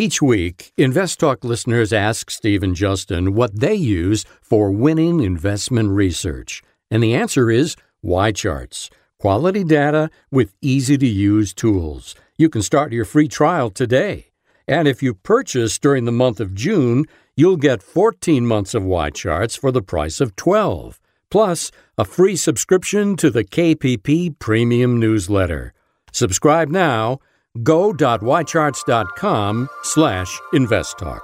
Each 0.00 0.22
week, 0.22 0.72
Invest 0.78 1.20
Talk 1.20 1.44
listeners 1.44 1.92
ask 1.92 2.30
Steve 2.30 2.62
and 2.62 2.74
Justin 2.74 3.34
what 3.34 3.60
they 3.60 3.74
use 3.74 4.24
for 4.40 4.70
winning 4.70 5.20
investment 5.20 5.90
research. 5.90 6.62
And 6.90 7.02
the 7.02 7.14
answer 7.14 7.50
is 7.50 7.76
YCharts. 8.02 8.88
Quality 9.18 9.62
data 9.62 10.08
with 10.30 10.54
easy 10.62 10.96
to 10.96 11.06
use 11.06 11.52
tools. 11.52 12.14
You 12.38 12.48
can 12.48 12.62
start 12.62 12.94
your 12.94 13.04
free 13.04 13.28
trial 13.28 13.68
today. 13.68 14.30
And 14.66 14.88
if 14.88 15.02
you 15.02 15.12
purchase 15.12 15.78
during 15.78 16.06
the 16.06 16.12
month 16.12 16.40
of 16.40 16.54
June, 16.54 17.04
you'll 17.36 17.58
get 17.58 17.82
14 17.82 18.46
months 18.46 18.72
of 18.72 18.82
YCharts 18.82 19.58
for 19.58 19.70
the 19.70 19.82
price 19.82 20.18
of 20.18 20.34
12, 20.34 20.98
plus 21.30 21.70
a 21.98 22.06
free 22.06 22.36
subscription 22.36 23.16
to 23.16 23.28
the 23.28 23.44
KPP 23.44 24.38
Premium 24.38 24.98
Newsletter. 24.98 25.74
Subscribe 26.10 26.70
now. 26.70 27.18
Go.ycharts.com 27.62 29.68
slash 29.82 30.40
investtalk. 30.54 31.20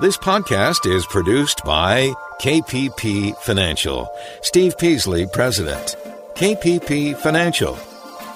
This 0.00 0.16
podcast 0.16 0.90
is 0.90 1.04
produced 1.06 1.62
by 1.64 2.12
KPP 2.40 3.36
Financial. 3.38 4.08
Steve 4.42 4.78
Peasley, 4.78 5.26
President. 5.26 5.96
KPP 6.34 7.16
Financial. 7.18 7.78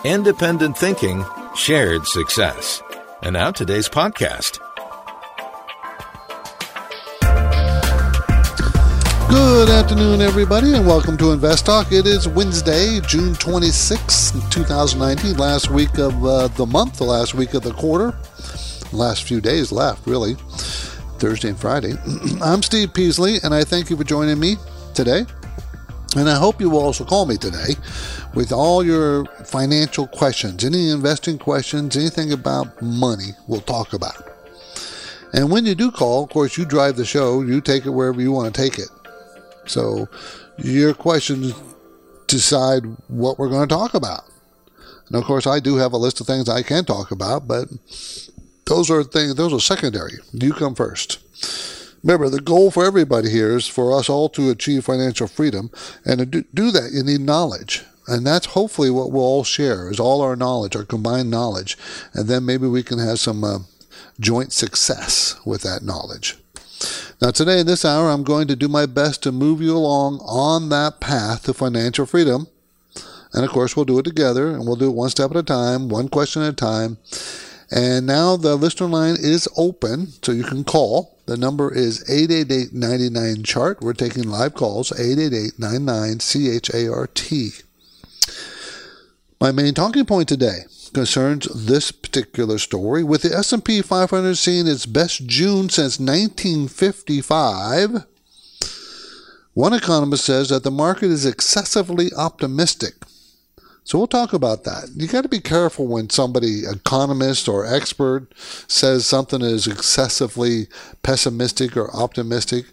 Independent 0.05 0.77
thinking, 0.77 1.25
shared 1.55 2.07
success. 2.07 2.83
And 3.23 3.35
now 3.35 3.51
today's 3.51 3.89
podcast. 3.89 4.59
Good 9.29 9.69
afternoon, 9.71 10.21
everybody, 10.21 10.75
and 10.75 10.87
welcome 10.87 11.17
to 11.19 11.33
Invest 11.33 11.67
Talk. 11.67 11.93
It 11.93 12.07
is 12.07 12.29
Wednesday, 12.29 13.01
June 13.01 13.35
26, 13.35 14.33
2019, 14.51 15.37
last 15.37 15.71
week 15.71 15.99
of 15.99 16.25
uh, 16.25 16.49
the 16.49 16.67
month, 16.67 16.99
the 16.99 17.05
last 17.05 17.35
week 17.35 17.55
of 17.55 17.63
the 17.63 17.73
quarter. 17.73 18.15
last 18.93 19.25
few 19.25 19.41
days 19.41 19.73
left, 19.73 20.07
really. 20.07 20.35
Thursday 21.19 21.49
and 21.49 21.59
Friday. 21.59 21.95
I'm 22.43 22.63
Steve 22.63 22.93
Peasley, 22.93 23.39
and 23.43 23.55
I 23.55 23.65
thank 23.65 23.91
you 23.91 23.97
for 23.97 24.05
joining 24.05 24.39
me 24.39 24.57
today. 24.95 25.27
And 26.17 26.29
I 26.29 26.37
hope 26.37 26.61
you 26.61 26.71
will 26.71 26.81
also 26.81 27.05
call 27.05 27.27
me 27.27 27.37
today 27.37 27.75
with 28.35 28.53
all 28.53 28.85
your 28.85 29.25
financial 29.47 30.07
questions, 30.07 30.65
any 30.65 30.91
investing 30.91 31.39
questions, 31.39 31.97
anything 31.97 32.33
about 32.33 32.81
money, 32.81 33.31
we'll 33.49 33.61
talk 33.61 33.95
about. 33.95 34.31
And 35.33 35.51
when 35.51 35.67
you 35.67 35.75
do 35.75 35.91
call, 35.91 36.25
of 36.25 36.31
course, 36.31 36.57
you 36.57 36.65
drive 36.65 36.97
the 36.97 37.05
show, 37.05 37.43
you 37.43 37.61
take 37.61 37.87
it 37.87 37.91
wherever 37.91 38.21
you 38.21 38.31
want 38.31 38.55
to 38.55 38.61
take 38.61 38.79
it. 38.79 38.89
So 39.67 40.09
your 40.59 40.95
questions 40.95 41.55
decide 42.27 42.85
what 43.09 43.39
we're 43.39 43.49
going 43.49 43.69
to 43.69 43.75
talk 43.75 43.95
about. 43.95 44.25
And 45.09 45.17
of 45.17 45.25
course, 45.25 45.47
I 45.47 45.61
do 45.61 45.77
have 45.77 45.93
a 45.93 45.99
list 45.99 46.21
of 46.21 46.27
things 46.27 46.49
I 46.49 46.63
can 46.63 46.85
talk 46.85 47.11
about, 47.11 47.47
but 47.47 47.69
those 48.67 48.91
are 48.91 49.05
things, 49.05 49.35
those 49.35 49.53
are 49.53 49.61
secondary. 49.61 50.15
You 50.33 50.53
come 50.53 50.75
first. 50.75 51.19
Remember, 52.03 52.29
the 52.29 52.41
goal 52.41 52.71
for 52.71 52.85
everybody 52.85 53.31
here 53.31 53.57
is 53.57 53.67
for 53.67 53.99
us 53.99 54.09
all 54.09 54.29
to 54.31 54.51
achieve 54.51 54.85
financial 54.85 55.27
freedom. 55.27 55.71
And 56.05 56.33
to 56.33 56.45
do 56.55 56.71
that, 56.71 56.93
you 56.93 57.03
need 57.03 57.21
knowledge. 57.21 57.83
And 58.07 58.27
that's 58.27 58.47
hopefully 58.47 58.91
what 58.91 59.11
we'll 59.11 59.23
all 59.23 59.45
share 59.45 59.91
is 59.91 59.99
all 59.99 60.21
our 60.21 60.37
knowledge, 60.37 60.77
our 60.77 60.85
combined 60.85 61.31
knowledge. 61.31 61.79
And 62.13 62.29
then 62.29 62.45
maybe 62.45 62.67
we 62.67 62.83
can 62.83 62.99
have 62.99 63.19
some 63.19 63.43
uh, 63.43 63.61
joint 64.21 64.53
success 64.53 65.41
with 65.47 65.63
that 65.63 65.83
knowledge. 65.83 66.37
Now, 67.25 67.31
today 67.31 67.61
in 67.61 67.67
this 67.67 67.87
hour, 67.87 68.11
I'm 68.11 68.23
going 68.23 68.47
to 68.49 68.57
do 68.57 68.69
my 68.69 68.85
best 68.85 69.23
to 69.23 69.33
move 69.33 69.63
you 69.63 69.75
along 69.75 70.19
on 70.27 70.69
that 70.69 71.01
path 71.01 71.45
to 71.45 71.55
financial 71.55 72.05
freedom. 72.05 72.49
And 73.33 73.47
of 73.47 73.51
course, 73.51 73.75
we'll 73.75 73.87
do 73.87 73.99
it 73.99 74.03
together 74.03 74.51
and 74.51 74.67
we'll 74.67 74.77
do 74.77 74.91
it 74.91 74.95
one 74.95 75.09
step 75.09 75.31
at 75.31 75.39
a 75.39 75.43
time, 75.43 75.89
one 75.89 76.11
question 76.11 76.43
at 76.43 76.53
a 76.53 76.53
time. 76.53 76.99
And 77.71 78.07
now 78.07 78.37
the 78.37 78.57
listener 78.57 78.89
line 78.89 79.17
is 79.19 79.49
open, 79.57 80.09
so 80.23 80.33
you 80.33 80.45
can 80.45 80.65
call. 80.65 81.17
The 81.25 81.39
number 81.39 81.73
is 81.73 82.05
888-99-CHART. 82.11 83.81
We're 83.81 83.95
taking 83.95 84.25
live 84.25 84.53
calls, 84.53 84.91
888-99-C-H-A-R-T. 84.91 87.51
My 89.41 89.51
main 89.51 89.73
talking 89.73 90.05
point 90.05 90.29
today 90.29 90.67
concerns 90.95 91.47
this 91.55 91.93
particular 91.93 92.59
story 92.59 93.05
with 93.05 93.23
the 93.23 93.35
S&P 93.35 93.83
500 93.83 94.37
seeing 94.37 94.67
its 94.67 94.87
best 94.87 95.27
June 95.27 95.69
since 95.69 95.99
1955. 95.99 98.05
One 99.53 99.73
economist 99.73 100.25
says 100.25 100.49
that 100.49 100.63
the 100.63 100.71
market 100.71 101.11
is 101.11 101.27
excessively 101.27 102.11
optimistic. 102.17 102.95
So 103.85 103.99
we'll 103.99 104.07
talk 104.07 104.33
about 104.33 104.65
that. 104.65 104.89
You 104.97 105.07
got 105.07 105.23
to 105.23 105.29
be 105.29 105.41
careful 105.41 105.87
when 105.87 106.09
somebody, 106.09 106.65
economist 106.65 107.49
or 107.49 107.67
expert, 107.67 108.29
says 108.67 109.05
something 109.05 109.43
is 109.43 109.67
excessively 109.67 110.69
pessimistic 111.03 111.77
or 111.77 111.95
optimistic, 111.95 112.65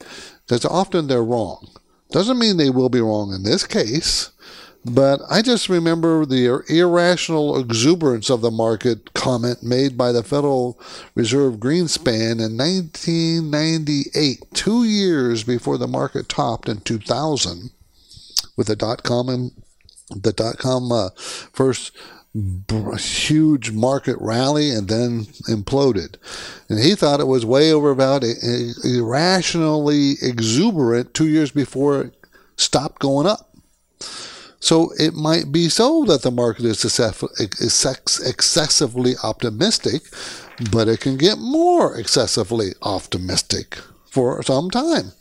because 0.47 0.63
often 0.63 1.07
they're 1.07 1.21
wrong. 1.21 1.69
Doesn't 2.11 2.39
mean 2.39 2.55
they 2.55 2.69
will 2.69 2.89
be 2.89 3.01
wrong 3.01 3.33
in 3.33 3.43
this 3.43 3.67
case, 3.67 4.31
but 4.83 5.21
I 5.29 5.41
just 5.41 5.69
remember 5.69 6.25
the 6.25 6.63
irrational 6.67 7.59
exuberance 7.59 8.29
of 8.29 8.41
the 8.41 8.49
market 8.51 9.13
comment 9.13 9.61
made 9.61 9.97
by 9.97 10.11
the 10.11 10.23
Federal 10.23 10.79
Reserve 11.13 11.57
Greenspan 11.57 12.43
in 12.43 12.57
1998, 12.57 14.43
two 14.53 14.83
years 14.83 15.43
before 15.43 15.77
the 15.77 15.87
market 15.87 16.27
topped 16.27 16.67
in 16.67 16.81
2000 16.81 17.69
with 18.57 18.67
the 18.67 18.75
dot 18.75 19.03
com 19.03 19.51
the 20.09 20.33
dot 20.33 20.57
com 20.57 20.91
uh, 20.91 21.09
first 21.53 21.91
huge 22.33 23.71
market 23.71 24.15
rally 24.19 24.69
and 24.71 24.87
then 24.87 25.25
imploded. 25.49 26.15
And 26.69 26.79
he 26.79 26.95
thought 26.95 27.19
it 27.19 27.27
was 27.27 27.45
way 27.45 27.71
overvalued, 27.71 28.37
irrationally 28.83 30.13
exuberant 30.21 31.13
two 31.13 31.27
years 31.27 31.51
before 31.51 32.01
it 32.01 32.13
stopped 32.55 32.99
going 32.99 33.27
up. 33.27 33.49
So 34.61 34.93
it 34.97 35.15
might 35.15 35.51
be 35.51 35.69
so 35.69 36.05
that 36.05 36.21
the 36.21 36.29
market 36.31 36.65
is 36.65 36.85
excessively 38.21 39.15
optimistic, 39.23 40.03
but 40.71 40.87
it 40.87 40.99
can 41.01 41.17
get 41.17 41.39
more 41.39 41.97
excessively 41.97 42.73
optimistic 42.83 43.79
for 44.05 44.41
some 44.43 44.69
time. 44.69 45.13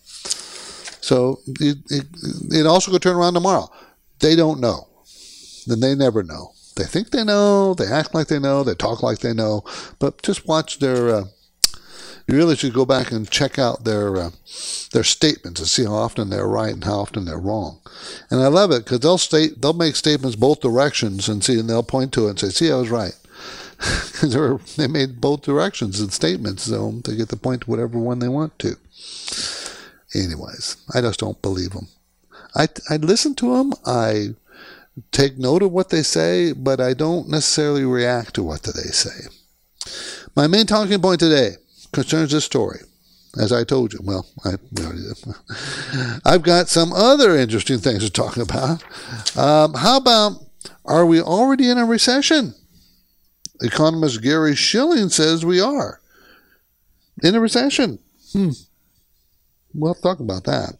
So 1.00 1.40
it, 1.58 1.78
it, 1.90 2.06
it 2.50 2.66
also 2.66 2.90
could 2.90 3.00
turn 3.02 3.16
around 3.16 3.34
tomorrow. 3.34 3.70
They 4.18 4.36
don't 4.36 4.60
know. 4.60 4.88
Then 5.66 5.80
they 5.80 5.94
never 5.94 6.22
know. 6.22 6.52
They 6.76 6.84
think 6.84 7.10
they 7.10 7.24
know, 7.24 7.72
they 7.74 7.86
act 7.86 8.14
like 8.14 8.28
they 8.28 8.38
know, 8.38 8.62
they 8.62 8.74
talk 8.74 9.02
like 9.02 9.20
they 9.20 9.32
know, 9.32 9.64
but 9.98 10.22
just 10.22 10.46
watch 10.46 10.78
their. 10.78 11.08
Uh, 11.08 11.24
you 12.30 12.36
really 12.36 12.54
should 12.56 12.72
go 12.72 12.84
back 12.84 13.10
and 13.10 13.28
check 13.28 13.58
out 13.58 13.84
their 13.84 14.16
uh, 14.16 14.30
their 14.92 15.02
statements 15.02 15.60
and 15.60 15.68
see 15.68 15.84
how 15.84 15.94
often 15.94 16.30
they're 16.30 16.46
right 16.46 16.72
and 16.72 16.84
how 16.84 17.00
often 17.00 17.24
they're 17.24 17.38
wrong. 17.38 17.80
And 18.30 18.40
I 18.40 18.46
love 18.46 18.70
it 18.70 18.84
because 18.84 19.00
they'll 19.00 19.18
state 19.18 19.60
they'll 19.60 19.72
make 19.72 19.96
statements 19.96 20.36
both 20.36 20.60
directions 20.60 21.28
and 21.28 21.42
see, 21.42 21.58
and 21.58 21.68
they'll 21.68 21.82
point 21.82 22.12
to 22.14 22.26
it 22.26 22.30
and 22.30 22.38
say, 22.38 22.50
"See, 22.50 22.70
I 22.72 22.76
was 22.76 22.90
right." 22.90 23.16
Because 24.20 24.76
they 24.76 24.86
made 24.86 25.22
both 25.22 25.40
directions 25.40 25.98
and 25.98 26.12
statements, 26.12 26.64
so 26.64 27.00
they 27.04 27.16
get 27.16 27.30
to 27.30 27.36
point 27.36 27.62
to 27.62 27.70
whatever 27.70 27.98
one 27.98 28.18
they 28.18 28.28
want 28.28 28.58
to. 28.58 28.76
Anyways, 30.14 30.76
I 30.94 31.00
just 31.00 31.20
don't 31.20 31.40
believe 31.40 31.70
them. 31.70 31.88
I, 32.54 32.68
I 32.90 32.96
listen 32.96 33.34
to 33.36 33.56
them. 33.56 33.72
I 33.86 34.34
take 35.10 35.38
note 35.38 35.62
of 35.62 35.72
what 35.72 35.88
they 35.88 36.02
say, 36.02 36.52
but 36.52 36.80
I 36.80 36.92
don't 36.92 37.30
necessarily 37.30 37.84
react 37.84 38.34
to 38.34 38.42
what 38.42 38.62
they 38.64 38.90
say. 38.90 39.28
My 40.36 40.46
main 40.46 40.66
talking 40.66 41.00
point 41.00 41.20
today 41.20 41.56
concerns 41.92 42.32
this 42.32 42.44
story. 42.44 42.80
As 43.38 43.52
I 43.52 43.62
told 43.62 43.92
you, 43.92 44.00
well, 44.02 44.26
I, 44.44 44.54
I've 46.24 46.42
got 46.42 46.68
some 46.68 46.92
other 46.92 47.36
interesting 47.36 47.78
things 47.78 48.02
to 48.02 48.10
talk 48.10 48.36
about. 48.36 48.82
Um, 49.36 49.74
how 49.74 49.98
about 49.98 50.32
are 50.84 51.06
we 51.06 51.20
already 51.20 51.70
in 51.70 51.78
a 51.78 51.84
recession? 51.84 52.54
Economist 53.62 54.22
Gary 54.22 54.56
Shilling 54.56 55.10
says 55.10 55.44
we 55.44 55.60
are 55.60 56.00
in 57.22 57.34
a 57.34 57.40
recession. 57.40 57.98
Hmm. 58.32 58.50
We'll 59.74 59.94
talk 59.94 60.18
about 60.18 60.44
that. 60.44 60.74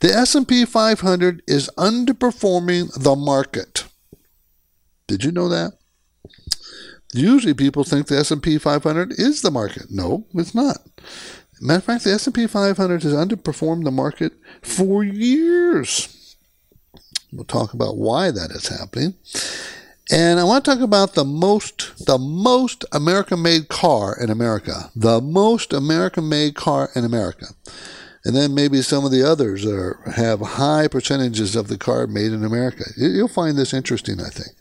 The 0.00 0.10
S&P 0.14 0.64
500 0.64 1.42
is 1.48 1.70
underperforming 1.76 2.92
the 3.02 3.16
market. 3.16 3.84
Did 5.08 5.24
you 5.24 5.32
know 5.32 5.48
that? 5.48 5.72
Usually 7.12 7.54
people 7.54 7.84
think 7.84 8.06
the 8.06 8.18
S&P 8.18 8.58
500 8.58 9.12
is 9.12 9.42
the 9.42 9.50
market. 9.50 9.90
No, 9.90 10.26
it's 10.34 10.54
not. 10.54 10.78
Matter 11.60 11.78
of 11.78 11.84
fact, 11.84 12.04
the 12.04 12.12
S&P 12.12 12.46
500 12.46 13.02
has 13.02 13.12
underperformed 13.12 13.84
the 13.84 13.90
market 13.90 14.32
for 14.62 15.02
years. 15.02 16.36
We'll 17.32 17.44
talk 17.44 17.74
about 17.74 17.96
why 17.96 18.30
that 18.30 18.50
is 18.50 18.68
happening. 18.68 19.14
And 20.10 20.40
I 20.40 20.44
want 20.44 20.64
to 20.64 20.70
talk 20.70 20.80
about 20.80 21.14
the 21.14 21.24
most 21.24 22.06
the 22.06 22.18
most 22.18 22.84
American-made 22.92 23.68
car 23.68 24.16
in 24.18 24.30
America. 24.30 24.90
The 24.96 25.20
most 25.20 25.72
American-made 25.72 26.54
car 26.54 26.88
in 26.94 27.04
America. 27.04 27.48
And 28.24 28.34
then 28.34 28.54
maybe 28.54 28.80
some 28.80 29.04
of 29.04 29.10
the 29.10 29.22
others 29.22 29.66
are 29.66 30.00
have 30.16 30.40
high 30.40 30.88
percentages 30.88 31.54
of 31.54 31.68
the 31.68 31.76
car 31.76 32.06
made 32.06 32.32
in 32.32 32.44
America. 32.44 32.84
You'll 32.96 33.28
find 33.28 33.58
this 33.58 33.74
interesting, 33.74 34.20
I 34.20 34.30
think. 34.30 34.56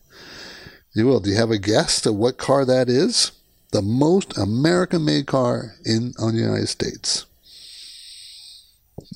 You 0.98 1.06
will. 1.06 1.20
Do 1.20 1.30
you 1.30 1.38
have 1.38 1.52
a 1.52 1.58
guess 1.58 2.06
of 2.06 2.16
what 2.16 2.38
car 2.38 2.66
that 2.66 2.90
is? 2.90 3.32
the 3.72 3.82
most 3.82 4.38
American-made 4.38 5.28
car 5.28 5.76
in 5.86 6.14
on 6.20 6.34
the 6.34 6.42
United 6.42 6.68
States. 6.68 7.26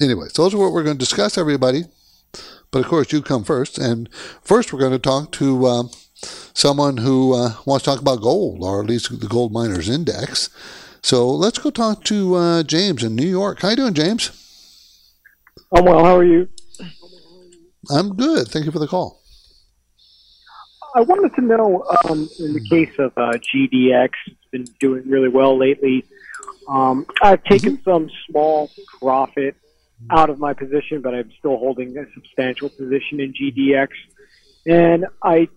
Anyway, 0.02 0.28
so 0.30 0.44
those 0.44 0.54
are 0.54 0.58
what 0.58 0.74
we're 0.74 0.84
going 0.84 0.98
to 0.98 1.06
discuss, 1.06 1.38
everybody. 1.38 1.86
But 2.70 2.80
of 2.80 2.88
course, 2.88 3.12
you 3.12 3.22
come 3.22 3.44
first. 3.44 3.78
And 3.78 4.10
first, 4.42 4.72
we're 4.72 4.80
going 4.80 4.92
to 4.92 5.00
talk 5.00 5.32
to 5.34 5.66
uh, 5.66 5.84
someone 6.54 6.98
who 6.98 7.34
uh, 7.34 7.56
wants 7.66 7.86
to 7.86 7.92
talk 7.92 8.02
about 8.02 8.22
gold, 8.22 8.60
or 8.62 8.82
at 8.82 8.88
least 8.88 9.20
the 9.20 9.28
Gold 9.28 9.52
Miners 9.52 9.90
Index. 9.90 10.50
So 11.02 11.30
let's 11.30 11.58
go 11.58 11.72
talk 11.72 12.04
to 12.06 12.36
uh, 12.36 12.64
James 12.64 13.04
in 13.04 13.16
New 13.16 13.28
York. 13.28 13.62
How 13.62 13.70
you 13.70 13.78
doing, 13.78 13.94
James? 13.94 14.32
I'm 15.74 15.86
well. 15.86 16.06
How 16.06 16.18
are 16.18 16.24
you? 16.24 16.48
I'm 17.90 18.16
good. 18.16 18.48
Thank 18.48 18.66
you 18.66 18.72
for 18.72 18.80
the 18.80 18.88
call. 18.88 19.21
I 20.94 21.02
wanted 21.02 21.34
to 21.36 21.42
know, 21.42 21.86
um, 22.06 22.30
in 22.40 22.54
the 22.54 22.66
case 22.70 22.94
of 23.00 23.14
uh, 23.18 23.32
GDX, 23.34 24.10
it's 24.28 24.46
been 24.52 24.66
doing 24.80 25.08
really 25.08 25.30
well 25.30 25.58
lately. 25.58 26.06
Um, 26.68 27.06
I've 27.22 27.44
taken 27.46 27.78
mm-hmm. 27.78 27.90
some 27.90 28.10
small 28.30 28.70
profit 29.00 29.56
out 30.10 30.30
of 30.30 30.40
my 30.40 30.54
position, 30.54 31.02
but 31.02 31.14
I'm 31.14 31.32
still 31.40 31.58
holding 31.58 31.98
a 31.98 32.06
substantial 32.14 32.70
position 32.70 33.20
in 33.20 33.34
GDX. 33.34 33.90
And 34.66 35.06
I, 35.24 35.48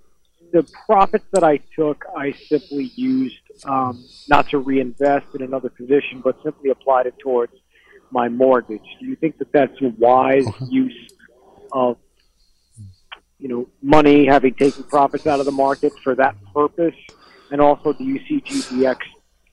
the 0.52 0.62
profits 0.86 1.25
that 1.32 1.42
I 1.42 1.58
took, 1.75 2.04
I 2.16 2.32
simply 2.32 2.92
used 2.94 3.37
um, 3.64 4.04
not 4.28 4.50
to 4.50 4.58
reinvest 4.58 5.26
in 5.34 5.42
another 5.42 5.70
position, 5.70 6.20
but 6.22 6.37
simply 6.42 6.70
applied 6.70 7.06
it 7.06 7.19
towards 7.19 7.54
my 8.10 8.28
mortgage. 8.28 8.84
Do 9.00 9.06
you 9.06 9.16
think 9.16 9.38
that 9.38 9.50
that's 9.52 9.80
a 9.82 9.88
wise 9.98 10.46
use 10.69 11.12
of, 11.72 11.96
know, 13.54 13.68
money 13.82 14.26
having 14.26 14.54
taken 14.54 14.84
profits 14.84 15.26
out 15.26 15.40
of 15.40 15.46
the 15.46 15.52
market 15.52 15.92
for 16.02 16.14
that 16.14 16.36
purpose? 16.52 16.94
And 17.50 17.60
also, 17.60 17.92
do 17.92 18.04
you 18.04 18.20
see 18.26 18.40
GDX 18.40 18.98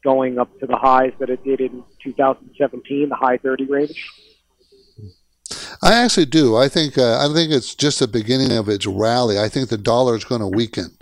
going 0.03 0.39
up 0.39 0.59
to 0.59 0.65
the 0.65 0.75
highs 0.75 1.13
that 1.19 1.29
it 1.29 1.43
did 1.43 1.61
in 1.61 1.83
2017, 2.03 3.09
the 3.09 3.15
high 3.15 3.37
30 3.37 3.65
range? 3.65 4.09
I 5.83 5.95
actually 5.95 6.25
do. 6.25 6.55
I 6.55 6.67
think 6.67 6.97
uh, 6.97 7.17
I 7.17 7.33
think 7.33 7.51
it's 7.51 7.73
just 7.73 7.99
the 7.99 8.07
beginning 8.07 8.51
of 8.51 8.69
its 8.69 8.85
rally. 8.85 9.39
I 9.39 9.49
think 9.49 9.69
the 9.69 9.77
dollar 9.77 10.15
is 10.15 10.23
going 10.23 10.41
to 10.41 10.47
weaken, 10.47 10.95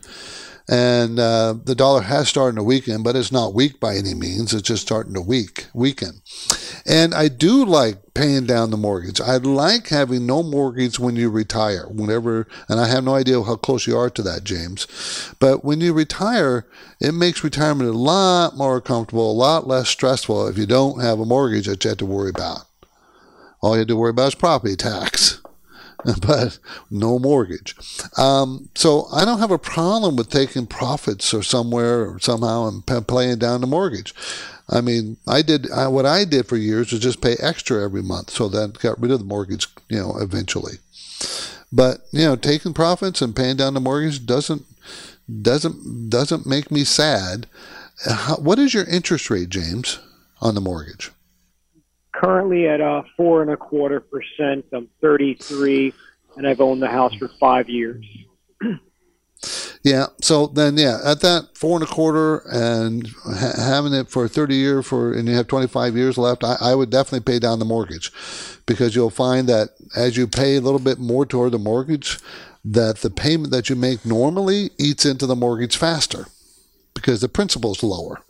and 0.69 1.17
uh, 1.17 1.55
the 1.63 1.73
dollar 1.73 2.01
has 2.01 2.29
started 2.29 2.57
to 2.57 2.63
weaken, 2.63 3.01
but 3.01 3.15
it's 3.15 3.31
not 3.31 3.55
weak 3.55 3.79
by 3.79 3.95
any 3.95 4.13
means. 4.13 4.53
It's 4.53 4.67
just 4.67 4.83
starting 4.83 5.15
to 5.15 5.21
weak 5.21 5.65
weaken. 5.73 6.21
And 6.85 7.15
I 7.15 7.27
do 7.27 7.65
like 7.65 8.13
paying 8.13 8.45
down 8.45 8.69
the 8.69 8.77
mortgage. 8.77 9.19
I 9.19 9.37
like 9.37 9.87
having 9.87 10.27
no 10.27 10.43
mortgage 10.43 10.99
when 10.99 11.15
you 11.15 11.31
retire. 11.31 11.87
Whenever, 11.87 12.47
and 12.67 12.79
I 12.79 12.87
have 12.87 13.03
no 13.03 13.15
idea 13.15 13.41
how 13.41 13.55
close 13.55 13.87
you 13.87 13.97
are 13.97 14.11
to 14.11 14.21
that, 14.21 14.43
James, 14.43 14.85
but 15.39 15.65
when 15.65 15.81
you 15.81 15.91
retire, 15.91 16.67
it 17.01 17.13
makes 17.13 17.43
retirement 17.43 17.89
a 17.89 17.93
lot 17.93 18.55
more 18.55 18.79
comfortable, 18.79 19.31
a 19.31 19.33
lot 19.33 19.65
less 19.65 19.89
stressful 19.89 20.47
if 20.47 20.57
you 20.57 20.67
don't 20.67 21.01
have 21.01 21.19
a 21.19 21.25
mortgage 21.25 21.65
that 21.65 21.83
you 21.83 21.89
have 21.89 21.97
to 21.97 22.05
worry 22.05 22.29
about. 22.29 22.65
All 23.61 23.73
you 23.73 23.79
have 23.79 23.87
to 23.87 23.95
worry 23.95 24.11
about 24.11 24.27
is 24.27 24.35
property 24.35 24.75
tax, 24.75 25.38
but 26.21 26.59
no 26.89 27.19
mortgage. 27.19 27.75
Um, 28.17 28.69
so 28.75 29.07
I 29.11 29.25
don't 29.25 29.39
have 29.39 29.51
a 29.51 29.57
problem 29.59 30.15
with 30.15 30.29
taking 30.29 30.65
profits 30.65 31.33
or 31.33 31.43
somewhere 31.43 32.09
or 32.09 32.19
somehow 32.19 32.67
and 32.67 32.85
p- 32.85 33.01
playing 33.01 33.39
down 33.39 33.61
the 33.61 33.67
mortgage. 33.67 34.13
I 34.69 34.81
mean, 34.81 35.17
I 35.27 35.41
did 35.41 35.69
I, 35.71 35.87
what 35.87 36.05
I 36.05 36.25
did 36.25 36.47
for 36.47 36.55
years 36.55 36.91
was 36.91 37.01
just 37.01 37.21
pay 37.21 37.35
extra 37.39 37.83
every 37.83 38.03
month, 38.03 38.29
so 38.29 38.47
that 38.49 38.79
got 38.79 38.99
rid 39.01 39.11
of 39.11 39.19
the 39.19 39.25
mortgage, 39.25 39.67
you 39.89 39.97
know, 39.97 40.17
eventually. 40.19 40.75
But 41.71 42.01
you 42.11 42.23
know, 42.23 42.35
taking 42.35 42.73
profits 42.73 43.21
and 43.21 43.35
paying 43.35 43.57
down 43.57 43.73
the 43.73 43.79
mortgage 43.79 44.25
doesn't 44.25 44.65
doesn't 45.41 46.09
doesn't 46.09 46.45
make 46.45 46.71
me 46.71 46.83
sad. 46.83 47.47
How, 48.05 48.35
what 48.37 48.59
is 48.59 48.73
your 48.73 48.85
interest 48.85 49.29
rate, 49.29 49.49
James, 49.49 49.99
on 50.39 50.55
the 50.55 50.61
mortgage? 50.61 51.11
Currently 52.13 52.67
at 52.67 52.81
uh, 52.81 53.03
four 53.15 53.41
and 53.41 53.51
a 53.51 53.57
quarter 53.57 53.99
percent. 53.99 54.65
I'm 54.73 54.89
33, 55.01 55.93
and 56.37 56.47
I've 56.47 56.61
owned 56.61 56.81
the 56.81 56.87
house 56.87 57.13
for 57.15 57.29
five 57.39 57.69
years. 57.69 58.05
yeah. 59.83 60.07
So 60.21 60.47
then, 60.47 60.77
yeah, 60.77 60.99
at 61.03 61.21
that 61.21 61.57
four 61.57 61.75
and 61.79 61.83
a 61.83 61.91
quarter, 61.91 62.39
and 62.51 63.07
ha- 63.23 63.53
having 63.57 63.93
it 63.93 64.09
for 64.09 64.27
30 64.27 64.55
years 64.55 64.85
for, 64.87 65.13
and 65.13 65.27
you 65.27 65.35
have 65.35 65.47
25 65.47 65.95
years 65.95 66.17
left, 66.17 66.43
I, 66.43 66.57
I 66.59 66.75
would 66.75 66.89
definitely 66.89 67.31
pay 67.31 67.39
down 67.39 67.59
the 67.59 67.65
mortgage, 67.65 68.11
because 68.65 68.95
you'll 68.95 69.09
find 69.09 69.47
that 69.49 69.69
as 69.95 70.17
you 70.17 70.27
pay 70.27 70.55
a 70.55 70.61
little 70.61 70.79
bit 70.79 70.99
more 70.99 71.25
toward 71.25 71.51
the 71.51 71.59
mortgage, 71.59 72.19
that 72.65 72.97
the 72.97 73.09
payment 73.09 73.51
that 73.51 73.69
you 73.69 73.75
make 73.75 74.05
normally 74.05 74.71
eats 74.77 75.05
into 75.05 75.25
the 75.25 75.35
mortgage 75.35 75.77
faster, 75.77 76.27
because 76.93 77.21
the 77.21 77.29
principal 77.29 77.71
is 77.71 77.83
lower. 77.83 78.21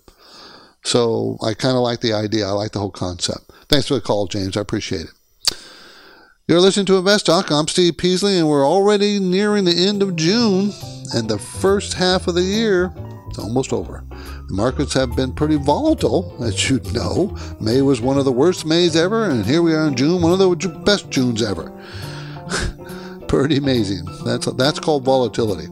So 0.84 1.38
I 1.42 1.54
kind 1.54 1.76
of 1.76 1.84
like 1.84 2.02
the 2.02 2.14
idea. 2.14 2.48
I 2.48 2.52
like 2.52 2.72
the 2.72 2.80
whole 2.80 2.92
concept. 2.92 3.52
Thanks 3.68 3.88
for 3.88 3.96
the 3.96 4.02
call, 4.02 4.28
James. 4.28 4.58
I 4.58 4.62
appreciate 4.62 5.06
it. 5.06 5.14
You're 6.48 6.62
listening 6.62 6.88
to 6.88 6.98
Invest 6.98 7.28
Talk. 7.28 7.52
I'm 7.52 7.68
Steve 7.68 7.98
Peasley, 7.98 8.40
and 8.40 8.50
we're 8.50 8.68
already 8.68 9.20
nearing 9.20 9.66
the 9.66 9.88
end 9.88 10.02
of 10.02 10.16
June, 10.16 10.74
and 11.14 11.30
the 11.30 11.38
first 11.38 11.94
half 11.94 12.28
of 12.28 12.34
the 12.34 12.42
year 12.42 12.92
is 13.30 13.38
almost 13.38 13.72
over. 13.72 14.04
The 14.10 14.56
markets 14.56 14.96
have 14.96 15.16
been 15.16 15.32
pretty 15.32 15.58
volatile, 15.58 16.36
as 16.44 16.68
you 16.68 16.80
know. 16.92 17.38
May 17.62 17.84
was 17.84 18.02
one 18.02 18.18
of 18.18 18.26
the 18.26 18.32
worst 18.32 18.66
Mays 18.66 18.96
ever, 18.96 19.26
and 19.26 19.46
here 19.46 19.62
we 19.62 19.76
are 19.76 19.88
in 19.88 19.96
June, 19.96 20.24
one 20.24 20.34
of 20.34 20.40
the 20.40 20.70
best 20.84 21.12
Junes 21.12 21.44
ever. 21.44 21.72
pretty 23.28 23.58
amazing. 23.58 24.06
That's 24.26 24.48
that's 24.54 24.80
called 24.80 25.06
volatility. 25.06 25.68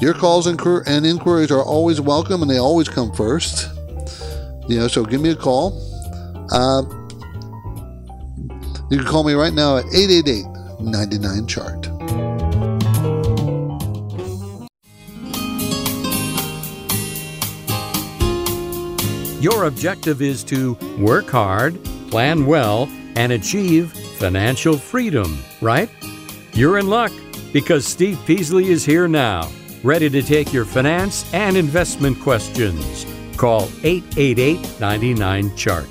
Your 0.00 0.14
calls 0.14 0.46
and 0.46 1.06
inquiries 1.06 1.50
are 1.50 1.64
always 1.64 2.00
welcome, 2.00 2.40
and 2.40 2.48
they 2.48 2.58
always 2.58 2.88
come 2.88 3.12
first. 3.12 3.68
You 4.68 4.78
know, 4.78 4.88
so 4.88 5.04
give 5.04 5.20
me 5.20 5.30
a 5.30 5.36
call. 5.36 5.78
Uh, 6.50 6.82
you 8.90 8.98
can 8.98 9.06
call 9.06 9.24
me 9.24 9.34
right 9.34 9.52
now 9.52 9.76
at 9.76 9.84
888 9.94 10.46
99 10.80 11.46
Chart. 11.46 11.86
Your 19.42 19.64
objective 19.64 20.22
is 20.22 20.42
to 20.44 20.72
work 20.98 21.28
hard, 21.28 21.78
plan 22.10 22.46
well, 22.46 22.88
and 23.16 23.32
achieve 23.32 23.92
financial 23.92 24.78
freedom, 24.78 25.42
right? 25.60 25.90
You're 26.54 26.78
in 26.78 26.88
luck 26.88 27.12
because 27.52 27.84
Steve 27.84 28.18
Peasley 28.26 28.70
is 28.70 28.86
here 28.86 29.06
now, 29.06 29.50
ready 29.82 30.08
to 30.08 30.22
take 30.22 30.52
your 30.52 30.64
finance 30.64 31.30
and 31.34 31.58
investment 31.58 32.18
questions. 32.20 33.04
Call 33.44 33.68
888 33.82 34.80
99 34.80 35.54
Chart. 35.54 35.84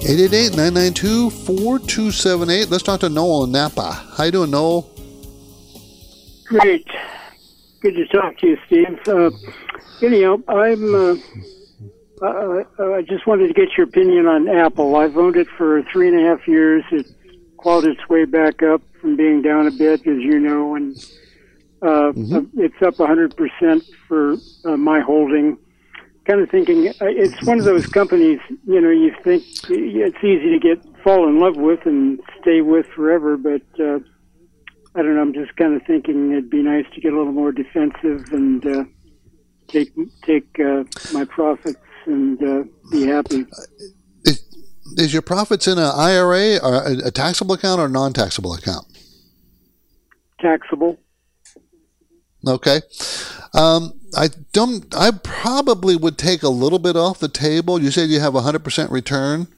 888-992-4278. 0.00 2.70
Let's 2.70 2.82
talk 2.82 3.00
to 3.00 3.08
Noel 3.08 3.44
in 3.44 3.52
Napa. 3.52 3.92
How 4.14 4.24
you 4.24 4.32
doing, 4.32 4.50
Noel? 4.50 4.90
Great. 6.44 6.86
Good 7.80 7.94
to 7.94 8.06
talk 8.08 8.36
to 8.40 8.46
you, 8.46 8.58
Steve. 8.66 9.08
Uh, 9.08 9.30
anyhow, 10.02 10.36
I'm. 10.48 10.94
Uh, 10.94 11.16
uh, 12.20 12.64
I 12.78 13.00
just 13.00 13.26
wanted 13.26 13.48
to 13.48 13.54
get 13.54 13.74
your 13.78 13.86
opinion 13.86 14.26
on 14.26 14.50
Apple. 14.50 14.96
I've 14.96 15.16
owned 15.16 15.36
it 15.36 15.48
for 15.56 15.82
three 15.84 16.08
and 16.08 16.20
a 16.20 16.24
half 16.28 16.46
years. 16.46 16.84
It 16.92 17.06
clawed 17.56 17.86
its 17.86 18.06
way 18.10 18.26
back 18.26 18.62
up 18.62 18.82
from 19.00 19.16
being 19.16 19.40
down 19.40 19.66
a 19.66 19.70
bit, 19.70 20.00
as 20.00 20.18
you 20.18 20.38
know, 20.38 20.74
and 20.74 20.94
uh, 21.82 22.12
mm-hmm. 22.12 22.60
it's 22.60 22.80
up 22.82 22.94
100% 22.94 23.82
for 24.08 24.36
uh, 24.64 24.76
my 24.76 25.00
holding 25.00 25.58
kind 26.26 26.40
of 26.40 26.50
thinking 26.50 26.88
uh, 26.88 26.94
it's 27.00 27.46
one 27.46 27.58
of 27.58 27.64
those 27.64 27.86
companies. 27.86 28.40
You 28.66 28.80
know, 28.80 28.90
you 28.90 29.14
think 29.22 29.44
it's 29.70 30.24
easy 30.24 30.50
to 30.50 30.58
get 30.58 30.82
fall 31.02 31.28
in 31.28 31.40
love 31.40 31.56
with 31.56 31.86
and 31.86 32.20
stay 32.40 32.60
with 32.60 32.86
forever, 32.88 33.36
but 33.36 33.62
uh, 33.80 34.00
I 34.94 35.02
don't 35.02 35.14
know. 35.14 35.22
I'm 35.22 35.32
just 35.32 35.56
kind 35.56 35.74
of 35.74 35.86
thinking 35.86 36.32
it'd 36.32 36.50
be 36.50 36.62
nice 36.62 36.84
to 36.94 37.00
get 37.00 37.12
a 37.12 37.16
little 37.16 37.32
more 37.32 37.52
defensive 37.52 38.32
and 38.32 38.66
uh, 38.66 38.84
take 39.68 39.92
take 40.22 40.58
uh, 40.58 40.84
my 41.12 41.24
profits 41.24 41.78
and 42.06 42.42
uh, 42.42 42.64
be 42.90 43.06
happy. 43.06 43.46
Is, 44.24 44.44
is 44.96 45.12
your 45.12 45.22
profits 45.22 45.68
in 45.68 45.78
an 45.78 45.92
IRA 45.94 46.56
or 46.58 46.82
a 46.86 47.10
taxable 47.10 47.54
account 47.54 47.80
or 47.80 47.88
non-taxable 47.88 48.54
account? 48.54 48.86
Taxable. 50.40 50.98
Okay. 52.46 52.80
Um, 53.54 53.94
I 54.16 54.28
don't. 54.52 54.94
I 54.94 55.10
probably 55.10 55.96
would 55.96 56.18
take 56.18 56.42
a 56.42 56.48
little 56.48 56.78
bit 56.78 56.96
off 56.96 57.18
the 57.18 57.28
table. 57.28 57.80
You 57.80 57.90
said 57.90 58.08
you 58.10 58.20
have 58.20 58.34
a 58.34 58.42
hundred 58.42 58.64
percent 58.64 58.90
return. 58.90 59.48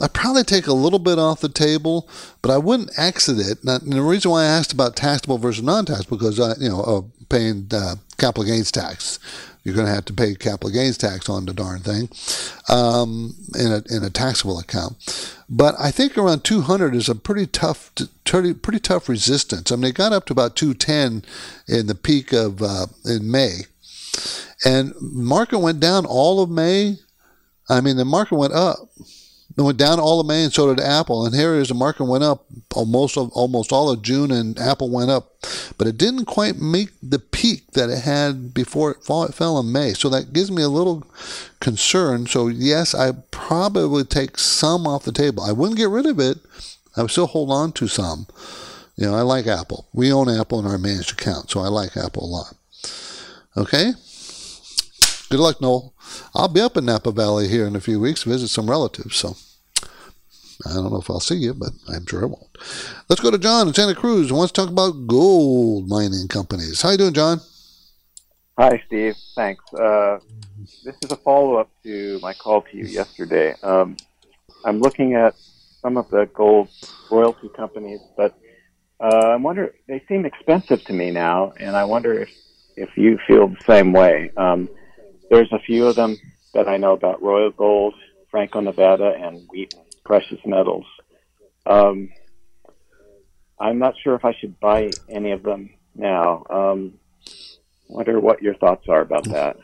I'd 0.00 0.12
probably 0.12 0.44
take 0.44 0.68
a 0.68 0.72
little 0.72 1.00
bit 1.00 1.18
off 1.18 1.40
the 1.40 1.48
table, 1.48 2.08
but 2.40 2.52
I 2.52 2.58
wouldn't 2.58 2.96
exit 2.96 3.38
it. 3.38 3.64
Now, 3.64 3.78
the 3.78 4.00
reason 4.00 4.30
why 4.30 4.42
I 4.42 4.46
asked 4.46 4.72
about 4.72 4.94
taxable 4.94 5.38
versus 5.38 5.64
non-taxable 5.64 6.16
because 6.16 6.38
I, 6.38 6.54
you 6.60 6.68
know, 6.68 7.10
paying 7.28 7.66
uh, 7.72 7.96
capital 8.18 8.44
gains 8.44 8.70
tax. 8.70 9.18
You're 9.64 9.74
going 9.74 9.86
to 9.86 9.92
have 9.92 10.04
to 10.06 10.12
pay 10.12 10.34
capital 10.34 10.70
gains 10.70 10.96
tax 10.96 11.28
on 11.28 11.46
the 11.46 11.52
darn 11.52 11.80
thing 11.80 12.08
um, 12.68 13.34
in 13.58 13.72
a 13.72 13.82
in 13.90 14.02
a 14.02 14.10
taxable 14.10 14.58
account. 14.58 14.96
But 15.48 15.74
I 15.78 15.90
think 15.90 16.16
around 16.16 16.44
200 16.44 16.94
is 16.94 17.08
a 17.08 17.14
pretty 17.14 17.46
tough, 17.46 17.92
pretty, 18.24 18.80
tough 18.80 19.08
resistance. 19.08 19.72
I 19.72 19.76
mean, 19.76 19.90
it 19.90 19.94
got 19.94 20.12
up 20.12 20.26
to 20.26 20.32
about 20.32 20.56
210 20.56 21.24
in 21.66 21.86
the 21.86 21.94
peak 21.94 22.32
of 22.32 22.62
uh, 22.62 22.86
in 23.04 23.30
May, 23.30 23.60
And 24.64 24.94
market 25.00 25.58
went 25.58 25.80
down 25.80 26.04
all 26.04 26.42
of 26.42 26.50
May. 26.50 26.96
I 27.68 27.80
mean, 27.80 27.96
the 27.96 28.04
market 28.04 28.36
went 28.36 28.52
up. 28.52 28.78
It 29.58 29.62
went 29.62 29.76
down 29.76 29.98
all 29.98 30.20
of 30.20 30.26
May, 30.28 30.44
and 30.44 30.52
so 30.52 30.72
did 30.72 30.80
Apple. 30.80 31.26
And 31.26 31.34
here 31.34 31.56
is 31.56 31.66
the 31.66 31.74
market 31.74 32.04
went 32.04 32.22
up 32.22 32.44
almost 32.76 33.16
almost 33.16 33.72
all 33.72 33.90
of 33.90 34.02
June, 34.02 34.30
and 34.30 34.56
Apple 34.56 34.88
went 34.88 35.10
up, 35.10 35.34
but 35.76 35.88
it 35.88 35.98
didn't 35.98 36.26
quite 36.26 36.60
make 36.60 36.90
the 37.02 37.18
peak 37.18 37.72
that 37.72 37.90
it 37.90 38.04
had 38.04 38.54
before 38.54 38.92
it, 38.92 39.02
fall, 39.02 39.24
it 39.24 39.34
fell 39.34 39.58
in 39.58 39.72
May. 39.72 39.94
So 39.94 40.08
that 40.10 40.32
gives 40.32 40.52
me 40.52 40.62
a 40.62 40.68
little 40.68 41.04
concern. 41.58 42.28
So 42.28 42.46
yes, 42.46 42.94
I 42.94 43.10
probably 43.32 43.88
would 43.88 44.10
take 44.10 44.38
some 44.38 44.86
off 44.86 45.02
the 45.02 45.10
table. 45.10 45.42
I 45.42 45.50
wouldn't 45.50 45.76
get 45.76 45.88
rid 45.88 46.06
of 46.06 46.20
it. 46.20 46.38
I 46.96 47.02
would 47.02 47.10
still 47.10 47.26
hold 47.26 47.50
on 47.50 47.72
to 47.72 47.88
some. 47.88 48.28
You 48.94 49.06
know, 49.06 49.16
I 49.16 49.22
like 49.22 49.48
Apple. 49.48 49.88
We 49.92 50.12
own 50.12 50.28
Apple 50.28 50.60
in 50.60 50.66
our 50.66 50.78
managed 50.78 51.20
account, 51.20 51.50
so 51.50 51.58
I 51.58 51.66
like 51.66 51.96
Apple 51.96 52.24
a 52.24 52.30
lot. 52.30 52.54
Okay. 53.56 53.90
Good 55.30 55.40
luck, 55.40 55.60
Noel. 55.60 55.94
I'll 56.32 56.46
be 56.46 56.60
up 56.60 56.76
in 56.76 56.84
Napa 56.84 57.10
Valley 57.10 57.48
here 57.48 57.66
in 57.66 57.74
a 57.74 57.80
few 57.80 57.98
weeks 57.98 58.22
to 58.22 58.28
visit 58.28 58.48
some 58.48 58.70
relatives. 58.70 59.16
So. 59.16 59.34
I 60.66 60.74
don't 60.74 60.90
know 60.92 60.98
if 60.98 61.08
I'll 61.08 61.20
see 61.20 61.36
you, 61.36 61.54
but 61.54 61.70
I'm 61.88 62.04
sure 62.06 62.22
I 62.22 62.26
won't. 62.26 62.58
Let's 63.08 63.22
go 63.22 63.30
to 63.30 63.38
John 63.38 63.68
in 63.68 63.74
Santa 63.74 63.94
Cruz 63.94 64.28
who 64.28 64.36
wants 64.36 64.52
to 64.52 64.60
talk 64.60 64.70
about 64.70 65.06
gold 65.06 65.88
mining 65.88 66.26
companies. 66.28 66.82
How 66.82 66.90
you 66.90 66.98
doing, 66.98 67.14
John? 67.14 67.40
Hi, 68.58 68.82
Steve. 68.88 69.14
Thanks. 69.36 69.62
Uh, 69.72 70.18
this 70.84 70.96
is 71.02 71.12
a 71.12 71.16
follow-up 71.16 71.70
to 71.84 72.18
my 72.20 72.34
call 72.34 72.62
to 72.62 72.76
you 72.76 72.86
yesterday. 72.86 73.54
Um, 73.62 73.96
I'm 74.64 74.80
looking 74.80 75.14
at 75.14 75.34
some 75.80 75.96
of 75.96 76.10
the 76.10 76.28
gold 76.34 76.68
royalty 77.08 77.48
companies, 77.56 78.00
but 78.16 78.36
uh, 78.98 79.28
I 79.28 79.36
wonder 79.36 79.72
they 79.86 80.02
seem 80.08 80.24
expensive 80.24 80.84
to 80.86 80.92
me 80.92 81.12
now, 81.12 81.52
and 81.60 81.76
I 81.76 81.84
wonder 81.84 82.20
if 82.20 82.30
if 82.76 82.96
you 82.96 83.18
feel 83.28 83.48
the 83.48 83.64
same 83.64 83.92
way. 83.92 84.32
Um, 84.36 84.68
there's 85.30 85.52
a 85.52 85.60
few 85.60 85.86
of 85.86 85.94
them 85.94 86.16
that 86.54 86.66
I 86.66 86.78
know 86.78 86.94
about: 86.94 87.22
Royal 87.22 87.52
Gold, 87.52 87.94
Franco 88.28 88.60
Nevada, 88.60 89.14
and 89.20 89.46
Wheaton 89.48 89.82
precious 90.08 90.40
metals. 90.46 90.86
Um, 91.66 92.08
I'm 93.60 93.78
not 93.78 93.94
sure 94.02 94.14
if 94.14 94.24
I 94.24 94.34
should 94.40 94.58
buy 94.58 94.90
any 95.10 95.32
of 95.32 95.42
them 95.42 95.70
now. 95.94 96.44
Um, 96.48 96.94
wonder 97.88 98.18
what 98.18 98.42
your 98.42 98.54
thoughts 98.54 98.86
are 98.88 99.02
about 99.02 99.24
that. 99.24 99.56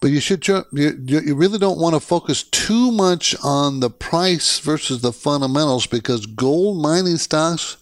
But 0.00 0.10
you 0.10 0.20
should 0.20 0.48
you, 0.48 0.64
you 0.72 1.34
really 1.34 1.58
don't 1.58 1.78
want 1.78 1.94
to 1.94 2.00
focus 2.00 2.42
too 2.42 2.90
much 2.90 3.36
on 3.44 3.80
the 3.80 3.90
price 3.90 4.58
versus 4.58 5.02
the 5.02 5.12
fundamentals 5.12 5.86
because 5.86 6.26
gold 6.26 6.80
mining 6.80 7.18
stocks 7.18 7.76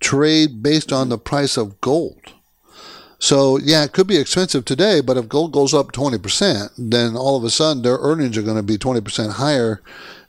trade 0.00 0.62
based 0.62 0.92
on 0.92 1.10
the 1.10 1.18
price 1.18 1.56
of 1.56 1.80
gold. 1.80 2.33
So 3.24 3.56
yeah, 3.56 3.84
it 3.84 3.92
could 3.92 4.06
be 4.06 4.18
expensive 4.18 4.66
today, 4.66 5.00
but 5.00 5.16
if 5.16 5.30
gold 5.30 5.52
goes 5.52 5.72
up 5.72 5.92
20%, 5.92 6.72
then 6.76 7.16
all 7.16 7.38
of 7.38 7.44
a 7.44 7.48
sudden 7.48 7.82
their 7.82 7.96
earnings 7.96 8.36
are 8.36 8.42
going 8.42 8.58
to 8.58 8.62
be 8.62 8.76
20% 8.76 9.32
higher 9.32 9.80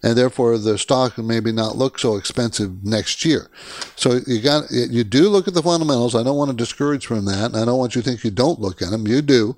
and 0.01 0.17
therefore 0.17 0.57
the 0.57 0.77
stock 0.77 1.17
may 1.17 1.25
maybe 1.25 1.51
not 1.51 1.75
look 1.75 1.99
so 1.99 2.15
expensive 2.15 2.85
next 2.85 3.25
year. 3.25 3.49
So 3.97 4.21
you 4.25 4.39
got 4.39 4.71
you 4.71 5.03
do 5.03 5.27
look 5.27 5.45
at 5.45 5.53
the 5.53 5.61
fundamentals. 5.61 6.15
I 6.15 6.23
don't 6.23 6.37
want 6.37 6.51
to 6.51 6.55
discourage 6.55 7.05
from 7.05 7.25
that. 7.25 7.53
I 7.53 7.65
don't 7.65 7.77
want 7.77 7.95
you 7.95 8.01
to 8.01 8.09
think 8.09 8.23
you 8.23 8.31
don't 8.31 8.61
look 8.61 8.81
at 8.81 8.91
them. 8.91 9.05
You 9.05 9.21
do, 9.21 9.57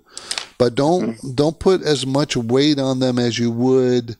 but 0.57 0.73
don't 0.73 1.11
mm-hmm. 1.11 1.35
don't 1.35 1.59
put 1.59 1.83
as 1.83 2.07
much 2.07 2.35
weight 2.35 2.79
on 2.79 2.97
them 2.97 3.19
as 3.19 3.37
you 3.37 3.51
would 3.51 4.17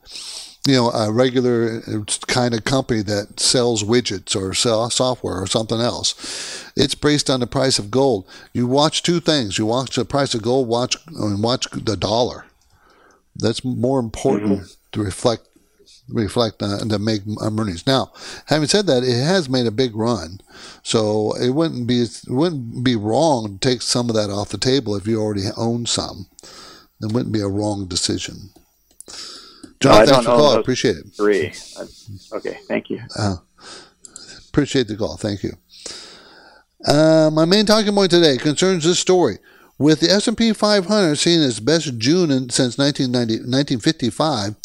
you 0.68 0.74
know, 0.74 0.92
a 0.92 1.12
regular 1.12 1.82
kind 2.28 2.54
of 2.54 2.66
company 2.66 3.02
that 3.04 3.40
sells 3.40 3.84
widgets 3.84 4.36
or 4.36 4.54
sell 4.54 4.90
software 4.90 5.42
or 5.42 5.48
something 5.48 5.80
else. 5.80 6.72
It's 6.76 6.94
based 6.94 7.30
on 7.30 7.40
the 7.40 7.48
price 7.48 7.80
of 7.80 7.90
gold. 7.90 8.28
You 8.54 8.68
watch 8.68 9.02
two 9.02 9.22
things. 9.22 9.58
You 9.58 9.66
watch 9.66 9.96
the 9.96 10.04
price 10.04 10.36
of 10.36 10.42
gold, 10.42 10.68
watch 10.68 10.98
and 11.08 11.42
watch 11.42 11.68
the 11.72 11.96
dollar. 11.96 12.46
That's 13.34 13.64
more 13.64 14.00
important 14.00 14.52
mm-hmm. 14.52 14.72
to 14.92 15.04
reflect 15.04 15.48
reflect 16.10 16.62
on, 16.62 16.90
to 16.90 17.00
make 17.00 17.22
earnings. 17.42 17.88
Now, 17.88 18.12
having 18.48 18.68
said 18.68 18.88
that, 18.88 19.04
it 19.04 19.24
has 19.24 19.50
made 19.50 19.68
a 19.68 19.72
big 19.72 19.96
run, 19.96 20.42
so 20.84 21.34
it 21.38 21.52
wouldn't 21.52 21.88
be 21.88 22.02
it 22.02 22.28
wouldn't 22.28 22.84
be 22.84 22.96
wrong 22.96 23.58
to 23.58 23.70
take 23.70 23.82
some 23.82 24.10
of 24.10 24.16
that 24.16 24.30
off 24.30 24.50
the 24.50 24.58
table 24.58 24.96
if 24.96 25.08
you 25.08 25.22
already 25.22 25.46
own 25.56 25.86
some. 25.86 26.28
It 27.02 27.14
wouldn't 27.14 27.34
be 27.34 27.42
a 27.42 27.48
wrong 27.48 27.88
decision. 27.88 28.50
John, 29.80 30.06
no, 30.06 30.06
thanks 30.06 30.26
for 30.26 30.32
the 30.32 30.38
call. 30.38 30.58
I 30.58 30.60
appreciate 30.60 30.98
it. 30.98 31.06
Three. 31.16 31.54
Okay, 32.34 32.58
thank 32.68 32.90
you. 32.90 33.02
Uh, 33.18 33.36
appreciate 34.50 34.88
the 34.88 34.98
call. 34.98 35.18
Thank 35.18 35.44
you. 35.44 35.54
Uh, 36.86 37.30
my 37.32 37.46
main 37.46 37.66
talking 37.66 37.94
point 37.94 38.12
today 38.12 38.38
concerns 38.38 38.84
this 38.84 39.00
story. 39.00 39.38
With 39.80 40.00
the 40.00 40.10
S&P 40.10 40.54
500 40.54 41.16
seeing 41.16 41.44
its 41.44 41.60
best 41.60 42.00
June 42.00 42.32
in, 42.32 42.50
since 42.50 42.78
1955, 42.80 44.56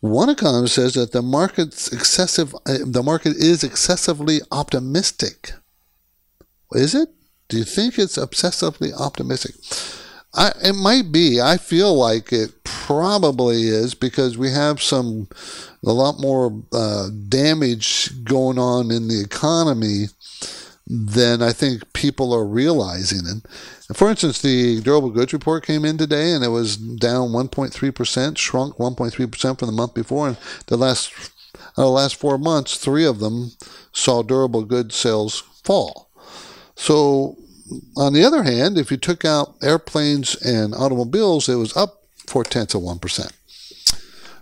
one 0.00 0.30
economist 0.30 0.74
says 0.74 0.94
that 0.94 1.12
the 1.12 1.20
market's 1.20 1.92
excessive, 1.92 2.54
uh, 2.66 2.78
the 2.84 3.02
market 3.02 3.36
is 3.36 3.62
excessively 3.62 4.40
optimistic. 4.50 5.52
Is 6.72 6.94
it? 6.94 7.10
Do 7.48 7.58
you 7.58 7.64
think 7.64 7.98
it's 7.98 8.16
obsessively 8.16 8.92
optimistic? 8.98 9.54
I, 10.34 10.52
it 10.62 10.74
might 10.74 11.12
be. 11.12 11.40
I 11.40 11.56
feel 11.56 11.94
like 11.94 12.32
it 12.32 12.64
probably 12.64 13.68
is 13.68 13.94
because 13.94 14.38
we 14.38 14.50
have 14.50 14.82
some, 14.82 15.28
a 15.84 15.92
lot 15.92 16.20
more 16.20 16.62
uh, 16.72 17.08
damage 17.28 18.24
going 18.24 18.58
on 18.58 18.90
in 18.90 19.08
the 19.08 19.20
economy 19.20 20.06
than 20.86 21.42
I 21.42 21.52
think 21.52 21.92
people 21.92 22.32
are 22.34 22.44
realizing. 22.44 23.26
And 23.26 23.42
for 23.94 24.10
instance, 24.10 24.40
the 24.40 24.80
durable 24.80 25.10
goods 25.10 25.32
report 25.32 25.66
came 25.66 25.84
in 25.84 25.98
today 25.98 26.32
and 26.32 26.44
it 26.44 26.48
was 26.48 26.76
down 26.76 27.28
1.3%, 27.28 28.38
shrunk 28.38 28.76
1.3% 28.76 29.58
from 29.58 29.66
the 29.66 29.72
month 29.72 29.94
before. 29.94 30.28
And 30.28 30.36
the 30.66 30.76
last, 30.76 31.12
uh, 31.76 31.82
the 31.82 31.88
last 31.88 32.16
four 32.16 32.38
months, 32.38 32.76
three 32.78 33.04
of 33.04 33.20
them 33.20 33.52
saw 33.92 34.22
durable 34.22 34.64
goods 34.64 34.96
sales 34.96 35.40
fall. 35.62 36.08
So, 36.74 37.36
on 37.96 38.12
the 38.12 38.24
other 38.24 38.42
hand, 38.42 38.78
if 38.78 38.90
you 38.90 38.96
took 38.96 39.24
out 39.24 39.54
airplanes 39.62 40.34
and 40.42 40.74
automobiles, 40.74 41.48
it 41.48 41.56
was 41.56 41.76
up 41.76 42.02
four 42.26 42.44
tenths 42.44 42.74
of 42.74 42.82
1%. 42.82 43.32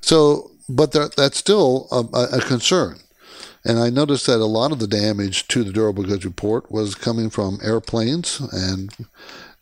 So, 0.00 0.50
but 0.68 0.92
that's 0.92 1.38
still 1.38 1.88
a, 1.90 2.36
a 2.36 2.40
concern. 2.40 2.98
And 3.64 3.78
I 3.78 3.90
noticed 3.90 4.26
that 4.26 4.40
a 4.40 4.46
lot 4.46 4.72
of 4.72 4.78
the 4.78 4.86
damage 4.86 5.46
to 5.48 5.62
the 5.62 5.72
durable 5.72 6.04
goods 6.04 6.24
report 6.24 6.70
was 6.70 6.94
coming 6.94 7.28
from 7.28 7.58
airplanes, 7.62 8.40
and 8.40 8.90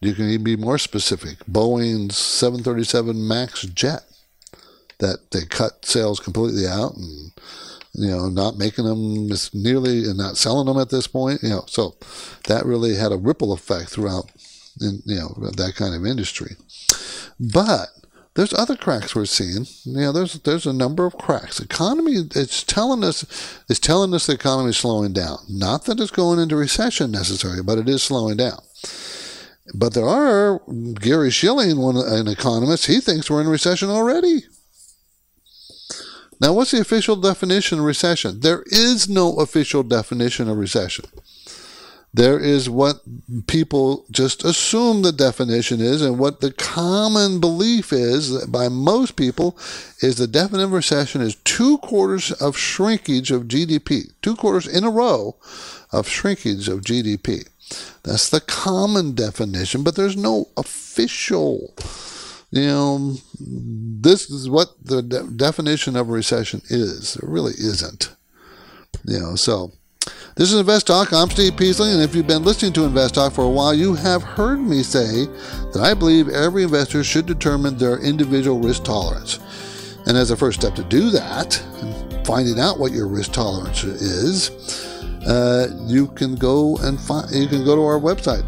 you 0.01 0.15
can 0.15 0.29
even 0.29 0.45
be 0.45 0.57
more 0.57 0.79
specific 0.79 1.39
Boeing's 1.47 2.17
737 2.17 3.27
MAX 3.27 3.63
jet 3.63 4.05
that 4.99 5.31
they 5.33 5.45
cut 5.45 5.85
sales 5.85 6.21
completely 6.21 6.67
out 6.67 6.97
and 6.97 7.33
you 7.99 8.11
know 8.11 8.29
not 8.29 8.59
making 8.59 8.85
them 8.85 9.29
nearly 9.53 10.05
and 10.05 10.17
not 10.17 10.37
selling 10.37 10.67
them 10.67 10.79
at 10.79 10.91
this 10.91 11.07
point 11.07 11.43
you 11.43 11.51
know 11.51 11.65
so 11.67 11.97
that 12.47 12.65
really 12.65 12.95
had 12.95 13.13
a 13.13 13.17
ripple 13.17 13.53
effect 13.53 13.91
throughout 13.91 14.31
in, 14.81 15.03
you 15.05 15.17
know 15.17 15.35
that 15.57 15.75
kind 15.75 15.95
of 15.95 16.07
industry 16.07 16.57
but 17.39 17.89
there's 18.39 18.55
other 18.55 18.77
cracks 18.77 19.17
we're 19.17 19.25
seeing. 19.25 19.67
You 19.83 20.01
know, 20.01 20.13
there's 20.13 20.35
there's 20.35 20.65
a 20.65 20.73
number 20.73 21.05
of 21.07 21.19
cracks. 21.19 21.59
Economy 21.59 22.29
it's 22.37 22.63
telling 22.63 23.03
us 23.03 23.25
it's 23.69 23.81
telling 23.81 24.15
us 24.15 24.27
the 24.27 24.35
economy 24.35 24.71
is 24.71 24.77
slowing 24.77 25.13
down. 25.13 25.39
Not 25.49 25.87
that 25.87 25.99
it's 25.99 26.13
going 26.13 26.39
into 26.39 26.55
recession 26.55 27.11
necessarily, 27.11 27.65
but 27.65 27.79
it 27.79 27.89
is 27.89 28.01
slowing 28.01 28.37
down. 28.37 28.61
But 29.75 29.95
there 29.95 30.07
are 30.07 30.61
Gary 30.95 31.33
Shilling, 31.33 31.79
one 31.81 31.97
an 31.97 32.29
economist, 32.29 32.87
he 32.87 33.01
thinks 33.01 33.29
we're 33.29 33.41
in 33.41 33.49
recession 33.49 33.91
already. 33.91 34.43
Now, 36.41 36.53
what's 36.53 36.71
the 36.71 36.81
official 36.81 37.17
definition 37.17 37.81
of 37.81 37.85
recession? 37.85 38.41
There 38.41 38.63
is 38.67 39.09
no 39.09 39.35
official 39.37 39.83
definition 39.83 40.49
of 40.49 40.57
recession. 40.57 41.07
There 42.15 42.39
is 42.39 42.71
what 42.71 43.03
people 43.47 44.07
just 44.11 44.43
assume 44.43 45.03
the 45.03 45.13
definition 45.13 45.81
is, 45.81 46.01
and 46.01 46.19
what 46.19 46.41
the 46.41 46.53
common 46.53 47.39
belief 47.39 47.93
is 47.93 48.47
by 48.47 48.69
most 48.69 49.15
people 49.15 49.59
is 50.01 50.17
the 50.17 50.27
definition 50.27 50.65
of 50.65 50.73
recession 50.73 51.21
is 51.21 51.35
two 51.45 51.79
quarters 51.79 52.33
of 52.33 52.57
shrinkage 52.57 53.31
of 53.31 53.45
GDP, 53.45 54.13
two 54.23 54.37
quarters 54.37 54.67
in 54.67 54.85
a 54.85 54.91
row 54.91 55.37
of 55.93 56.09
shrinkage 56.09 56.69
of 56.69 56.81
GDP. 56.81 57.47
That's 58.03 58.31
the 58.31 58.41
common 58.41 59.15
definition, 59.15 59.83
but 59.83 59.95
there's 59.95 60.17
no 60.17 60.49
official. 60.57 61.75
You 62.51 62.67
know, 62.67 63.17
this 63.39 64.31
is 64.31 64.49
what 64.49 64.69
the 64.83 65.03
de- 65.03 65.25
definition 65.25 65.97
of 65.97 66.09
a 66.09 66.13
recession 66.13 66.63
is. 66.71 67.17
It 67.17 67.25
really 67.25 67.53
isn't. 67.53 68.15
You 69.05 69.21
know, 69.21 69.35
so 69.35 69.73
this 70.35 70.51
is 70.51 70.59
Invest 70.59 70.87
Talk. 70.87 71.13
I'm 71.13 71.29
Steve 71.29 71.59
Peasley, 71.59 71.93
and 71.93 72.01
if 72.01 72.15
you've 72.15 72.27
been 72.27 72.45
listening 72.45 72.73
to 72.75 72.85
Invest 72.85 73.17
Talk 73.17 73.35
for 73.35 73.45
a 73.45 73.51
while, 73.51 73.75
you 73.75 73.95
have 73.95 74.23
heard 74.23 74.61
me 74.61 74.83
say 74.83 75.27
that 75.73 75.83
I 75.83 75.93
believe 75.93 76.29
every 76.31 76.63
investor 76.63 77.05
should 77.05 77.27
determine 77.27 77.77
their 77.77 77.99
individual 77.99 78.59
risk 78.59 78.85
tolerance. 78.85 79.41
And 80.07 80.17
as 80.17 80.31
a 80.31 80.37
first 80.37 80.61
step 80.61 80.75
to 80.77 80.85
do 80.85 81.11
that, 81.11 81.55
finding 82.25 82.59
out 82.59 82.79
what 82.79 82.93
your 82.93 83.09
risk 83.09 83.33
tolerance 83.33 83.85
is, 83.85 84.51
uh, 85.27 85.69
you 85.87 86.07
can 86.09 86.35
go 86.35 86.79
and 86.79 86.99
find, 86.99 87.31
you 87.31 87.47
can 87.47 87.65
go 87.65 87.77
to 87.77 87.83
our 87.83 88.01
website 88.01 88.45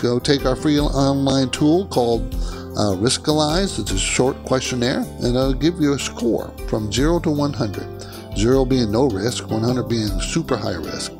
go 0.00 0.18
take 0.18 0.46
our 0.46 0.56
free 0.56 0.80
online 0.80 1.50
tool 1.50 1.86
called 1.88 2.34
uh, 2.80 2.96
Riskalyze. 2.96 3.78
It's 3.78 3.92
a 3.92 3.98
short 3.98 4.42
questionnaire, 4.44 5.00
and 5.00 5.36
it'll 5.36 5.52
give 5.52 5.78
you 5.80 5.92
a 5.92 5.98
score 5.98 6.50
from 6.68 6.90
0 6.90 7.20
to 7.20 7.30
100. 7.30 8.36
0 8.38 8.64
being 8.64 8.90
no 8.90 9.06
risk, 9.08 9.50
100 9.50 9.82
being 9.84 10.08
super 10.20 10.56
high 10.56 10.76
risk. 10.76 11.12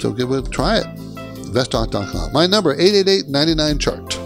So 0.00 0.12
give 0.12 0.30
it 0.30 0.46
a 0.46 0.50
try 0.50 0.78
it. 0.78 0.86
Investtalk.com. 1.46 2.32
My 2.32 2.46
number, 2.46 2.76
888-99-CHART. 2.76 4.18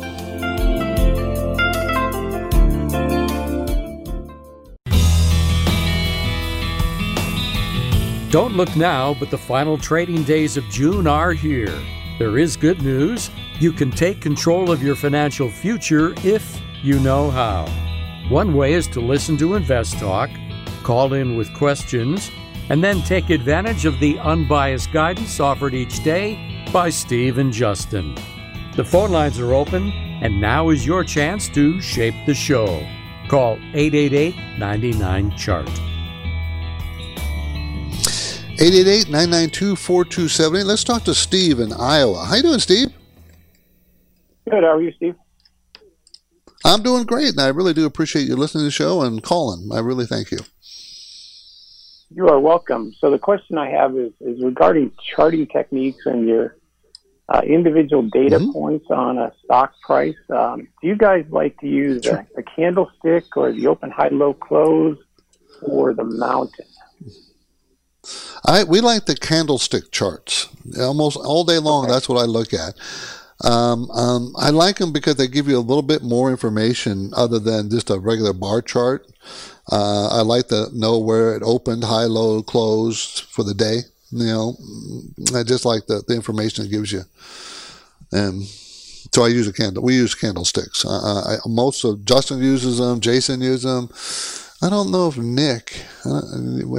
Don't 8.30 8.54
look 8.54 8.76
now, 8.76 9.14
but 9.14 9.30
the 9.30 9.38
final 9.38 9.78
trading 9.78 10.24
days 10.24 10.58
of 10.58 10.64
June 10.64 11.06
are 11.06 11.32
here. 11.32 11.72
There 12.18 12.38
is 12.38 12.56
good 12.56 12.80
news. 12.80 13.30
You 13.60 13.72
can 13.72 13.90
take 13.90 14.22
control 14.22 14.70
of 14.70 14.82
your 14.82 14.96
financial 14.96 15.50
future 15.50 16.14
if 16.24 16.60
you 16.82 16.98
know 16.98 17.30
how. 17.30 17.66
One 18.30 18.54
way 18.54 18.72
is 18.72 18.88
to 18.88 19.00
listen 19.00 19.36
to 19.36 19.54
Invest 19.54 19.98
Talk, 19.98 20.30
call 20.82 21.12
in 21.12 21.36
with 21.36 21.52
questions, 21.52 22.30
and 22.70 22.82
then 22.82 23.02
take 23.02 23.28
advantage 23.28 23.84
of 23.84 24.00
the 24.00 24.18
unbiased 24.20 24.92
guidance 24.92 25.40
offered 25.40 25.74
each 25.74 26.02
day 26.02 26.64
by 26.72 26.88
Steve 26.88 27.36
and 27.36 27.52
Justin. 27.52 28.14
The 28.76 28.84
phone 28.84 29.10
lines 29.10 29.38
are 29.38 29.52
open, 29.52 29.92
and 30.22 30.40
now 30.40 30.70
is 30.70 30.86
your 30.86 31.04
chance 31.04 31.48
to 31.50 31.80
shape 31.82 32.14
the 32.24 32.34
show. 32.34 32.86
Call 33.28 33.58
888 33.74 34.58
99 34.58 35.36
Chart. 35.36 35.95
888-992-4278. 38.56 40.64
Let's 40.64 40.82
talk 40.84 41.04
to 41.04 41.14
Steve 41.14 41.60
in 41.60 41.72
Iowa. 41.74 42.24
How 42.24 42.36
you 42.36 42.42
doing, 42.42 42.58
Steve? 42.58 42.88
Good. 44.48 44.62
How 44.64 44.76
are 44.76 44.82
you, 44.82 44.92
Steve? 44.92 45.14
I'm 46.64 46.82
doing 46.82 47.04
great, 47.04 47.30
and 47.32 47.40
I 47.40 47.48
really 47.48 47.74
do 47.74 47.84
appreciate 47.84 48.26
you 48.26 48.34
listening 48.34 48.62
to 48.62 48.66
the 48.66 48.70
show 48.70 49.02
and 49.02 49.22
calling. 49.22 49.68
I 49.72 49.80
really 49.80 50.06
thank 50.06 50.30
you. 50.30 50.38
You 52.10 52.28
are 52.28 52.40
welcome. 52.40 52.94
So 52.98 53.10
the 53.10 53.18
question 53.18 53.58
I 53.58 53.68
have 53.70 53.94
is, 53.96 54.12
is 54.20 54.42
regarding 54.42 54.90
charting 55.14 55.46
techniques 55.48 56.06
and 56.06 56.26
your 56.26 56.56
uh, 57.28 57.42
individual 57.44 58.04
data 58.04 58.38
Mhm. 58.38 58.52
points 58.52 58.86
on 58.88 59.18
a 59.18 59.32
stock 59.44 59.72
price. 59.82 60.14
Um, 60.30 60.68
do 60.80 60.86
you 60.88 60.96
guys 60.96 61.26
like 61.28 61.58
to 61.58 61.66
use 61.66 62.06
a, 62.06 62.24
a 62.38 62.42
candlestick 62.44 63.36
or 63.36 63.50
the 63.52 63.66
open 63.66 63.90
high 63.90 64.08
low 64.08 64.32
close 64.32 64.96
or 65.60 65.92
the 65.92 66.04
mountain? 66.04 66.64
I 68.44 68.64
we 68.64 68.80
like 68.80 69.06
the 69.06 69.16
candlestick 69.16 69.90
charts 69.90 70.48
almost 70.78 71.16
all 71.16 71.44
day 71.44 71.58
long. 71.58 71.88
That's 71.88 72.08
what 72.08 72.18
I 72.18 72.24
look 72.24 72.52
at. 72.52 72.74
Um, 73.44 73.90
um, 73.90 74.34
I 74.38 74.50
like 74.50 74.76
them 74.76 74.92
because 74.92 75.16
they 75.16 75.28
give 75.28 75.48
you 75.48 75.58
a 75.58 75.60
little 75.60 75.82
bit 75.82 76.02
more 76.02 76.30
information 76.30 77.12
other 77.14 77.38
than 77.38 77.70
just 77.70 77.90
a 77.90 77.98
regular 77.98 78.32
bar 78.32 78.62
chart. 78.62 79.06
Uh, 79.70 80.08
I 80.08 80.22
like 80.22 80.48
to 80.48 80.68
know 80.72 80.98
where 80.98 81.36
it 81.36 81.42
opened, 81.42 81.84
high, 81.84 82.04
low, 82.04 82.42
closed 82.42 83.24
for 83.24 83.42
the 83.42 83.54
day. 83.54 83.80
You 84.10 84.26
know, 84.26 84.56
I 85.34 85.42
just 85.42 85.64
like 85.64 85.86
the, 85.86 86.02
the 86.06 86.14
information 86.14 86.64
it 86.64 86.70
gives 86.70 86.92
you. 86.92 87.02
And 88.12 88.44
so 89.12 89.24
I 89.24 89.28
use 89.28 89.48
a 89.48 89.52
candle. 89.52 89.82
We 89.82 89.94
use 89.94 90.14
candlesticks. 90.14 90.84
Uh, 90.84 91.36
I, 91.36 91.36
most 91.46 91.84
of 91.84 92.04
Justin 92.04 92.40
uses 92.42 92.78
them. 92.78 93.00
Jason 93.00 93.40
uses 93.40 93.62
them. 93.64 93.88
I 94.62 94.70
don't 94.70 94.90
know 94.90 95.08
if 95.08 95.18
Nick, 95.18 95.82
uh, 96.04 96.22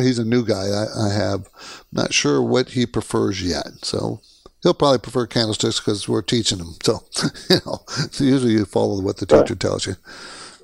he's 0.01 0.19
a 0.19 0.25
new 0.25 0.43
guy. 0.45 0.67
I, 0.67 1.07
I 1.09 1.13
have 1.13 1.47
not 1.91 2.13
sure 2.13 2.41
what 2.41 2.69
he 2.69 2.85
prefers 2.87 3.41
yet. 3.43 3.67
So 3.83 4.19
he'll 4.63 4.73
probably 4.73 4.97
prefer 4.97 5.27
candlesticks 5.27 5.79
because 5.79 6.09
we're 6.09 6.23
teaching 6.23 6.57
him. 6.59 6.73
So 6.83 7.03
you 7.49 7.57
know, 7.65 7.79
so 8.11 8.23
usually 8.23 8.53
you 8.53 8.65
follow 8.65 8.99
what 9.01 9.17
the 9.17 9.25
teacher 9.27 9.55
tells 9.55 9.85
you. 9.85 9.95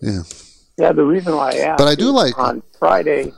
Yeah. 0.01 0.22
Yeah, 0.77 0.91
the 0.91 1.03
reason 1.05 1.36
why 1.36 1.51
I 1.51 1.58
asked. 1.58 1.77
But 1.77 1.88
I 1.88 1.96
do 1.96 2.10
like- 2.12 2.38
on 2.39 2.63
Friday. 2.79 3.32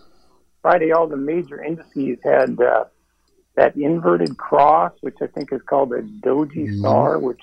Friday, 0.62 0.92
all 0.94 1.06
the 1.08 1.18
major 1.18 1.62
indices 1.62 2.18
had 2.24 2.60
uh, 2.60 2.86
that 3.56 3.76
inverted 3.76 4.36
cross, 4.38 4.94
which 5.02 5.18
I 5.22 5.28
think 5.28 5.52
is 5.54 5.62
called 5.62 5.92
a 5.94 6.02
doji 6.02 6.80
star, 6.80 7.20
which 7.20 7.42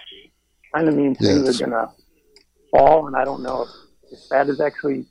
kind 0.74 0.88
of 0.88 0.96
means 0.96 1.18
Mm-hmm. 1.18 1.24
Yes. 1.26 1.35
things 1.44 1.61
are 1.62 1.66
going 1.66 1.87
to 1.87 1.92
fall. 2.72 3.07
And 3.07 3.14
I 3.14 3.24
don't 3.24 3.42
know 3.44 3.62
if, 3.62 3.68
if 4.12 4.18
that 4.30 4.48
is 4.48 4.61
actually 4.61 5.04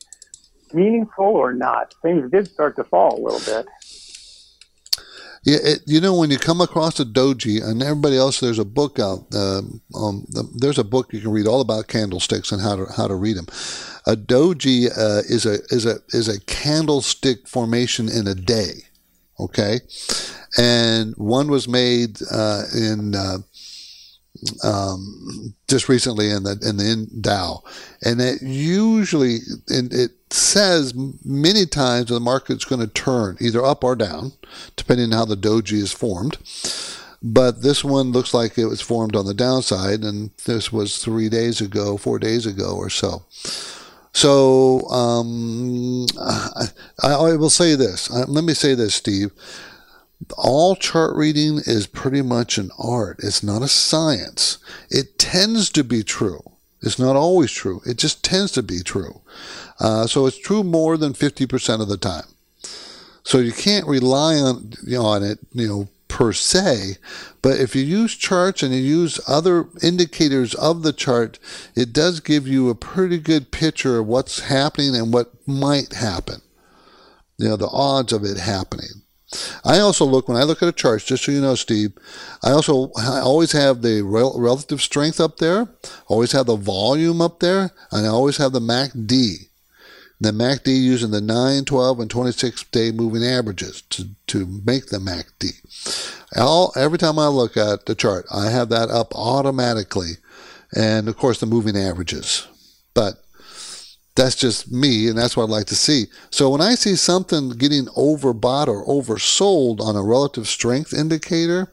meaningful 0.73 1.25
or 1.25 1.53
not. 1.53 1.93
Things 2.01 2.29
did 2.31 2.47
start 2.47 2.75
to 2.77 2.83
fall 2.83 3.19
a 3.19 3.21
little 3.21 3.39
bit. 3.39 3.67
Yeah, 5.43 5.57
it, 5.63 5.81
you 5.87 5.99
know 5.99 6.13
when 6.13 6.29
you 6.29 6.37
come 6.37 6.61
across 6.61 6.99
a 6.99 7.05
doji, 7.05 7.63
and 7.63 7.81
everybody 7.81 8.15
else, 8.15 8.39
there's 8.39 8.59
a 8.59 8.65
book 8.65 8.99
out. 8.99 9.25
Uh, 9.33 9.61
um, 9.95 10.25
there's 10.55 10.77
a 10.77 10.83
book 10.83 11.11
you 11.13 11.19
can 11.19 11.31
read 11.31 11.47
all 11.47 11.61
about 11.61 11.87
candlesticks 11.87 12.51
and 12.51 12.61
how 12.61 12.75
to 12.75 12.85
how 12.95 13.07
to 13.07 13.15
read 13.15 13.37
them. 13.37 13.47
A 14.05 14.15
doji 14.15 14.85
uh, 14.95 15.23
is 15.27 15.47
a 15.47 15.59
is 15.69 15.87
a 15.87 15.97
is 16.09 16.27
a 16.27 16.39
candlestick 16.41 17.47
formation 17.47 18.07
in 18.07 18.27
a 18.27 18.35
day. 18.35 18.83
Okay, 19.39 19.79
and 20.59 21.15
one 21.17 21.49
was 21.49 21.67
made 21.67 22.19
uh, 22.31 22.65
in 22.75 23.15
uh, 23.15 23.39
um, 24.63 25.53
just 25.67 25.89
recently 25.89 26.29
in 26.29 26.43
the 26.43 26.51
in 26.63 26.77
the 26.77 27.07
Dow, 27.19 27.63
and 28.03 28.21
it 28.21 28.41
usually 28.41 29.39
and 29.67 29.93
it 29.93 30.11
says 30.33 30.93
many 31.25 31.65
times 31.65 32.09
the 32.09 32.19
market's 32.19 32.65
going 32.65 32.81
to 32.81 32.87
turn 32.87 33.37
either 33.39 33.63
up 33.63 33.83
or 33.83 33.95
down, 33.95 34.33
depending 34.75 35.11
on 35.11 35.17
how 35.17 35.25
the 35.25 35.35
doji 35.35 35.73
is 35.73 35.91
formed. 35.91 36.37
But 37.23 37.61
this 37.61 37.83
one 37.83 38.11
looks 38.11 38.33
like 38.33 38.57
it 38.57 38.65
was 38.65 38.81
formed 38.81 39.15
on 39.15 39.25
the 39.25 39.33
downside, 39.33 40.03
and 40.03 40.31
this 40.45 40.71
was 40.71 40.97
three 40.97 41.29
days 41.29 41.61
ago, 41.61 41.97
four 41.97 42.17
days 42.17 42.47
ago 42.47 42.75
or 42.75 42.89
so. 42.89 43.23
So 44.13 44.81
um, 44.89 46.07
I, 46.19 46.67
I 47.03 47.35
will 47.35 47.51
say 47.51 47.75
this. 47.75 48.09
Uh, 48.09 48.25
Let 48.27 48.43
me 48.43 48.53
say 48.53 48.73
this, 48.73 48.95
Steve 48.95 49.31
all 50.37 50.75
chart 50.75 51.15
reading 51.15 51.61
is 51.65 51.87
pretty 51.87 52.21
much 52.21 52.57
an 52.57 52.71
art. 52.77 53.19
It's 53.23 53.43
not 53.43 53.61
a 53.61 53.67
science. 53.67 54.57
It 54.89 55.17
tends 55.17 55.69
to 55.71 55.83
be 55.83 56.03
true. 56.03 56.43
It's 56.81 56.99
not 56.99 57.15
always 57.15 57.51
true. 57.51 57.81
It 57.85 57.97
just 57.97 58.23
tends 58.23 58.51
to 58.53 58.63
be 58.63 58.81
true. 58.81 59.21
Uh, 59.79 60.07
so 60.07 60.25
it's 60.25 60.37
true 60.37 60.63
more 60.63 60.97
than 60.97 61.13
50% 61.13 61.81
of 61.81 61.87
the 61.87 61.97
time. 61.97 62.25
So 63.23 63.37
you 63.37 63.51
can't 63.51 63.87
rely 63.87 64.35
on, 64.35 64.73
you 64.83 64.97
know, 64.97 65.05
on 65.05 65.23
it, 65.23 65.39
you 65.53 65.67
know, 65.67 65.87
per 66.07 66.33
se. 66.33 66.97
But 67.41 67.59
if 67.59 67.75
you 67.75 67.83
use 67.83 68.15
charts 68.15 68.63
and 68.63 68.73
you 68.73 68.81
use 68.81 69.19
other 69.27 69.67
indicators 69.81 70.53
of 70.55 70.83
the 70.83 70.93
chart, 70.93 71.39
it 71.75 71.93
does 71.93 72.19
give 72.19 72.47
you 72.47 72.69
a 72.69 72.75
pretty 72.75 73.17
good 73.17 73.51
picture 73.51 73.99
of 73.99 74.07
what's 74.07 74.41
happening 74.41 74.95
and 74.95 75.13
what 75.13 75.31
might 75.47 75.93
happen. 75.93 76.41
You 77.37 77.49
know, 77.49 77.55
the 77.55 77.69
odds 77.69 78.11
of 78.11 78.23
it 78.23 78.37
happening. 78.37 79.00
I 79.63 79.79
also 79.79 80.05
look 80.05 80.27
when 80.27 80.37
I 80.37 80.43
look 80.43 80.61
at 80.61 80.69
a 80.69 80.73
chart, 80.73 81.03
just 81.03 81.23
so 81.23 81.31
you 81.31 81.41
know, 81.41 81.55
Steve. 81.55 81.93
I 82.43 82.51
also 82.51 82.91
I 82.97 83.19
always 83.19 83.51
have 83.53 83.81
the 83.81 84.01
rel- 84.01 84.39
relative 84.39 84.81
strength 84.81 85.19
up 85.19 85.37
there, 85.37 85.67
always 86.07 86.33
have 86.33 86.47
the 86.47 86.55
volume 86.55 87.21
up 87.21 87.39
there, 87.39 87.71
and 87.91 88.05
I 88.05 88.09
always 88.09 88.37
have 88.37 88.51
the 88.51 88.59
MACD. 88.59 89.47
The 90.19 90.31
MACD 90.31 90.67
using 90.67 91.09
the 91.09 91.21
9, 91.21 91.65
12, 91.65 91.99
and 91.99 92.09
26 92.09 92.65
day 92.65 92.91
moving 92.91 93.23
averages 93.23 93.81
to, 93.89 94.09
to 94.27 94.61
make 94.63 94.87
the 94.87 94.99
MACD. 94.99 95.53
All, 96.37 96.71
every 96.75 96.99
time 96.99 97.17
I 97.17 97.27
look 97.27 97.57
at 97.57 97.87
the 97.87 97.95
chart, 97.95 98.27
I 98.31 98.51
have 98.51 98.69
that 98.69 98.89
up 98.89 99.15
automatically, 99.15 100.17
and 100.75 101.07
of 101.09 101.17
course 101.17 101.39
the 101.39 101.47
moving 101.47 101.75
averages. 101.75 102.47
But 102.93 103.15
that's 104.15 104.35
just 104.35 104.71
me, 104.71 105.07
and 105.07 105.17
that's 105.17 105.37
what 105.37 105.43
I'd 105.43 105.49
like 105.49 105.67
to 105.67 105.75
see. 105.75 106.05
So 106.29 106.49
when 106.49 106.61
I 106.61 106.75
see 106.75 106.95
something 106.95 107.49
getting 107.51 107.85
overbought 107.87 108.67
or 108.67 108.85
oversold 108.85 109.79
on 109.79 109.95
a 109.95 110.03
relative 110.03 110.47
strength 110.47 110.93
indicator, 110.93 111.71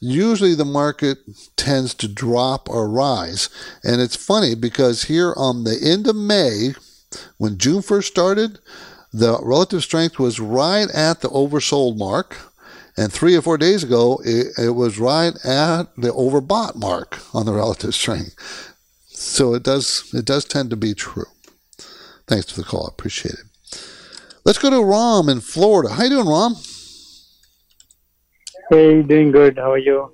usually 0.00 0.54
the 0.54 0.64
market 0.64 1.18
tends 1.56 1.94
to 1.94 2.08
drop 2.08 2.68
or 2.68 2.88
rise. 2.88 3.48
And 3.82 4.00
it's 4.00 4.16
funny 4.16 4.54
because 4.54 5.04
here 5.04 5.32
on 5.36 5.64
the 5.64 5.78
end 5.82 6.06
of 6.06 6.16
May, 6.16 6.74
when 7.38 7.56
June 7.56 7.82
first 7.82 8.08
started, 8.08 8.58
the 9.12 9.38
relative 9.42 9.82
strength 9.82 10.18
was 10.18 10.40
right 10.40 10.90
at 10.90 11.20
the 11.20 11.28
oversold 11.28 11.98
mark. 11.98 12.36
And 12.96 13.10
three 13.10 13.34
or 13.34 13.40
four 13.40 13.56
days 13.56 13.82
ago, 13.82 14.20
it, 14.24 14.48
it 14.58 14.70
was 14.70 14.98
right 14.98 15.34
at 15.44 15.84
the 15.96 16.12
overbought 16.12 16.76
mark 16.76 17.18
on 17.34 17.46
the 17.46 17.52
relative 17.54 17.94
strength. 17.94 18.34
So 19.08 19.54
it 19.54 19.62
does 19.62 20.10
it 20.12 20.24
does 20.24 20.44
tend 20.44 20.70
to 20.70 20.76
be 20.76 20.94
true. 20.94 21.26
Thanks 22.32 22.50
for 22.50 22.62
the 22.62 22.66
call. 22.66 22.86
I 22.86 22.88
appreciate 22.88 23.34
it. 23.34 23.44
Let's 24.46 24.58
go 24.58 24.70
to 24.70 24.82
Rom 24.82 25.28
in 25.28 25.42
Florida. 25.42 25.92
How 25.92 26.04
you 26.04 26.08
doing, 26.08 26.26
Rom? 26.26 26.56
Hey, 28.70 29.02
doing 29.02 29.32
good. 29.32 29.58
How 29.58 29.72
are 29.72 29.76
you? 29.76 30.10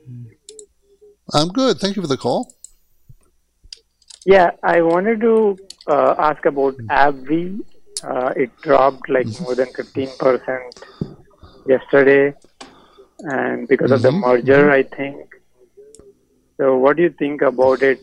I'm 1.32 1.46
good. 1.50 1.78
Thank 1.78 1.94
you 1.94 2.02
for 2.02 2.08
the 2.08 2.16
call. 2.16 2.56
Yeah, 4.26 4.50
I 4.64 4.82
wanted 4.82 5.20
to 5.20 5.56
uh, 5.86 6.16
ask 6.18 6.44
about 6.44 6.74
AbbVie. 6.90 7.60
Uh, 8.02 8.32
it 8.36 8.50
dropped 8.62 9.08
like 9.08 9.28
more 9.38 9.54
than 9.54 9.68
15% 9.68 10.60
yesterday, 11.68 12.34
and 13.20 13.68
because 13.68 13.92
of 13.92 14.02
the 14.02 14.10
Mhm, 14.10 14.20
merger, 14.22 14.72
I 14.72 14.82
think. 14.82 15.36
So, 16.56 16.76
what 16.78 16.96
do 16.96 17.04
you 17.04 17.10
think 17.10 17.42
about 17.42 17.80
it 17.82 18.00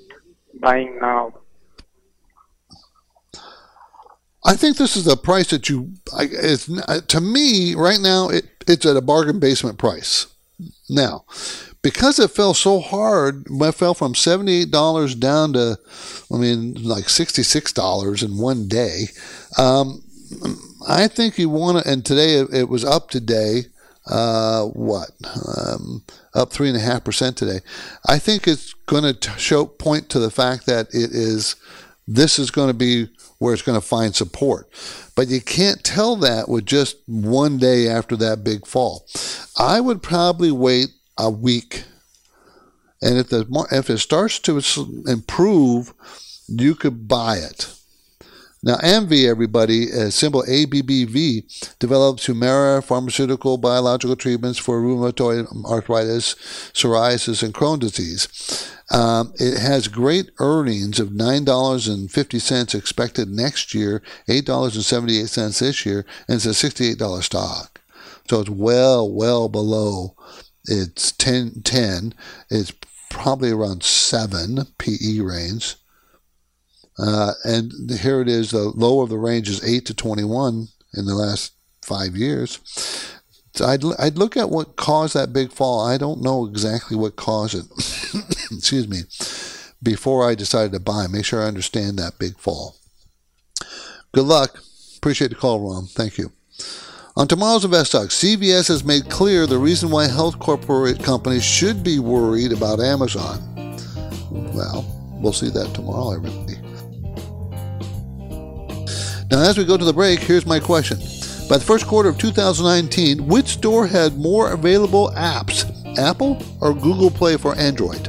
buying 0.61 0.99
now? 1.01 1.33
I 4.45 4.55
think 4.55 4.77
this 4.77 4.95
is 4.95 5.07
a 5.07 5.17
price 5.17 5.49
that 5.49 5.69
you. 5.69 5.93
I, 6.15 6.27
it's 6.31 6.69
to 7.07 7.21
me 7.21 7.73
right 7.73 7.99
now. 7.99 8.29
It 8.29 8.45
it's 8.67 8.85
at 8.85 8.95
a 8.95 9.01
bargain 9.01 9.39
basement 9.39 9.79
price. 9.79 10.27
Now, 10.87 11.25
because 11.81 12.19
it 12.19 12.31
fell 12.31 12.53
so 12.53 12.79
hard, 12.79 13.45
it 13.49 13.71
fell 13.73 13.95
from 13.95 14.13
seventy 14.15 14.61
eight 14.61 14.71
dollars 14.71 15.15
down 15.15 15.53
to, 15.53 15.77
I 16.31 16.37
mean, 16.37 16.75
like 16.75 17.09
sixty 17.09 17.43
six 17.43 17.73
dollars 17.73 18.21
in 18.21 18.37
one 18.37 18.67
day. 18.67 19.07
Um, 19.57 20.03
I 20.87 21.07
think 21.07 21.39
you 21.39 21.49
want 21.49 21.83
to. 21.83 21.91
And 21.91 22.05
today 22.05 22.35
it, 22.35 22.53
it 22.53 22.69
was 22.69 22.85
up 22.85 23.09
today. 23.09 23.63
Uh, 24.05 24.65
what? 24.65 25.09
Um, 25.57 26.03
up 26.35 26.51
three 26.51 26.67
and 26.67 26.77
a 26.77 26.81
half 26.81 27.03
percent 27.03 27.35
today. 27.35 27.61
I 28.07 28.19
think 28.19 28.47
it's 28.47 28.73
going 28.85 29.11
to 29.11 29.29
show 29.39 29.65
point 29.65 30.09
to 30.09 30.19
the 30.19 30.31
fact 30.31 30.67
that 30.67 30.87
it 30.93 31.11
is. 31.11 31.55
This 32.07 32.37
is 32.37 32.51
going 32.51 32.67
to 32.67 32.75
be 32.75 33.09
where 33.45 33.53
it's 33.53 33.61
going 33.61 33.79
to 33.79 33.85
find 33.85 34.15
support. 34.15 34.67
But 35.15 35.27
you 35.27 35.39
can't 35.39 35.83
tell 35.83 36.15
that 36.17 36.49
with 36.49 36.65
just 36.65 36.97
one 37.05 37.59
day 37.59 37.87
after 37.87 38.15
that 38.15 38.43
big 38.43 38.65
fall. 38.65 39.05
I 39.55 39.79
would 39.79 40.01
probably 40.01 40.51
wait 40.51 40.87
a 41.15 41.29
week. 41.29 41.83
And 43.03 43.19
if 43.19 43.29
the 43.29 43.45
if 43.71 43.91
it 43.91 43.99
starts 43.99 44.39
to 44.39 44.59
improve, 45.05 45.93
you 46.47 46.73
could 46.73 47.07
buy 47.07 47.35
it. 47.35 47.71
Now, 48.65 48.77
AbbVie, 48.77 49.29
everybody, 49.29 49.93
uh, 49.93 50.09
symbol 50.09 50.41
ABBV, 50.41 51.77
develops 51.77 52.25
Humira 52.25 52.83
pharmaceutical 52.83 53.57
biological 53.59 54.15
treatments 54.15 54.57
for 54.57 54.81
rheumatoid 54.81 55.45
arthritis, 55.65 56.33
psoriasis, 56.73 57.43
and 57.43 57.53
Crohn's 57.53 57.91
disease. 57.91 58.73
Um, 58.89 59.33
it 59.35 59.59
has 59.59 59.87
great 59.87 60.31
earnings 60.39 60.99
of 60.99 61.09
$9.50 61.09 62.73
expected 62.73 63.29
next 63.29 63.75
year, 63.75 64.01
$8.78 64.27 65.59
this 65.59 65.85
year, 65.85 66.03
and 66.27 66.37
it's 66.37 66.47
a 66.47 66.49
$68 66.49 67.21
stock. 67.21 67.81
So 68.27 68.39
it's 68.41 68.49
well, 68.49 69.07
well 69.11 69.47
below 69.47 70.15
its 70.63 71.11
10, 71.11 71.61
10. 71.63 72.15
It's 72.49 72.73
probably 73.11 73.51
around 73.51 73.83
7 73.83 74.65
PE 74.79 75.19
range. 75.19 75.75
Uh, 76.97 77.33
and 77.43 77.71
here 77.99 78.21
it 78.21 78.29
is, 78.29 78.51
the 78.51 78.59
low 78.59 79.01
of 79.01 79.09
the 79.09 79.17
range 79.17 79.49
is 79.49 79.63
8 79.63 79.85
to 79.87 79.93
21 79.93 80.67
in 80.93 81.05
the 81.05 81.15
last 81.15 81.53
five 81.81 82.15
years. 82.15 82.59
I'd, 83.63 83.83
I'd 83.99 84.17
look 84.17 84.35
at 84.35 84.49
what 84.49 84.75
caused 84.75 85.15
that 85.15 85.33
big 85.33 85.51
fall. 85.51 85.85
I 85.85 85.97
don't 85.97 86.21
know 86.21 86.45
exactly 86.45 86.97
what 86.97 87.15
caused 87.15 87.55
it. 87.55 87.65
Excuse 88.51 88.87
me. 88.87 89.01
Before 89.81 90.27
I 90.27 90.35
decided 90.35 90.71
to 90.73 90.79
buy, 90.79 91.07
make 91.07 91.25
sure 91.25 91.43
I 91.43 91.47
understand 91.47 91.97
that 91.97 92.19
big 92.19 92.37
fall. 92.37 92.75
Good 94.11 94.25
luck. 94.25 94.59
Appreciate 94.97 95.29
the 95.29 95.35
call, 95.35 95.59
Ron. 95.59 95.85
Thank 95.85 96.17
you. 96.17 96.31
On 97.17 97.27
tomorrow's 97.27 97.63
Invest 97.63 97.93
Talk, 97.93 98.09
CVS 98.09 98.67
has 98.67 98.83
made 98.83 99.09
clear 99.09 99.47
the 99.47 99.57
reason 99.57 99.89
why 99.89 100.07
health 100.07 100.37
corporate 100.39 101.01
companies 101.01 101.43
should 101.43 101.83
be 101.83 101.99
worried 101.99 102.51
about 102.51 102.81
Amazon. 102.81 103.39
Well, 104.31 104.85
we'll 105.21 105.31
see 105.31 105.49
that 105.49 105.73
tomorrow, 105.73 106.15
everybody. 106.15 106.44
Now, 109.35 109.41
as 109.41 109.57
we 109.57 109.65
go 109.65 109.75
to 109.75 109.83
the 109.83 109.91
break, 109.91 110.21
here's 110.21 110.45
my 110.45 110.61
question. 110.61 110.97
By 111.49 111.57
the 111.57 111.65
first 111.65 111.87
quarter 111.87 112.07
of 112.07 112.17
2019, 112.17 113.27
which 113.27 113.47
store 113.47 113.85
had 113.85 114.17
more 114.17 114.53
available 114.53 115.11
apps, 115.17 115.69
Apple 115.97 116.41
or 116.61 116.73
Google 116.73 117.11
Play 117.11 117.35
for 117.35 117.53
Android? 117.55 118.07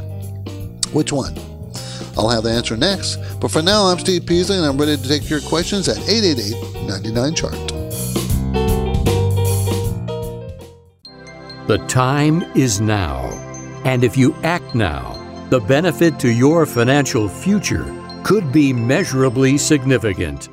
Which 0.93 1.11
one? 1.11 1.37
I'll 2.17 2.29
have 2.29 2.45
the 2.45 2.53
answer 2.53 2.77
next. 2.77 3.17
But 3.41 3.51
for 3.51 3.61
now, 3.61 3.87
I'm 3.87 3.99
Steve 3.99 4.25
Peasley, 4.25 4.57
and 4.57 4.65
I'm 4.65 4.79
ready 4.79 4.97
to 4.97 5.09
take 5.09 5.29
your 5.29 5.41
questions 5.41 5.89
at 5.89 5.99
888 6.09 6.87
99 6.87 7.35
Chart. 7.35 7.53
The 11.67 11.85
time 11.89 12.43
is 12.55 12.81
now. 12.81 13.25
And 13.85 14.05
if 14.05 14.17
you 14.17 14.33
act 14.45 14.77
now, 14.77 15.15
the 15.51 15.59
benefit 15.59 16.21
to 16.21 16.29
your 16.29 16.67
financial 16.67 17.29
future 17.29 17.85
could 18.23 18.53
be 18.53 18.73
measurably 18.73 19.59
significant. 19.59 20.51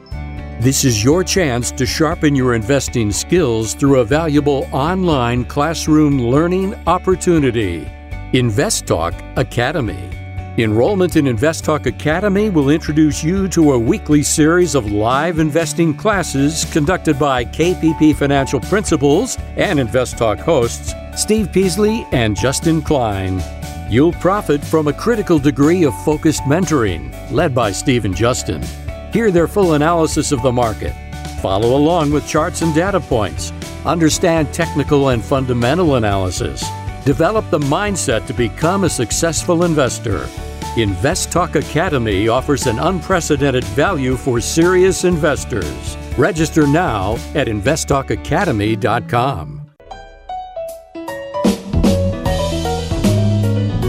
This 0.60 0.86
is 0.86 1.04
your 1.04 1.24
chance 1.24 1.72
to 1.72 1.86
sharpen 1.86 2.36
your 2.36 2.54
investing 2.54 3.12
skills 3.12 3.74
through 3.74 4.00
a 4.00 4.06
valuable 4.06 4.70
online 4.72 5.46
classroom 5.46 6.22
learning 6.22 6.76
opportunity. 6.88 7.89
Invest 8.34 8.86
Talk 8.86 9.16
Academy. 9.36 10.10
Enrollment 10.60 11.16
in 11.16 11.26
Invest 11.26 11.66
Talk 11.66 11.88
Academy 11.88 12.52
will 12.52 12.70
introduce 12.70 13.24
you 13.24 13.48
to 13.50 13.74
a 13.74 13.80
weekly 13.80 14.22
series 14.22 14.76
of 14.76 14.92
live 14.92 15.39
investing 15.39 15.94
classes 15.94 16.66
conducted 16.72 17.18
by 17.18 17.44
KPP 17.44 18.16
Financial 18.16 18.60
Principals 18.60 19.38
and 19.58 19.80
Invest 19.80 20.20
Talk 20.20 20.38
hosts 20.38 20.94
Steve 21.18 21.52
Peasley 21.52 22.06
and 22.12 22.38
Justin 22.38 22.82
Klein. 22.84 23.42
You'll 23.89 24.13
profit 24.13 24.63
from 24.63 24.88
a 24.88 24.94
critical 24.94 25.39
degree 25.39 25.84
of 25.84 26.00
focused 26.04 26.44
mentoring 26.44 27.12
led 27.32 27.54
by 27.56 27.72
Steve 27.72 28.06
and 28.06 28.16
Justin. 28.16 28.63
Hear 29.13 29.30
their 29.30 29.47
full 29.47 29.76
analysis 29.76 30.32
of 30.32 30.41
the 30.41 30.52
market. 30.52 30.95
Follow 31.39 31.78
along 31.78 32.12
with 32.12 32.28
charts 32.28 32.63
and 32.63 32.73
data 32.73 32.99
points. 32.99 33.52
Understand 33.86 34.52
technical 34.52 35.10
and 35.10 35.23
fundamental 35.23 35.97
analysis. 35.97 36.65
Develop 37.06 37.47
the 37.52 37.60
mindset 37.60 38.26
to 38.26 38.34
become 38.34 38.86
a 38.86 38.89
successful 38.89 39.65
investor. 39.65 40.28
Invest 40.78 41.32
Talk 41.32 41.56
Academy 41.56 42.28
offers 42.28 42.65
an 42.65 42.80
unprecedented 42.80 43.65
value 43.65 44.15
for 44.15 44.41
serious 44.41 45.04
investors. 45.04 45.95
Register 46.17 46.65
now 46.65 47.13
at 47.36 47.45
investtalkacademy.com. 47.45 49.62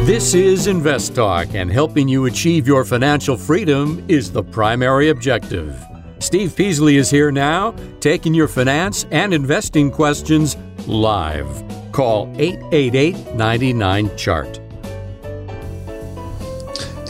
This 0.04 0.34
is 0.34 0.66
Invest 0.66 1.14
Talk, 1.14 1.54
and 1.54 1.72
helping 1.72 2.06
you 2.06 2.26
achieve 2.26 2.66
your 2.66 2.84
financial 2.84 3.38
freedom 3.38 4.04
is 4.06 4.30
the 4.30 4.42
primary 4.42 5.08
objective. 5.08 5.82
Steve 6.18 6.54
Peasley 6.54 6.98
is 6.98 7.08
here 7.08 7.32
now, 7.32 7.74
taking 8.00 8.34
your 8.34 8.46
finance 8.46 9.06
and 9.10 9.32
investing 9.32 9.90
questions 9.90 10.58
live. 10.86 11.48
Call 11.90 12.30
888 12.36 13.34
99 13.34 14.14
Chart. 14.18 14.60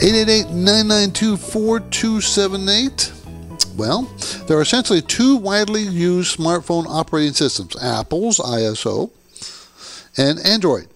888 0.01 0.51
992 0.51 1.35
4278. 1.35 3.11
Well, 3.75 4.03
there 4.47 4.57
are 4.57 4.61
essentially 4.61 5.01
two 5.01 5.35
widely 5.35 5.81
used 5.81 6.39
smartphone 6.39 6.85
operating 6.87 7.33
systems 7.33 7.75
Apple's 7.75 8.39
ISO 8.39 9.11
and 10.17 10.39
Android. 10.45 10.87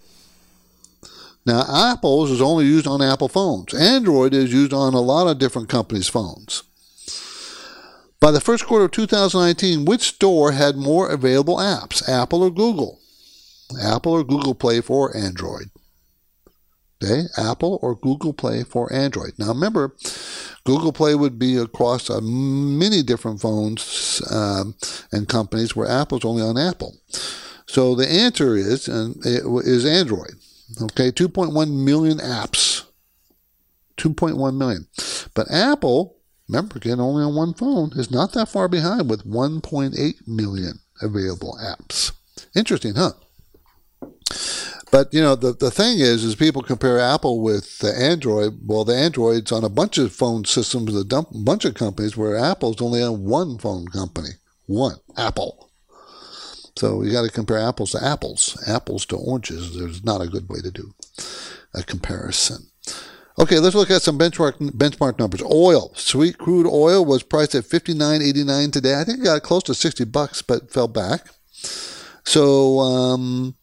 Now, 1.50 1.66
Apple's 1.92 2.30
is 2.30 2.44
only 2.44 2.66
used 2.66 2.86
on 2.86 3.02
Apple 3.02 3.28
phones. 3.28 3.74
Android 3.74 4.36
is 4.36 4.54
used 4.54 4.72
on 4.72 4.94
a 4.94 5.02
lot 5.02 5.26
of 5.26 5.40
different 5.40 5.68
companies' 5.68 6.08
phones. 6.08 6.62
By 8.20 8.30
the 8.30 8.40
first 8.40 8.68
quarter 8.68 8.86
of 8.86 8.92
2019, 8.92 9.84
which 9.84 10.02
store 10.02 10.52
had 10.52 10.76
more 10.76 11.10
available 11.10 11.58
apps, 11.58 12.08
Apple 12.08 12.44
or 12.44 12.52
Google? 12.52 13.00
Apple 13.82 14.12
or 14.12 14.24
Google 14.24 14.54
Play 14.54 14.80
for 14.80 15.18
Android? 15.18 15.72
Okay, 17.04 17.24
Apple 17.36 17.80
or 17.82 17.96
Google 17.96 18.34
Play 18.34 18.62
for 18.62 18.94
Android. 18.94 19.32
Now 19.40 19.48
remember, 19.48 19.96
Google 20.66 20.94
Play 20.94 21.16
would 21.16 21.40
be 21.40 21.58
across 21.58 22.12
uh, 22.12 22.22
many 22.22 23.02
different 23.02 23.42
phones 23.42 24.22
um, 24.30 24.76
and 25.12 25.28
companies 25.28 25.76
where 25.76 25.90
Apple's 25.90 26.26
only 26.26 26.44
on 26.44 26.60
Apple. 26.60 26.98
So 27.66 27.96
the 27.96 28.08
answer 28.08 28.56
is, 28.56 28.88
and 28.88 29.16
it 29.26 29.42
is 29.66 29.84
Android. 29.84 30.36
Okay, 30.82 31.12
2.1 31.12 31.72
million 31.72 32.18
apps. 32.20 32.84
2.1 33.98 34.56
million. 34.56 34.88
But 35.34 35.52
Apple, 35.52 36.18
remember 36.48 36.78
again, 36.78 37.00
only 37.00 37.24
on 37.24 37.36
one 37.36 37.54
phone, 37.54 37.92
is 37.96 38.12
not 38.12 38.34
that 38.34 38.50
far 38.50 38.68
behind 38.68 39.10
with 39.10 39.26
1.8 39.26 40.28
million 40.28 40.80
available 41.02 41.58
apps. 41.62 42.12
Interesting, 42.56 42.96
huh? 42.96 43.12
But 44.92 45.14
you 45.14 45.22
know 45.22 45.36
the, 45.36 45.54
the 45.54 45.70
thing 45.70 46.00
is, 46.00 46.24
is 46.24 46.36
people 46.36 46.64
compare 46.64 47.00
Apple 47.00 47.42
with 47.42 47.80
the 47.80 47.96
Android. 47.96 48.60
Well, 48.66 48.86
the 48.86 48.96
Android's 48.96 49.52
on 49.52 49.64
a 49.64 49.70
bunch 49.70 49.98
of 49.98 50.12
phone 50.12 50.46
systems, 50.46 50.96
a 50.96 51.06
bunch 51.06 51.66
of 51.66 51.76
companies, 51.76 52.18
where 52.18 52.36
Apple's 52.36 52.82
only 52.82 53.04
on 53.04 53.26
one 53.26 53.58
phone 53.60 53.88
company, 53.88 54.30
one 54.66 54.96
Apple. 55.16 55.69
So 56.80 57.04
you 57.04 57.12
got 57.12 57.24
to 57.24 57.30
compare 57.30 57.60
apples 57.60 57.92
to 57.92 58.02
apples, 58.02 58.58
apples 58.66 59.06
to 59.08 59.18
oranges. 59.18 59.78
There's 59.78 60.02
not 60.06 60.22
a 60.22 60.28
good 60.28 60.48
way 60.48 60.62
to 60.62 60.72
do 60.72 60.94
a 61.74 61.84
comparison. 61.84 62.70
Okay, 63.38 63.60
let's 63.60 63.76
look 63.76 63.92
at 63.92 64.02
some 64.02 64.18
benchmark 64.18 64.54
benchmark 64.72 65.20
numbers. 65.20 65.42
Oil, 65.44 65.92
sweet 65.96 66.38
crude 66.38 66.68
oil 66.68 67.04
was 67.04 67.22
priced 67.22 67.54
at 67.54 67.66
59.89 67.66 68.72
today. 68.72 68.98
I 68.98 69.04
think 69.04 69.20
it 69.20 69.26
got 69.26 69.44
close 69.44 69.64
to 69.64 69.74
60 69.74 70.06
bucks, 70.06 70.42
but 70.42 70.72
fell 70.72 70.88
back. 70.88 71.28
So 72.24 72.80
um, 72.80 73.56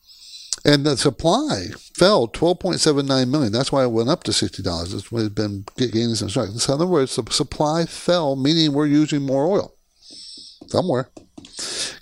And 0.67 0.85
the 0.85 0.99
supply 0.99 1.69
fell 1.95 2.29
12.79 2.29 3.31
million. 3.31 3.51
That's 3.51 3.73
why 3.73 3.85
it 3.85 3.93
went 3.93 4.11
up 4.11 4.25
to 4.25 4.31
$60. 4.31 4.95
It's 4.95 5.29
been 5.31 5.65
gaining 5.79 6.17
some 6.17 6.29
strength. 6.29 6.61
So 6.61 6.75
in 6.75 6.81
other 6.81 6.87
words, 6.87 7.17
the 7.17 7.25
supply 7.33 7.87
fell, 7.87 8.37
meaning 8.37 8.75
we're 8.75 8.87
using 8.87 9.23
more 9.23 9.47
oil 9.47 9.75
somewhere. 10.67 11.09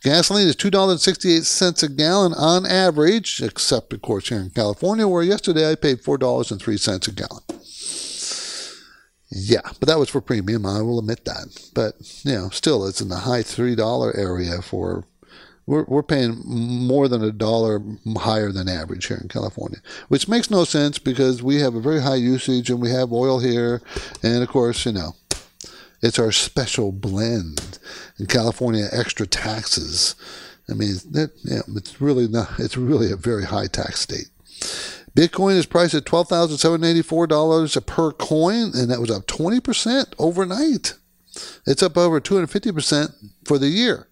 Gasoline 0.05 0.47
is 0.47 0.57
$2.68 0.57 1.83
a 1.83 1.89
gallon 1.89 2.35
on 2.35 2.67
average, 2.67 3.41
except, 3.43 3.91
of 3.95 4.03
course, 4.03 4.29
here 4.29 4.39
in 4.39 4.51
California, 4.51 5.09
where 5.09 5.23
yesterday 5.23 5.71
I 5.71 5.77
paid 5.77 6.03
$4.03 6.03 7.09
a 7.09 7.13
gallon. 7.13 7.43
Yeah, 9.31 9.63
but 9.81 9.89
that 9.89 9.99
was 9.99 10.11
for 10.11 10.21
premium. 10.21 10.67
I 10.67 10.83
will 10.83 10.99
admit 10.99 11.25
that. 11.25 11.71
But, 11.75 11.95
you 12.23 12.35
know, 12.35 12.51
still, 12.51 12.87
it's 12.87 13.01
in 13.01 13.09
the 13.09 13.17
high 13.17 13.43
$3 13.43 14.19
area 14.19 14.61
for. 14.61 15.07
We're, 15.67 15.85
we're 15.85 16.03
paying 16.03 16.43
more 16.45 17.09
than 17.09 17.25
a 17.25 17.33
dollar 17.33 17.81
higher 18.19 18.53
than 18.53 18.69
average 18.69 19.07
here 19.07 19.17
in 19.17 19.29
California, 19.29 19.79
which 20.09 20.29
makes 20.29 20.51
no 20.51 20.65
sense 20.65 20.99
because 20.99 21.43
we 21.43 21.61
have 21.61 21.75
a 21.75 21.81
very 21.81 22.03
high 22.03 22.17
usage 22.17 22.69
and 22.69 22.83
we 22.83 22.91
have 22.91 23.15
oil 23.15 23.39
here. 23.39 23.81
And 24.23 24.43
of 24.43 24.51
course, 24.51 24.85
you 24.85 24.93
know, 24.93 25.17
it's 26.05 26.19
our 26.19 26.33
special 26.33 26.93
blend. 26.93 27.79
In 28.19 28.27
California, 28.27 28.87
extra 28.93 29.27
taxes. 29.27 30.15
I 30.71 30.75
mean, 30.75 30.97
it, 31.15 31.31
yeah, 31.43 31.63
it's 31.75 32.01
really 32.01 32.29
not. 32.29 32.51
It's 32.59 32.77
really 32.77 33.11
a 33.11 33.17
very 33.17 33.45
high 33.45 33.67
tax 33.67 34.01
state. 34.01 34.29
Bitcoin 35.17 35.57
is 35.57 35.67
priced 35.67 35.95
at 35.95 36.05
twelve 36.05 36.29
thousand 36.29 36.59
seven 36.59 36.85
eighty 36.85 37.03
four 37.03 37.27
dollars 37.27 37.77
per 37.87 38.13
coin, 38.13 38.73
and 38.75 38.91
that 38.91 39.01
was 39.01 39.11
up 39.11 39.27
twenty 39.27 39.61
percent 39.61 40.15
overnight. 40.19 40.95
It's 41.67 41.83
up 41.83 41.97
over 41.97 42.21
two 42.21 42.35
hundred 42.35 42.51
fifty 42.51 42.71
percent 42.71 43.11
for 43.45 43.59
the 43.59 43.69
year. 43.69 44.09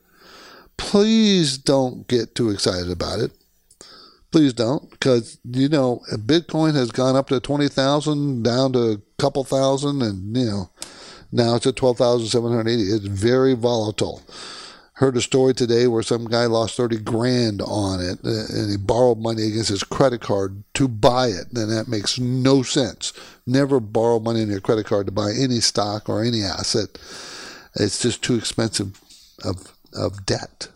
Please 0.78 1.58
don't 1.58 2.08
get 2.08 2.34
too 2.34 2.50
excited 2.50 2.90
about 2.90 3.20
it. 3.20 3.32
Please 4.30 4.54
don't, 4.54 4.90
because 4.90 5.38
you 5.44 5.68
know 5.68 6.00
Bitcoin 6.12 6.74
has 6.74 6.90
gone 6.90 7.16
up 7.16 7.28
to 7.28 7.38
twenty 7.38 7.68
thousand, 7.68 8.42
down 8.44 8.72
to 8.72 8.92
a 8.92 8.98
couple 9.18 9.44
thousand, 9.44 10.00
and 10.00 10.34
you 10.34 10.46
know 10.46 10.70
now 11.32 11.56
it's 11.56 11.66
at 11.66 11.76
12,780. 11.76 12.82
It's 12.82 13.06
very 13.06 13.54
volatile. 13.54 14.22
Heard 14.96 15.16
a 15.16 15.22
story 15.22 15.54
today 15.54 15.86
where 15.86 16.02
some 16.02 16.26
guy 16.26 16.44
lost 16.44 16.76
30 16.76 16.98
grand 16.98 17.62
on 17.62 18.00
it 18.00 18.18
uh, 18.24 18.44
and 18.54 18.70
he 18.70 18.76
borrowed 18.76 19.18
money 19.18 19.46
against 19.46 19.70
his 19.70 19.82
credit 19.82 20.20
card 20.20 20.62
to 20.74 20.86
buy 20.86 21.28
it. 21.28 21.46
And 21.54 21.72
that 21.72 21.88
makes 21.88 22.18
no 22.18 22.62
sense. 22.62 23.14
Never 23.46 23.80
borrow 23.80 24.20
money 24.20 24.42
on 24.42 24.50
your 24.50 24.60
credit 24.60 24.86
card 24.86 25.06
to 25.06 25.12
buy 25.12 25.32
any 25.32 25.60
stock 25.60 26.08
or 26.08 26.22
any 26.22 26.42
asset. 26.42 26.98
It's 27.74 28.02
just 28.02 28.22
too 28.22 28.36
expensive 28.36 29.00
of, 29.42 29.72
of 29.94 30.26
debt. 30.26 30.68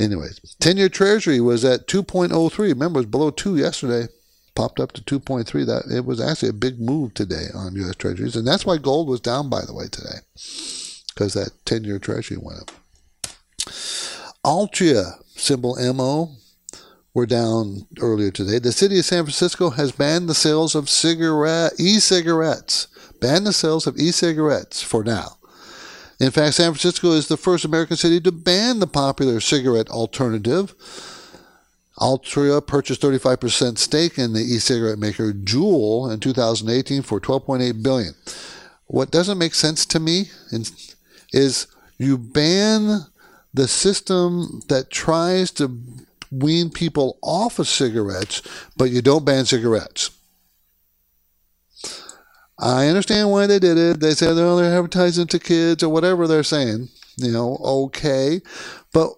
Anyways, 0.00 0.40
10 0.58 0.76
year 0.76 0.88
treasury 0.88 1.40
was 1.40 1.64
at 1.64 1.86
2.03. 1.86 2.58
Remember, 2.58 2.98
it 2.98 3.02
was 3.02 3.06
below 3.06 3.30
2 3.30 3.56
yesterday 3.56 4.08
popped 4.54 4.80
up 4.80 4.92
to 4.92 5.02
2.3. 5.02 5.66
That 5.66 5.94
it 5.94 6.04
was 6.04 6.20
actually 6.20 6.50
a 6.50 6.54
big 6.54 6.80
move 6.80 7.14
today 7.14 7.46
on 7.54 7.76
U.S. 7.76 7.96
Treasuries, 7.96 8.36
and 8.36 8.46
that's 8.46 8.66
why 8.66 8.78
gold 8.78 9.08
was 9.08 9.20
down, 9.20 9.48
by 9.48 9.64
the 9.64 9.74
way, 9.74 9.88
today, 9.88 10.18
because 11.14 11.34
that 11.34 11.52
10-year 11.64 11.98
Treasury 11.98 12.38
went 12.40 12.60
up. 12.60 12.70
Altria, 14.44 15.22
symbol 15.36 15.76
MO, 15.94 16.36
were 17.14 17.26
down 17.26 17.86
earlier 18.00 18.30
today. 18.30 18.58
The 18.58 18.72
city 18.72 18.98
of 18.98 19.04
San 19.04 19.24
Francisco 19.24 19.70
has 19.70 19.92
banned 19.92 20.28
the 20.28 20.34
sales 20.34 20.74
of 20.74 20.88
cigarette 20.88 21.74
e-cigarettes. 21.78 22.88
Banned 23.20 23.46
the 23.46 23.52
sales 23.52 23.86
of 23.86 23.98
e-cigarettes 23.98 24.82
for 24.82 25.04
now. 25.04 25.36
In 26.18 26.30
fact, 26.30 26.54
San 26.54 26.72
Francisco 26.72 27.12
is 27.12 27.28
the 27.28 27.36
first 27.36 27.64
American 27.64 27.96
city 27.96 28.20
to 28.20 28.32
ban 28.32 28.80
the 28.80 28.86
popular 28.86 29.40
cigarette 29.40 29.90
alternative. 29.90 30.74
Altria 32.02 32.66
purchased 32.66 33.00
35% 33.00 33.78
stake 33.78 34.18
in 34.18 34.32
the 34.32 34.40
e-cigarette 34.40 34.98
maker 34.98 35.32
Juul 35.32 36.12
in 36.12 36.18
2018 36.18 37.02
for 37.02 37.20
12.8 37.20 37.80
billion. 37.80 38.14
What 38.86 39.12
doesn't 39.12 39.38
make 39.38 39.54
sense 39.54 39.86
to 39.86 40.00
me 40.00 40.24
is 41.32 41.68
you 41.98 42.18
ban 42.18 43.06
the 43.54 43.68
system 43.68 44.62
that 44.68 44.90
tries 44.90 45.52
to 45.52 45.78
wean 46.32 46.70
people 46.70 47.18
off 47.22 47.60
of 47.60 47.68
cigarettes, 47.68 48.42
but 48.76 48.90
you 48.90 49.00
don't 49.00 49.24
ban 49.24 49.44
cigarettes. 49.44 50.10
I 52.58 52.88
understand 52.88 53.30
why 53.30 53.46
they 53.46 53.60
did 53.60 53.78
it. 53.78 54.00
They 54.00 54.14
said 54.14 54.36
oh, 54.36 54.56
they're 54.56 54.76
advertising 54.76 55.28
to 55.28 55.38
kids 55.38 55.84
or 55.84 55.88
whatever 55.88 56.26
they're 56.26 56.42
saying. 56.42 56.88
You 57.16 57.30
know, 57.30 57.58
okay. 57.62 58.40
But 58.92 59.12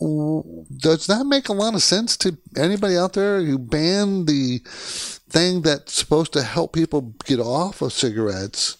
does 0.00 1.06
that 1.08 1.26
make 1.26 1.48
a 1.48 1.52
lot 1.52 1.74
of 1.74 1.82
sense 1.82 2.16
to 2.18 2.38
anybody 2.56 2.96
out 2.96 3.12
there? 3.12 3.42
who 3.42 3.58
ban 3.58 4.24
the 4.24 4.60
thing 4.64 5.62
that's 5.62 5.92
supposed 5.92 6.32
to 6.32 6.42
help 6.42 6.72
people 6.72 7.14
get 7.24 7.38
off 7.38 7.82
of 7.82 7.92
cigarettes 7.92 8.78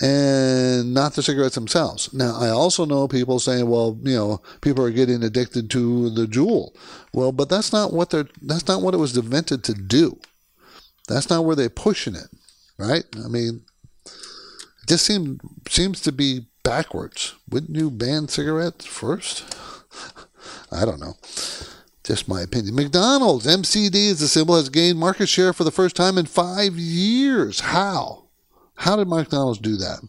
and 0.00 0.94
not 0.94 1.14
the 1.14 1.22
cigarettes 1.22 1.54
themselves. 1.54 2.12
Now, 2.12 2.36
I 2.38 2.48
also 2.48 2.84
know 2.84 3.06
people 3.06 3.38
saying, 3.38 3.68
well, 3.68 3.98
you 4.02 4.16
know, 4.16 4.42
people 4.60 4.84
are 4.84 4.90
getting 4.90 5.22
addicted 5.22 5.70
to 5.70 6.10
the 6.10 6.26
Juul. 6.26 6.74
Well, 7.12 7.32
but 7.32 7.48
that's 7.48 7.72
not 7.72 7.92
what 7.92 8.10
they're 8.10 8.28
that's 8.40 8.66
not 8.66 8.82
what 8.82 8.94
it 8.94 8.98
was 8.98 9.16
invented 9.16 9.62
to 9.64 9.74
do. 9.74 10.18
That's 11.08 11.30
not 11.30 11.44
where 11.44 11.56
they're 11.56 11.68
pushing 11.68 12.14
it, 12.14 12.28
right? 12.78 13.04
I 13.24 13.28
mean, 13.28 13.62
it 14.06 14.88
just 14.88 15.04
seems 15.04 15.40
seems 15.68 16.00
to 16.02 16.12
be 16.12 16.46
backwards. 16.62 17.34
Wouldn't 17.48 17.76
you 17.76 17.90
ban 17.90 18.28
cigarettes 18.28 18.86
first? 18.86 19.44
I 20.70 20.84
don't 20.84 21.00
know. 21.00 21.16
Just 22.04 22.28
my 22.28 22.40
opinion. 22.40 22.74
McDonald's, 22.74 23.46
MCD 23.46 24.10
as 24.10 24.20
the 24.20 24.28
symbol, 24.28 24.56
has 24.56 24.68
gained 24.68 24.98
market 24.98 25.28
share 25.28 25.52
for 25.52 25.64
the 25.64 25.70
first 25.70 25.94
time 25.94 26.18
in 26.18 26.26
five 26.26 26.74
years. 26.74 27.60
How? 27.60 28.24
How 28.76 28.96
did 28.96 29.08
McDonald's 29.08 29.60
do 29.60 29.76
that? 29.76 30.00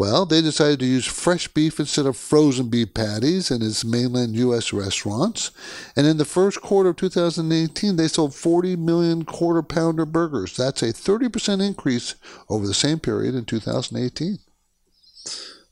Well, 0.00 0.24
they 0.24 0.40
decided 0.40 0.80
to 0.80 0.86
use 0.86 1.04
fresh 1.04 1.46
beef 1.48 1.78
instead 1.78 2.06
of 2.06 2.16
frozen 2.16 2.70
beef 2.70 2.94
patties 2.94 3.50
in 3.50 3.60
its 3.60 3.84
mainland 3.84 4.34
U.S. 4.34 4.72
restaurants. 4.72 5.50
And 5.94 6.06
in 6.06 6.16
the 6.16 6.24
first 6.24 6.62
quarter 6.62 6.88
of 6.88 6.96
2018, 6.96 7.96
they 7.96 8.08
sold 8.08 8.34
40 8.34 8.76
million 8.76 9.26
quarter 9.26 9.62
pounder 9.62 10.06
burgers. 10.06 10.56
That's 10.56 10.82
a 10.82 10.94
30% 10.94 11.62
increase 11.64 12.14
over 12.48 12.66
the 12.66 12.72
same 12.72 12.98
period 12.98 13.34
in 13.34 13.44
2018. 13.44 14.38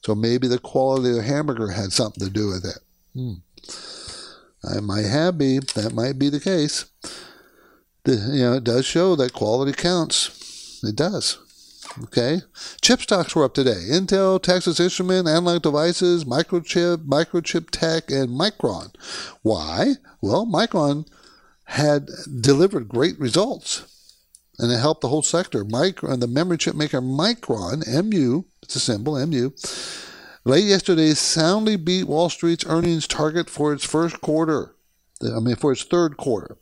So 0.05 0.15
maybe 0.15 0.47
the 0.47 0.59
quality 0.59 1.09
of 1.09 1.17
the 1.17 1.23
hamburger 1.23 1.69
had 1.69 1.95
something 1.95 2.23
to 2.23 2.31
do 2.31 2.49
with 2.49 2.67
it. 2.67 2.79
Hmm. 3.15 3.33
I 4.65 4.81
might 4.81 5.05
have 5.05 5.39
be. 5.39 5.59
That 5.59 5.93
might 5.95 6.19
be 6.19 6.29
the 6.29 6.41
case. 6.41 6.87
The, 8.05 8.17
you 8.33 8.43
know, 8.43 8.55
it 8.55 8.65
does 8.65 8.87
show 8.87 9.17
that 9.17 9.33
quality 9.33 9.73
counts. 9.73 10.81
It 10.83 10.97
does. 10.97 11.39
Okay. 12.05 12.43
Chip 12.81 13.01
stocks 13.01 13.35
were 13.35 13.45
up 13.45 13.55
today. 13.55 13.87
Intel, 13.91 14.43
Texas 14.43 14.81
Instrument, 14.81 15.29
Analog 15.29 15.63
Devices, 15.63 16.25
Microchip, 16.25 17.07
Microchip 17.07 17.71
Tech, 17.71 18.11
and 18.11 18.29
Micron. 18.29 18.95
Why? 19.43 19.95
Well, 20.21 20.47
Micron 20.47 21.07
had 21.65 22.09
delivered 22.41 22.89
great 22.89 23.19
results. 23.19 23.95
And 24.59 24.73
it 24.73 24.79
helped 24.79 25.03
the 25.03 25.09
whole 25.09 25.23
sector. 25.23 25.65
Micron, 25.65 26.21
the 26.21 26.27
memory 26.27 26.59
chip 26.59 26.75
maker 26.75 27.01
Micron, 27.01 27.87
MU, 28.05 28.45
it's 28.63 28.75
a 28.75 28.81
symbol, 28.81 29.15
MU, 29.25 29.53
Late 30.45 30.65
yesterday 30.65 31.15
soundly 31.15 31.77
beat 31.77 32.05
Wall 32.05 32.29
Street's 32.31 32.65
earnings 32.67 33.07
target 33.07 33.51
for 33.51 33.73
its 33.73 33.85
first 33.85 34.21
quarter. 34.21 34.75
I 35.23 35.41
mean, 35.41 35.57
for 35.57 35.73
its 35.73 35.83
third 35.83 36.17
quarter. 36.17 36.57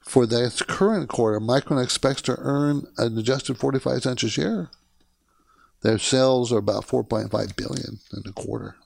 For 0.00 0.26
this 0.26 0.62
current 0.62 1.08
quarter, 1.08 1.40
Micron 1.40 1.82
expects 1.82 2.22
to 2.22 2.36
earn 2.38 2.86
an 2.96 3.18
adjusted 3.18 3.58
45 3.58 4.02
cents 4.02 4.22
a 4.22 4.28
share. 4.28 4.70
Their 5.82 5.98
sales 5.98 6.52
are 6.52 6.58
about 6.58 6.86
4.5 6.86 7.56
billion 7.56 8.00
in 8.12 8.22
the 8.24 8.32
quarter. 8.32 8.76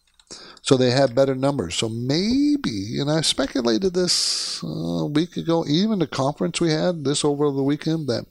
So 0.63 0.77
they 0.77 0.91
have 0.91 1.15
better 1.15 1.35
numbers. 1.35 1.75
So 1.75 1.89
maybe, 1.89 2.99
and 2.99 3.11
I 3.11 3.21
speculated 3.21 3.95
this 3.95 4.63
uh, 4.63 4.67
a 4.67 5.07
week 5.07 5.37
ago, 5.37 5.65
even 5.67 5.99
the 5.99 6.07
conference 6.07 6.61
we 6.61 6.71
had 6.71 7.05
this 7.05 7.25
over 7.25 7.51
the 7.51 7.63
weekend, 7.63 8.09
that 8.09 8.27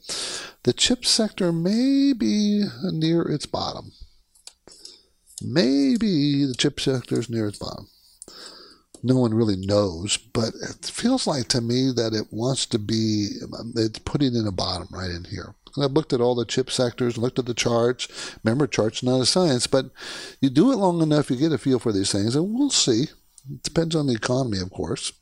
the 0.62 0.72
chip 0.72 1.04
sector 1.04 1.52
may 1.52 2.12
be 2.12 2.64
near 2.90 3.22
its 3.22 3.46
bottom. 3.46 3.92
Maybe 5.44 6.44
the 6.44 6.54
chip 6.56 6.80
sector 6.80 7.18
is 7.18 7.30
near 7.30 7.48
its 7.48 7.58
bottom. 7.58 7.88
No 9.02 9.16
one 9.16 9.34
really 9.34 9.56
knows, 9.56 10.16
but 10.16 10.52
it 10.54 10.86
feels 10.86 11.26
like 11.26 11.48
to 11.48 11.60
me 11.60 11.90
that 11.96 12.14
it 12.14 12.28
wants 12.30 12.66
to 12.66 12.78
be, 12.78 13.30
it's 13.74 13.98
putting 13.98 14.36
in 14.36 14.46
a 14.46 14.52
bottom 14.52 14.86
right 14.92 15.10
in 15.10 15.24
here. 15.24 15.54
And 15.74 15.84
I've 15.84 15.92
looked 15.92 16.12
at 16.12 16.20
all 16.20 16.34
the 16.34 16.44
chip 16.44 16.70
sectors, 16.70 17.18
looked 17.18 17.38
at 17.38 17.46
the 17.46 17.54
charts. 17.54 18.06
Remember, 18.44 18.66
charts 18.66 19.02
not 19.02 19.20
a 19.20 19.26
science, 19.26 19.66
but 19.66 19.86
you 20.40 20.50
do 20.50 20.70
it 20.70 20.76
long 20.76 21.02
enough, 21.02 21.30
you 21.30 21.36
get 21.36 21.52
a 21.52 21.58
feel 21.58 21.78
for 21.78 21.92
these 21.92 22.12
things, 22.12 22.36
and 22.36 22.54
we'll 22.54 22.70
see. 22.70 23.08
It 23.50 23.62
depends 23.64 23.96
on 23.96 24.06
the 24.06 24.14
economy, 24.14 24.60
of 24.60 24.70
course. 24.70 25.12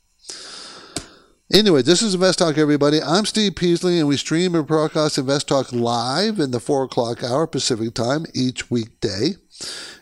Anyway, 1.52 1.82
this 1.82 2.02
is 2.02 2.14
Invest 2.14 2.38
Talk, 2.38 2.58
everybody. 2.58 3.02
I'm 3.02 3.24
Steve 3.26 3.56
Peasley, 3.56 3.98
and 3.98 4.06
we 4.06 4.16
stream 4.16 4.54
and 4.54 4.66
broadcast 4.66 5.18
Invest 5.18 5.48
Talk 5.48 5.72
live 5.72 6.38
in 6.38 6.50
the 6.50 6.60
4 6.60 6.84
o'clock 6.84 7.24
hour 7.24 7.46
Pacific 7.46 7.94
time 7.94 8.24
each 8.34 8.70
weekday. 8.70 9.36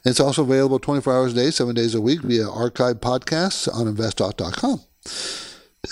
It's 0.05 0.21
also 0.21 0.43
available 0.43 0.79
24 0.79 1.13
hours 1.13 1.33
a 1.33 1.37
day, 1.37 1.51
seven 1.51 1.75
days 1.75 1.95
a 1.95 2.01
week 2.01 2.21
via 2.21 2.49
archive 2.49 3.01
podcasts 3.01 3.73
on 3.73 3.93
investtalk.com. 3.93 4.81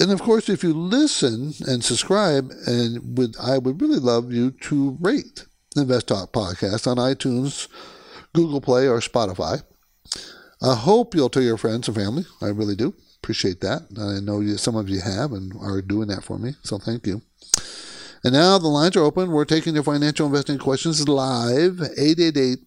And 0.00 0.10
of 0.10 0.20
course, 0.20 0.48
if 0.48 0.62
you 0.62 0.72
listen 0.72 1.52
and 1.66 1.84
subscribe, 1.84 2.50
and 2.66 3.16
would 3.18 3.36
I 3.40 3.58
would 3.58 3.80
really 3.80 3.98
love 3.98 4.32
you 4.32 4.50
to 4.62 4.96
rate 5.00 5.46
the 5.74 5.82
Invest 5.82 6.08
Talk 6.08 6.32
podcast 6.32 6.86
on 6.86 6.96
iTunes, 6.96 7.68
Google 8.32 8.60
Play, 8.60 8.88
or 8.88 9.00
Spotify. 9.00 9.62
I 10.62 10.74
hope 10.74 11.14
you'll 11.14 11.28
tell 11.28 11.42
your 11.42 11.58
friends 11.58 11.86
and 11.86 11.96
family. 11.96 12.24
I 12.40 12.46
really 12.46 12.76
do 12.76 12.94
appreciate 13.22 13.60
that. 13.60 13.82
I 13.98 14.20
know 14.20 14.40
you, 14.40 14.56
some 14.56 14.74
of 14.74 14.88
you 14.88 15.00
have 15.00 15.32
and 15.32 15.52
are 15.60 15.82
doing 15.82 16.08
that 16.08 16.24
for 16.24 16.38
me, 16.38 16.54
so 16.62 16.78
thank 16.78 17.06
you. 17.06 17.20
And 18.24 18.32
now 18.32 18.58
the 18.58 18.68
lines 18.68 18.96
are 18.96 19.02
open. 19.02 19.30
We're 19.30 19.44
taking 19.44 19.74
your 19.74 19.84
financial 19.84 20.26
investing 20.26 20.58
questions 20.58 21.06
live. 21.08 21.80
888 21.80 22.58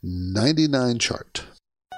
99 0.00 1.00
chart. 1.00 1.44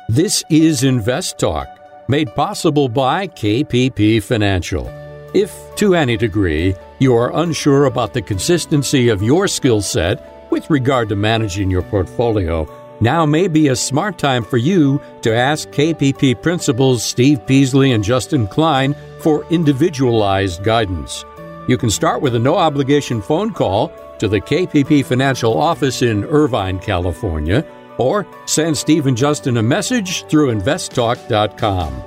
This 0.08 0.42
is 0.48 0.84
Invest 0.84 1.38
Talk, 1.38 1.68
made 2.08 2.34
possible 2.34 2.88
by 2.88 3.28
KPP 3.28 4.22
Financial. 4.22 4.88
If, 5.34 5.54
to 5.76 5.94
any 5.94 6.16
degree, 6.16 6.74
you 6.98 7.14
are 7.14 7.36
unsure 7.42 7.84
about 7.84 8.14
the 8.14 8.22
consistency 8.22 9.10
of 9.10 9.22
your 9.22 9.46
skill 9.46 9.82
set 9.82 10.50
with 10.50 10.70
regard 10.70 11.10
to 11.10 11.16
managing 11.16 11.70
your 11.70 11.82
portfolio, 11.82 12.66
now 13.02 13.26
may 13.26 13.48
be 13.48 13.68
a 13.68 13.76
smart 13.76 14.16
time 14.16 14.44
for 14.44 14.56
you 14.56 14.98
to 15.20 15.36
ask 15.36 15.68
KPP 15.68 16.40
principals 16.40 17.04
Steve 17.04 17.46
Peasley 17.46 17.92
and 17.92 18.02
Justin 18.02 18.46
Klein 18.46 18.96
for 19.18 19.44
individualized 19.50 20.64
guidance. 20.64 21.26
You 21.68 21.76
can 21.76 21.90
start 21.90 22.22
with 22.22 22.34
a 22.34 22.38
no 22.38 22.56
obligation 22.56 23.20
phone 23.20 23.52
call 23.52 23.92
to 24.20 24.26
the 24.26 24.40
KPP 24.40 25.04
Financial 25.04 25.60
office 25.60 26.00
in 26.00 26.24
Irvine, 26.24 26.78
California 26.78 27.62
or 28.00 28.26
send 28.46 28.76
Steve 28.76 29.06
and 29.06 29.16
Justin 29.16 29.58
a 29.58 29.62
message 29.62 30.24
through 30.26 30.52
investtalk.com. 30.54 32.02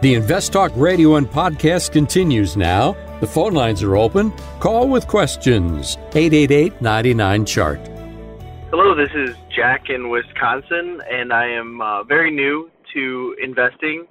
The 0.00 0.14
Invest 0.14 0.52
Talk 0.52 0.72
radio 0.76 1.16
and 1.16 1.26
podcast 1.26 1.92
continues 1.92 2.56
now. 2.56 2.96
The 3.20 3.26
phone 3.26 3.54
lines 3.54 3.82
are 3.82 3.96
open. 3.96 4.30
Call 4.60 4.88
with 4.88 5.06
questions 5.06 5.96
888 6.14 6.80
99 6.82 7.46
Chart. 7.46 7.80
Hello, 8.70 8.94
this 8.94 9.10
is 9.14 9.34
Jack 9.54 9.88
in 9.88 10.10
Wisconsin, 10.10 11.00
and 11.10 11.32
I 11.32 11.46
am 11.48 11.80
uh, 11.80 12.02
very 12.02 12.30
new 12.30 12.70
to 12.92 13.34
investing. 13.42 14.06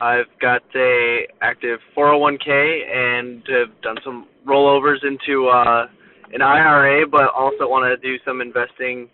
I've 0.00 0.26
got 0.40 0.62
a 0.74 1.28
active 1.40 1.78
401k 1.96 2.48
and 2.92 3.42
have 3.48 3.80
done 3.82 3.98
some 4.04 4.26
rollovers 4.44 5.04
into 5.04 5.46
uh, 5.46 5.86
an 6.32 6.42
IRA, 6.42 7.06
but 7.06 7.32
also 7.32 7.68
want 7.68 7.84
to 7.84 7.96
do 7.96 8.18
some 8.24 8.40
investing 8.40 9.08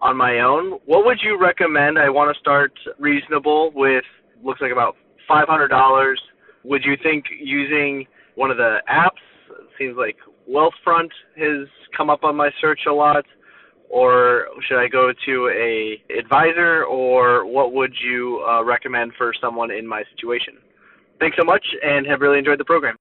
on 0.00 0.16
my 0.16 0.40
own. 0.40 0.78
What 0.86 1.04
would 1.04 1.18
you 1.22 1.38
recommend? 1.40 1.98
I 1.98 2.08
want 2.10 2.34
to 2.34 2.40
start 2.40 2.72
reasonable 2.98 3.72
with 3.74 4.04
looks 4.44 4.60
like 4.60 4.72
about 4.72 4.96
five 5.26 5.48
hundred 5.48 5.68
dollars. 5.68 6.20
Would 6.64 6.84
you 6.84 6.96
think 7.02 7.24
using 7.40 8.06
one 8.34 8.50
of 8.50 8.56
the 8.56 8.78
apps? 8.90 9.22
Seems 9.78 9.96
like 9.96 10.16
Wealthfront 10.50 11.10
has 11.36 11.68
come 11.96 12.10
up 12.10 12.24
on 12.24 12.36
my 12.36 12.50
search 12.60 12.80
a 12.88 12.92
lot. 12.92 13.24
Or 13.88 14.48
should 14.66 14.80
I 14.80 14.88
go 14.88 15.12
to 15.26 15.48
a 15.48 16.02
advisor, 16.18 16.84
or 16.84 17.46
what 17.46 17.72
would 17.72 17.94
you 18.02 18.44
uh, 18.48 18.64
recommend 18.64 19.12
for 19.16 19.32
someone 19.40 19.70
in 19.70 19.86
my 19.86 20.02
situation? 20.16 20.54
Thanks 21.20 21.36
so 21.38 21.44
much, 21.44 21.64
and 21.84 22.04
have 22.06 22.20
really 22.20 22.38
enjoyed 22.38 22.58
the 22.58 22.64
program. 22.64 22.96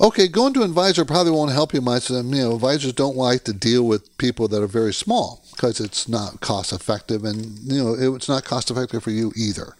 Okay, 0.00 0.26
going 0.26 0.52
to 0.54 0.62
an 0.62 0.70
advisor 0.70 1.04
probably 1.04 1.30
won't 1.30 1.52
help 1.52 1.72
you 1.72 1.80
much. 1.80 2.10
Um, 2.10 2.34
you 2.34 2.42
know, 2.42 2.56
advisors 2.56 2.92
don't 2.92 3.16
like 3.16 3.44
to 3.44 3.52
deal 3.52 3.84
with 3.84 4.18
people 4.18 4.48
that 4.48 4.60
are 4.60 4.66
very 4.66 4.92
small 4.92 5.44
because 5.52 5.78
it's 5.78 6.08
not 6.08 6.40
cost 6.40 6.72
effective, 6.72 7.24
and 7.24 7.58
you 7.60 7.82
know 7.82 8.14
it's 8.16 8.28
not 8.28 8.44
cost 8.44 8.72
effective 8.72 9.04
for 9.04 9.12
you 9.12 9.32
either. 9.36 9.76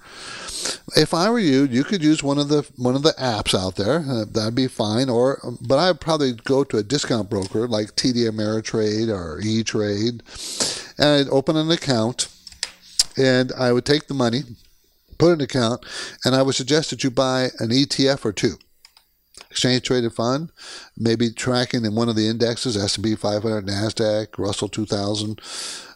If 0.96 1.12
I 1.12 1.29
were 1.31 1.40
you, 1.40 1.64
you 1.64 1.83
could 1.83 2.03
use 2.03 2.22
one 2.22 2.38
of 2.38 2.48
the 2.48 2.62
one 2.77 2.94
of 2.94 3.03
the 3.03 3.12
apps 3.14 3.59
out 3.59 3.74
there. 3.74 4.05
Uh, 4.09 4.24
that'd 4.31 4.55
be 4.55 4.68
fine. 4.68 5.09
Or, 5.09 5.40
but 5.61 5.81
I'd 5.81 6.00
probably 6.00 6.33
go 6.33 6.62
to 6.62 6.79
a 6.79 6.85
discount 6.85 7.29
broker 7.29 7.66
like 7.66 7.96
TD 7.96 8.31
Ameritrade 8.31 9.12
or 9.12 9.40
E 9.40 9.64
Trade, 9.64 10.22
and 10.96 11.27
I'd 11.27 11.29
open 11.29 11.57
an 11.57 11.72
account, 11.72 12.29
and 13.16 13.53
I 13.59 13.72
would 13.72 13.85
take 13.85 14.07
the 14.07 14.14
money, 14.14 14.42
put 15.18 15.33
an 15.33 15.40
account, 15.40 15.85
and 16.24 16.37
I 16.37 16.42
would 16.42 16.55
suggest 16.55 16.90
that 16.90 17.03
you 17.03 17.11
buy 17.11 17.50
an 17.59 17.70
ETF 17.70 18.24
or 18.24 18.33
two 18.33 18.59
exchange 19.54 19.84
traded 19.84 20.12
fund, 20.12 20.50
maybe 20.96 21.30
tracking 21.30 21.84
in 21.84 21.94
one 21.94 22.08
of 22.08 22.16
the 22.16 22.26
indexes, 22.26 22.76
S&P 22.76 23.14
500, 23.14 23.64
NASDAQ, 23.64 24.36
Russell 24.36 24.68
2000, 24.68 25.40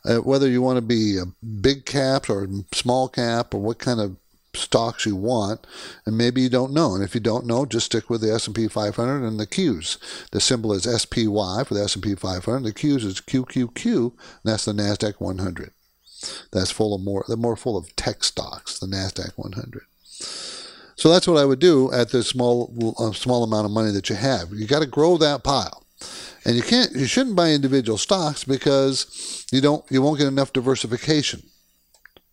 uh, 0.05 0.19
whether 0.19 0.49
you 0.49 0.63
want 0.63 0.77
to 0.77 0.81
be 0.81 1.19
a 1.19 1.27
big 1.45 1.85
cap 1.85 2.31
or 2.31 2.49
small 2.73 3.09
cap 3.09 3.53
or 3.53 3.61
what 3.61 3.81
kind 3.81 3.99
of 3.99 4.17
stocks 4.55 5.05
you 5.05 5.17
want, 5.17 5.67
and 6.07 6.17
maybe 6.17 6.41
you 6.41 6.49
don't 6.49 6.73
know. 6.73 6.95
And 6.95 7.03
if 7.03 7.17
you 7.17 7.21
don't 7.21 7.47
know, 7.47 7.67
just 7.67 7.87
stick 7.87 8.09
with 8.09 8.21
the 8.21 8.33
S&P 8.33 8.69
500 8.69 9.27
and 9.27 9.41
the 9.41 9.47
Qs. 9.47 9.99
The 10.31 10.41
symbol 10.41 10.73
is 10.73 10.85
SPY 10.85 11.65
for 11.65 11.75
the 11.75 11.83
S&P 11.83 12.15
500. 12.15 12.63
The 12.63 12.73
Qs 12.73 13.05
is 13.05 13.21
QQQ, 13.21 13.97
and 13.97 14.13
that's 14.45 14.67
the 14.67 14.73
Nasdaq 14.73 15.15
100. 15.19 15.73
That's 16.53 16.71
full 16.71 16.95
of 16.95 17.03
more. 17.03 17.25
They're 17.27 17.37
more 17.37 17.57
full 17.57 17.77
of 17.77 17.95
tech 17.97 18.23
stocks. 18.23 18.79
The 18.79 18.87
Nasdaq 18.87 19.33
100. 19.35 19.83
So 20.99 21.09
that's 21.09 21.29
what 21.29 21.39
I 21.39 21.45
would 21.45 21.61
do 21.61 21.93
at 21.93 22.11
the 22.11 22.25
small 22.25 22.95
uh, 22.99 23.13
small 23.13 23.45
amount 23.45 23.67
of 23.67 23.71
money 23.71 23.93
that 23.93 24.11
you 24.11 24.17
have. 24.17 24.53
You 24.53 24.67
got 24.67 24.81
to 24.81 24.87
grow 24.87 25.17
that 25.19 25.45
pile. 25.45 25.87
And 26.45 26.57
you 26.57 26.63
can't 26.63 26.93
you 26.93 27.07
shouldn't 27.07 27.37
buy 27.37 27.51
individual 27.51 27.99
stocks 27.99 28.43
because 28.43 29.47
you 29.53 29.61
don't 29.61 29.85
you 29.91 30.03
won't 30.03 30.19
get 30.19 30.27
enough 30.27 30.53
diversification. 30.53 31.43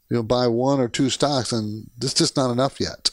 You'll 0.09 0.23
buy 0.23 0.47
one 0.47 0.79
or 0.79 0.87
two 0.87 1.11
stocks 1.11 1.51
and 1.51 1.89
it's 2.01 2.13
just 2.15 2.35
not 2.35 2.51
enough 2.51 2.79
yet. 2.79 3.11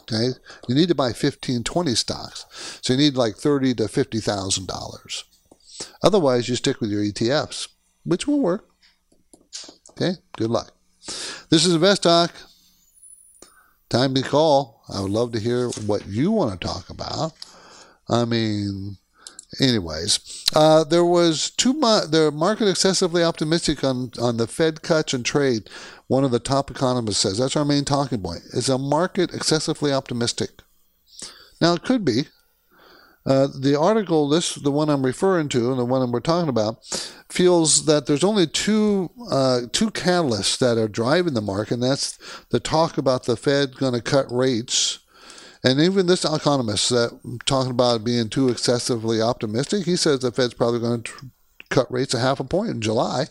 Okay? 0.00 0.28
You 0.68 0.74
need 0.74 0.88
to 0.88 0.94
buy 0.94 1.12
15, 1.12 1.64
20 1.64 1.94
stocks. 1.94 2.46
So 2.82 2.94
you 2.94 2.98
need 2.98 3.14
like 3.14 3.36
thirty 3.36 3.74
to 3.74 3.88
fifty 3.88 4.20
thousand 4.20 4.68
dollars. 4.68 5.24
Otherwise 6.02 6.48
you 6.48 6.56
stick 6.56 6.80
with 6.80 6.90
your 6.90 7.02
ETFs, 7.02 7.68
which 8.04 8.26
will 8.26 8.40
work. 8.40 8.70
Okay? 9.90 10.12
Good 10.36 10.50
luck. 10.50 10.72
This 11.50 11.66
is 11.66 11.74
Invest 11.74 12.04
Talk. 12.04 12.32
Time 13.88 14.14
to 14.14 14.22
call. 14.22 14.82
I 14.92 15.00
would 15.00 15.10
love 15.10 15.32
to 15.32 15.40
hear 15.40 15.68
what 15.86 16.06
you 16.06 16.30
want 16.30 16.60
to 16.60 16.66
talk 16.66 16.90
about. 16.90 17.32
I 18.08 18.24
mean, 18.24 18.98
anyways, 19.60 20.44
uh, 20.54 20.84
there 20.84 21.04
was 21.04 21.50
too 21.50 21.72
much. 21.72 22.10
The 22.10 22.30
market 22.30 22.68
excessively 22.68 23.22
optimistic 23.22 23.82
on 23.82 24.12
on 24.20 24.36
the 24.36 24.46
Fed 24.46 24.82
cuts 24.82 25.14
and 25.14 25.24
trade. 25.24 25.70
One 26.06 26.24
of 26.24 26.30
the 26.30 26.38
top 26.38 26.70
economists 26.70 27.18
says 27.18 27.38
that's 27.38 27.56
our 27.56 27.64
main 27.64 27.84
talking 27.84 28.20
point. 28.20 28.42
Is 28.52 28.68
a 28.68 28.78
market 28.78 29.32
excessively 29.32 29.92
optimistic? 29.92 30.50
Now 31.60 31.74
it 31.74 31.82
could 31.82 32.04
be. 32.04 32.24
Uh, 33.26 33.48
the 33.58 33.78
article, 33.78 34.28
this 34.28 34.54
the 34.54 34.70
one 34.70 34.88
I'm 34.88 35.04
referring 35.04 35.48
to, 35.50 35.70
and 35.70 35.78
the 35.78 35.84
one 35.84 36.10
we're 36.10 36.20
talking 36.20 36.48
about, 36.48 36.78
feels 37.28 37.84
that 37.84 38.06
there's 38.06 38.24
only 38.24 38.46
two 38.46 39.10
uh, 39.30 39.62
two 39.72 39.90
catalysts 39.90 40.58
that 40.58 40.78
are 40.78 40.88
driving 40.88 41.34
the 41.34 41.40
market, 41.40 41.74
and 41.74 41.82
that's 41.82 42.18
the 42.50 42.60
talk 42.60 42.98
about 42.98 43.24
the 43.24 43.36
Fed 43.36 43.76
going 43.76 43.94
to 43.94 44.00
cut 44.00 44.30
rates. 44.30 45.00
And 45.64 45.80
even 45.80 46.06
this 46.06 46.24
economist 46.24 46.88
that 46.90 47.40
talking 47.44 47.72
about 47.72 48.04
being 48.04 48.28
too 48.28 48.48
excessively 48.48 49.20
optimistic, 49.20 49.84
he 49.84 49.96
says 49.96 50.20
the 50.20 50.30
Fed's 50.30 50.54
probably 50.54 50.80
going 50.80 51.02
to 51.02 51.12
cut 51.68 51.90
rates 51.92 52.14
a 52.14 52.20
half 52.20 52.40
a 52.40 52.44
point 52.44 52.70
in 52.70 52.80
July. 52.80 53.26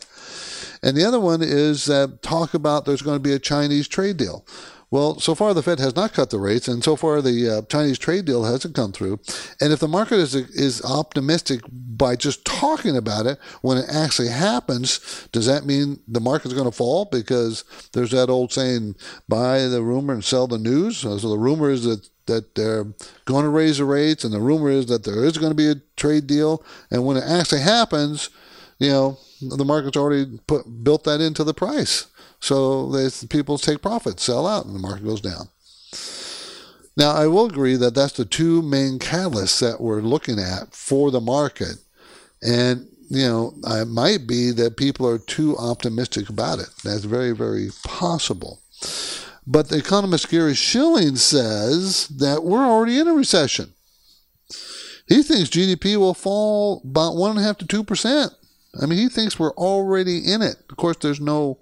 And 0.82 0.96
the 0.96 1.04
other 1.04 1.18
one 1.18 1.42
is 1.42 1.86
that 1.86 2.22
talk 2.22 2.54
about 2.54 2.84
there's 2.84 3.02
going 3.02 3.16
to 3.16 3.22
be 3.22 3.32
a 3.32 3.38
Chinese 3.38 3.88
trade 3.88 4.16
deal. 4.16 4.46
Well, 4.90 5.20
so 5.20 5.34
far 5.34 5.52
the 5.52 5.62
Fed 5.62 5.80
has 5.80 5.94
not 5.94 6.14
cut 6.14 6.30
the 6.30 6.38
rates, 6.38 6.66
and 6.66 6.82
so 6.82 6.96
far 6.96 7.20
the 7.20 7.58
uh, 7.58 7.62
Chinese 7.62 7.98
trade 7.98 8.24
deal 8.24 8.44
hasn't 8.44 8.74
come 8.74 8.92
through. 8.92 9.20
And 9.60 9.70
if 9.72 9.80
the 9.80 9.88
market 9.88 10.18
is 10.18 10.34
is 10.34 10.82
optimistic 10.82 11.60
by 11.70 12.16
just 12.16 12.44
talking 12.46 12.96
about 12.96 13.26
it, 13.26 13.38
when 13.60 13.76
it 13.76 13.84
actually 13.92 14.28
happens, 14.28 15.28
does 15.30 15.44
that 15.44 15.66
mean 15.66 16.00
the 16.08 16.20
market's 16.20 16.54
going 16.54 16.70
to 16.70 16.76
fall? 16.76 17.04
Because 17.04 17.64
there's 17.92 18.12
that 18.12 18.30
old 18.30 18.50
saying, 18.50 18.94
"Buy 19.28 19.66
the 19.66 19.82
rumor 19.82 20.14
and 20.14 20.24
sell 20.24 20.46
the 20.46 20.58
news." 20.58 20.98
So 20.98 21.16
the 21.18 21.38
rumor 21.38 21.68
is 21.68 21.84
that 21.84 22.08
that 22.24 22.54
they're 22.54 22.86
going 23.26 23.44
to 23.44 23.50
raise 23.50 23.78
the 23.78 23.84
rates, 23.84 24.24
and 24.24 24.32
the 24.32 24.40
rumor 24.40 24.70
is 24.70 24.86
that 24.86 25.04
there 25.04 25.24
is 25.24 25.36
going 25.36 25.50
to 25.50 25.56
be 25.56 25.70
a 25.70 25.82
trade 25.96 26.26
deal. 26.26 26.64
And 26.90 27.04
when 27.04 27.18
it 27.18 27.24
actually 27.26 27.62
happens, 27.62 28.30
you 28.78 28.90
know, 28.90 29.18
the 29.42 29.64
market's 29.64 29.96
already 29.96 30.38
put 30.46 30.82
built 30.82 31.04
that 31.04 31.20
into 31.20 31.44
the 31.44 31.54
price. 31.54 32.06
So 32.40 32.90
they, 32.90 33.08
people 33.28 33.58
take 33.58 33.82
profits, 33.82 34.22
sell 34.22 34.46
out, 34.46 34.66
and 34.66 34.74
the 34.74 34.80
market 34.80 35.04
goes 35.04 35.20
down. 35.20 35.48
Now, 36.96 37.12
I 37.12 37.26
will 37.28 37.46
agree 37.46 37.76
that 37.76 37.94
that's 37.94 38.14
the 38.14 38.24
two 38.24 38.60
main 38.62 38.98
catalysts 38.98 39.60
that 39.60 39.80
we're 39.80 40.00
looking 40.00 40.38
at 40.38 40.74
for 40.74 41.10
the 41.10 41.20
market. 41.20 41.76
And, 42.42 42.88
you 43.08 43.26
know, 43.26 43.54
it 43.64 43.86
might 43.86 44.26
be 44.26 44.50
that 44.52 44.76
people 44.76 45.06
are 45.08 45.18
too 45.18 45.56
optimistic 45.56 46.28
about 46.28 46.58
it. 46.58 46.68
That's 46.82 47.04
very, 47.04 47.32
very 47.32 47.68
possible. 47.84 48.60
But 49.46 49.68
the 49.68 49.78
economist 49.78 50.28
Gary 50.28 50.54
Shilling 50.54 51.16
says 51.16 52.08
that 52.08 52.42
we're 52.42 52.66
already 52.66 52.98
in 52.98 53.08
a 53.08 53.14
recession. 53.14 53.72
He 55.06 55.22
thinks 55.22 55.48
GDP 55.48 55.96
will 55.96 56.14
fall 56.14 56.82
about 56.84 57.16
one 57.16 57.30
and 57.30 57.40
a 57.40 57.42
half 57.42 57.58
to 57.58 57.66
two 57.66 57.82
percent. 57.82 58.32
I 58.80 58.84
mean, 58.84 58.98
he 58.98 59.08
thinks 59.08 59.38
we're 59.38 59.54
already 59.54 60.18
in 60.18 60.42
it. 60.42 60.56
Of 60.68 60.76
course, 60.76 60.98
there's 61.00 61.20
no 61.20 61.58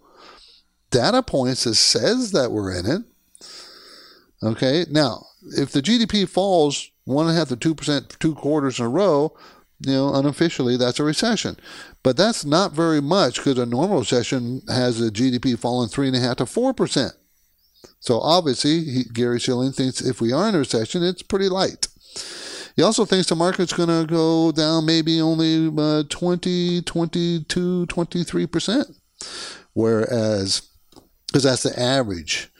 data 0.91 1.23
points 1.23 1.65
that 1.65 1.75
says 1.75 2.33
that 2.33 2.53
we're 2.53 2.73
in 2.73 2.87
it. 2.87 3.03
Okay, 4.43 4.85
now 4.91 5.27
if 5.57 5.73
the 5.73 5.83
GDP 5.83 6.29
falls 6.29 6.91
one 7.05 7.27
and 7.27 7.35
a 7.35 7.39
half 7.39 7.49
to 7.49 7.57
two 7.57 7.75
percent 7.75 8.17
two 8.21 8.35
quarters 8.35 8.79
in 8.79 8.87
a 8.87 8.89
row, 8.89 9.37
you 9.81 9.93
know, 9.93 10.15
unofficially 10.15 10.77
that's 10.77 11.01
a 11.01 11.05
recession. 11.05 11.57
But 12.03 12.17
that's 12.17 12.45
not 12.45 12.73
very 12.73 13.01
much 13.01 13.37
because 13.37 13.59
a 13.59 13.67
normal 13.67 14.01
recession 14.01 14.63
has 14.69 15.01
a 15.01 15.11
GDP 15.11 15.59
falling 15.59 15.89
three 15.89 16.09
and 16.09 16.17
a 16.17 16.21
half 16.21 16.37
to 16.37 16.47
four 16.47 16.73
percent. 16.75 17.13
So 18.01 18.21
obviously, 18.21 18.85
he, 18.85 19.05
Gary 19.05 19.41
Shilling 19.41 19.73
thinks 19.73 20.01
if 20.01 20.21
we 20.21 20.33
are 20.33 20.49
in 20.49 20.55
a 20.55 20.59
recession, 20.59 21.03
it's 21.03 21.23
pretty 21.23 21.49
light. 21.49 21.89
He 22.77 22.83
also 22.83 23.07
thinks 23.07 23.29
the 23.29 23.37
market's 23.37 23.73
going 23.73 23.89
to 23.89 24.07
go 24.07 24.53
down 24.53 24.85
maybe 24.85 25.21
only 25.21 25.73
uh, 25.79 26.03
20, 26.09 26.83
22, 26.83 27.87
23%. 27.87 28.97
Whereas, 29.73 30.63
because 31.27 31.43
that's 31.43 31.63
the 31.63 31.79
average 31.79 32.51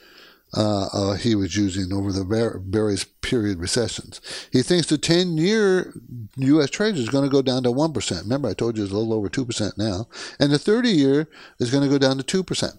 uh, 0.55 0.87
uh, 0.93 1.13
he 1.15 1.35
was 1.35 1.55
using 1.55 1.91
over 1.91 2.11
the 2.11 2.23
various 2.65 3.03
period 3.03 3.59
recessions. 3.59 4.21
He 4.51 4.61
thinks 4.61 4.87
the 4.87 4.97
10 4.97 5.37
year 5.37 5.93
U.S. 6.37 6.69
Treasury 6.69 7.03
is 7.03 7.09
going 7.09 7.25
to 7.25 7.29
go 7.29 7.41
down 7.41 7.63
to 7.63 7.69
1%. 7.69 8.21
Remember, 8.21 8.49
I 8.49 8.53
told 8.53 8.77
you 8.77 8.83
it's 8.83 8.93
a 8.93 8.97
little 8.97 9.13
over 9.13 9.29
2% 9.29 9.77
now. 9.77 10.07
And 10.39 10.51
the 10.51 10.59
30 10.59 10.89
year 10.89 11.27
is 11.59 11.69
going 11.69 11.83
to 11.83 11.89
go 11.89 11.97
down 11.97 12.17
to 12.17 12.43
2%. 12.43 12.77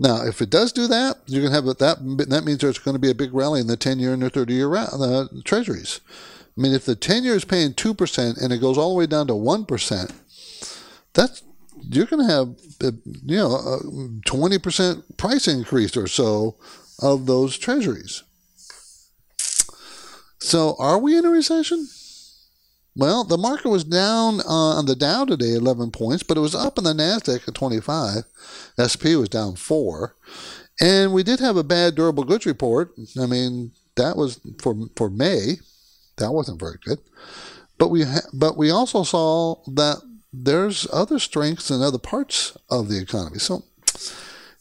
Now, 0.00 0.24
if 0.24 0.40
it 0.40 0.48
does 0.48 0.72
do 0.72 0.86
that, 0.86 1.18
you're 1.26 1.42
going 1.42 1.52
to 1.52 1.56
have 1.56 1.78
that. 1.78 2.28
That 2.28 2.44
means 2.44 2.58
there's 2.58 2.78
going 2.78 2.94
to 2.94 3.00
be 3.00 3.10
a 3.10 3.14
big 3.14 3.34
rally 3.34 3.60
in 3.60 3.66
the 3.66 3.76
10 3.76 3.98
year 3.98 4.12
and 4.12 4.22
the 4.22 4.30
30 4.30 4.54
year 4.54 4.74
uh, 4.74 5.26
treasuries. 5.44 6.00
I 6.56 6.60
mean, 6.60 6.72
if 6.72 6.84
the 6.84 6.96
10 6.96 7.24
year 7.24 7.34
is 7.34 7.44
paying 7.44 7.74
2% 7.74 8.42
and 8.42 8.52
it 8.52 8.60
goes 8.60 8.78
all 8.78 8.90
the 8.90 8.98
way 8.98 9.06
down 9.06 9.26
to 9.26 9.34
1%, 9.34 10.12
that's 11.14 11.42
you're 11.82 12.06
going 12.06 12.26
to 12.26 12.32
have 12.32 12.48
uh, 12.82 12.96
you 13.24 13.36
know 13.36 13.54
a 13.54 13.80
20% 14.26 15.16
price 15.16 15.48
increase 15.48 15.96
or 15.96 16.06
so 16.06 16.56
of 17.00 17.26
those 17.26 17.58
treasuries. 17.58 18.22
So, 20.40 20.76
are 20.78 20.98
we 20.98 21.16
in 21.16 21.24
a 21.24 21.30
recession? 21.30 21.88
Well, 22.96 23.22
the 23.22 23.38
market 23.38 23.68
was 23.68 23.84
down 23.84 24.40
uh, 24.40 24.78
on 24.78 24.86
the 24.86 24.96
Dow 24.96 25.24
today, 25.24 25.54
11 25.54 25.92
points, 25.92 26.22
but 26.24 26.36
it 26.36 26.40
was 26.40 26.54
up 26.54 26.78
in 26.78 26.84
the 26.84 26.92
Nasdaq 26.92 27.46
at 27.46 27.54
25. 27.54 28.24
SP 28.78 29.14
was 29.14 29.28
down 29.28 29.54
four, 29.54 30.16
and 30.80 31.12
we 31.12 31.22
did 31.22 31.38
have 31.40 31.56
a 31.56 31.64
bad 31.64 31.94
durable 31.94 32.24
goods 32.24 32.46
report. 32.46 32.92
I 33.20 33.26
mean, 33.26 33.72
that 33.96 34.16
was 34.16 34.40
for 34.60 34.74
for 34.96 35.10
May. 35.10 35.58
That 36.16 36.32
wasn't 36.32 36.60
very 36.60 36.78
good. 36.84 36.98
But 37.78 37.88
we 37.88 38.02
ha- 38.02 38.28
but 38.32 38.56
we 38.56 38.70
also 38.70 39.04
saw 39.04 39.56
that 39.68 40.02
there's 40.32 40.86
other 40.92 41.18
strengths 41.18 41.70
in 41.70 41.82
other 41.82 41.98
parts 41.98 42.56
of 42.70 42.88
the 42.88 43.00
economy. 43.00 43.38
So 43.38 43.64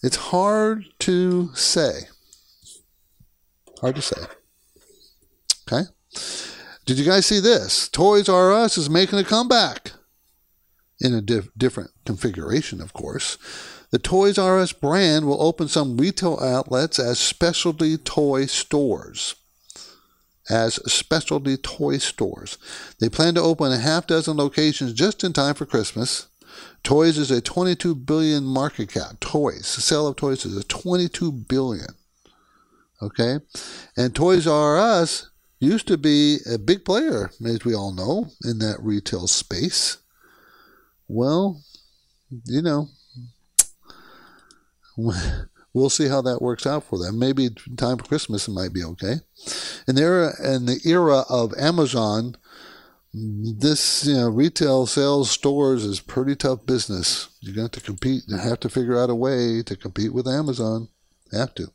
it's 0.01 0.15
hard 0.15 0.85
to 0.99 1.53
say. 1.55 2.01
Hard 3.81 3.95
to 3.95 4.01
say. 4.01 4.21
Okay. 5.67 5.89
Did 6.85 6.97
you 6.97 7.05
guys 7.05 7.25
see 7.25 7.39
this? 7.39 7.89
Toys 7.89 8.29
R 8.29 8.51
Us 8.51 8.77
is 8.77 8.89
making 8.89 9.19
a 9.19 9.23
comeback 9.23 9.91
in 10.99 11.13
a 11.13 11.21
diff- 11.21 11.49
different 11.57 11.91
configuration, 12.05 12.81
of 12.81 12.93
course. 12.93 13.37
The 13.91 13.99
Toys 13.99 14.37
R 14.37 14.59
Us 14.59 14.71
brand 14.71 15.25
will 15.25 15.41
open 15.41 15.67
some 15.67 15.97
retail 15.97 16.39
outlets 16.39 16.97
as 16.97 17.19
specialty 17.19 17.97
toy 17.97 18.45
stores. 18.45 19.35
As 20.49 20.75
specialty 20.91 21.57
toy 21.57 21.97
stores. 21.97 22.57
They 22.99 23.09
plan 23.09 23.35
to 23.35 23.41
open 23.41 23.71
a 23.71 23.77
half 23.77 24.07
dozen 24.07 24.37
locations 24.37 24.93
just 24.93 25.23
in 25.23 25.33
time 25.33 25.55
for 25.55 25.65
Christmas. 25.65 26.27
Toys 26.83 27.17
is 27.17 27.31
a 27.31 27.41
22 27.41 27.95
billion 27.95 28.45
market 28.45 28.93
cap. 28.93 29.19
Toys, 29.19 29.75
the 29.75 29.81
sale 29.81 30.07
of 30.07 30.15
toys 30.15 30.45
is 30.45 30.55
a 30.55 30.63
22 30.63 31.31
billion. 31.31 31.95
Okay? 33.01 33.39
And 33.95 34.15
Toys 34.15 34.47
R 34.47 34.77
Us 34.77 35.29
used 35.59 35.87
to 35.87 35.97
be 35.97 36.37
a 36.51 36.57
big 36.57 36.85
player, 36.85 37.31
as 37.45 37.65
we 37.65 37.75
all 37.75 37.93
know, 37.93 38.27
in 38.43 38.59
that 38.59 38.77
retail 38.79 39.27
space. 39.27 39.97
Well, 41.07 41.61
you 42.45 42.61
know, 42.61 42.89
we'll 45.73 45.89
see 45.89 46.07
how 46.07 46.21
that 46.21 46.41
works 46.41 46.65
out 46.65 46.83
for 46.83 46.97
them. 46.97 47.19
Maybe 47.19 47.49
time 47.77 47.97
for 47.97 48.05
Christmas 48.05 48.47
it 48.47 48.51
might 48.51 48.73
be 48.73 48.83
okay. 48.83 49.15
In 49.87 49.95
the 49.95 50.01
era, 50.01 50.33
in 50.43 50.65
the 50.65 50.79
era 50.85 51.23
of 51.29 51.53
Amazon, 51.57 52.35
this 53.13 54.05
you 54.05 54.15
know 54.15 54.29
retail 54.29 54.85
sales 54.85 55.31
stores 55.31 55.83
is 55.83 55.99
pretty 55.99 56.35
tough 56.35 56.65
business. 56.65 57.29
You're 57.41 57.55
going 57.55 57.69
to, 57.69 57.77
have 57.77 57.83
to 57.83 57.91
compete. 57.91 58.23
You 58.27 58.37
have 58.37 58.59
to 58.61 58.69
figure 58.69 58.97
out 58.97 59.09
a 59.09 59.15
way 59.15 59.63
to 59.63 59.75
compete 59.75 60.13
with 60.13 60.27
Amazon. 60.27 60.89
Have 61.31 61.53
to. 61.55 61.71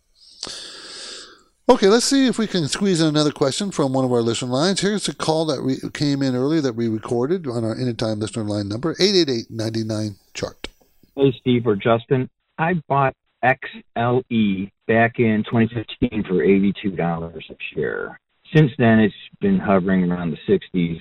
Okay, 1.68 1.86
let's 1.86 2.04
see 2.04 2.26
if 2.26 2.38
we 2.38 2.48
can 2.48 2.66
squeeze 2.66 3.00
in 3.00 3.06
another 3.06 3.30
question 3.30 3.70
from 3.70 3.92
one 3.92 4.04
of 4.04 4.12
our 4.12 4.20
listener 4.20 4.48
lines. 4.48 4.80
Here's 4.80 5.08
a 5.08 5.14
call 5.14 5.46
that 5.46 5.62
we 5.62 5.78
came 5.92 6.20
in 6.20 6.34
earlier 6.34 6.60
that 6.60 6.74
we 6.74 6.88
recorded 6.88 7.46
on 7.46 7.64
our 7.64 7.78
anytime 7.78 8.18
listener 8.18 8.44
line 8.44 8.68
number 8.68 8.94
888-99 8.96 10.16
chart. 10.34 10.68
Hey 11.14 11.32
Steve 11.40 11.66
or 11.66 11.76
Justin, 11.76 12.28
I 12.58 12.74
bought 12.88 13.14
XLE 13.44 14.70
back 14.86 15.18
in 15.18 15.44
2015 15.44 16.24
for 16.24 16.34
$82 16.34 17.36
a 17.36 17.56
share. 17.74 18.20
Since 18.54 18.72
then, 18.78 19.00
it's 19.00 19.14
been 19.40 19.58
hovering 19.58 20.10
around 20.10 20.30
the 20.30 20.58
60s. 20.74 20.98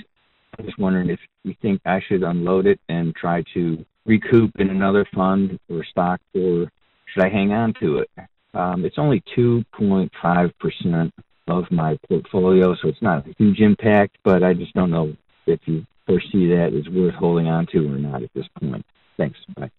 I'm 0.58 0.66
just 0.66 0.80
wondering 0.80 1.10
if 1.10 1.20
you 1.44 1.56
think 1.62 1.82
I 1.86 2.02
should 2.08 2.24
unload 2.24 2.66
it 2.66 2.80
and 2.90 3.16
try 3.16 3.44
to 3.54 3.86
recoup 4.06 4.52
in 4.60 4.70
another 4.70 5.06
fund 5.14 5.60
or 5.70 5.84
stock, 5.84 6.20
or 6.34 6.72
should 7.06 7.24
I 7.24 7.30
hang 7.30 7.52
on 7.52 7.74
to 7.82 8.00
it? 8.00 8.10
Um, 8.54 8.86
it's 8.86 8.98
only 8.98 9.24
2.5% 9.38 11.12
of 11.48 11.72
my 11.72 11.98
portfolio, 12.08 12.76
so 12.76 12.88
it's 12.88 13.02
not 13.02 13.28
a 13.28 13.34
huge 13.38 13.60
impact, 13.60 14.18
but 14.24 14.44
I 14.44 14.54
just 14.54 14.74
don't 14.74 14.92
know 14.92 15.16
if 15.46 15.60
you 15.66 15.86
foresee 16.06 16.48
that 16.50 16.74
is 16.74 16.88
worth 16.90 17.16
holding 17.16 17.48
on 17.48 17.68
to 17.68 17.80
or 17.80 17.98
not 17.98 18.24
at 18.24 18.30
this 18.34 18.48
point. 18.60 18.86
Thanks. 19.18 19.38
Bye. 19.56 19.72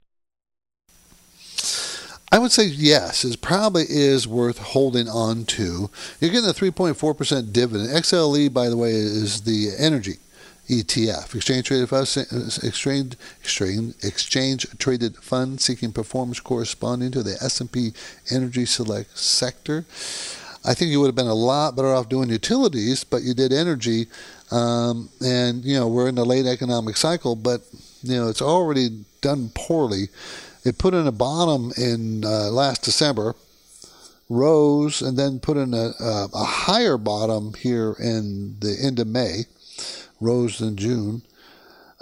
I 2.32 2.38
would 2.38 2.50
say 2.50 2.64
yes, 2.64 3.26
it 3.26 3.42
probably 3.42 3.84
is 3.90 4.26
worth 4.26 4.56
holding 4.56 5.06
on 5.06 5.44
to. 5.44 5.90
You're 6.18 6.30
getting 6.30 6.48
a 6.48 6.54
3.4% 6.54 7.52
dividend. 7.52 7.90
XLE, 7.90 8.50
by 8.54 8.70
the 8.70 8.76
way, 8.78 8.92
is 8.92 9.42
the 9.42 9.68
energy 9.78 10.14
ETF, 10.66 11.34
exchange 11.34 11.66
traded 11.66 11.90
fund, 11.90 12.08
exchange, 12.62 13.16
exchange, 13.38 13.94
exchange 14.02 14.66
traded 14.78 15.16
fund 15.16 15.60
seeking 15.60 15.92
performance 15.92 16.40
corresponding 16.40 17.10
to 17.10 17.22
the 17.22 17.36
S&P 17.42 17.92
Energy 18.30 18.64
Select 18.64 19.18
sector. 19.18 19.84
I 20.64 20.72
think 20.72 20.90
you 20.90 21.00
would 21.00 21.08
have 21.08 21.14
been 21.14 21.26
a 21.26 21.34
lot 21.34 21.76
better 21.76 21.92
off 21.92 22.08
doing 22.08 22.30
utilities, 22.30 23.04
but 23.04 23.20
you 23.22 23.34
did 23.34 23.52
energy, 23.52 24.06
um, 24.50 25.10
and 25.22 25.64
you 25.66 25.78
know 25.78 25.86
we're 25.86 26.08
in 26.08 26.14
the 26.14 26.24
late 26.24 26.46
economic 26.46 26.96
cycle, 26.96 27.36
but 27.36 27.60
you 28.02 28.16
know 28.16 28.28
it's 28.28 28.40
already 28.40 29.04
done 29.20 29.50
poorly. 29.54 30.08
It 30.64 30.78
put 30.78 30.94
in 30.94 31.06
a 31.06 31.12
bottom 31.12 31.72
in 31.76 32.24
uh, 32.24 32.50
last 32.50 32.82
December, 32.82 33.34
rose, 34.28 35.02
and 35.02 35.18
then 35.18 35.40
put 35.40 35.56
in 35.56 35.74
a, 35.74 35.92
a, 35.98 36.28
a 36.32 36.44
higher 36.44 36.96
bottom 36.96 37.54
here 37.54 37.96
in 37.98 38.56
the 38.60 38.76
end 38.80 38.98
of 38.98 39.08
May 39.08 39.44
rose 40.20 40.60
in 40.60 40.76
June. 40.76 41.22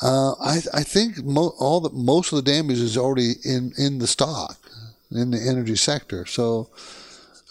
Uh, 0.00 0.32
I, 0.40 0.60
I 0.72 0.82
think 0.82 1.24
mo- 1.24 1.54
all 1.58 1.80
the 1.80 1.90
most 1.90 2.32
of 2.32 2.36
the 2.36 2.50
damage 2.50 2.78
is 2.78 2.96
already 2.96 3.32
in, 3.44 3.72
in 3.76 3.98
the 3.98 4.06
stock, 4.06 4.58
in 5.10 5.30
the 5.30 5.40
energy 5.40 5.76
sector. 5.76 6.24
So 6.26 6.70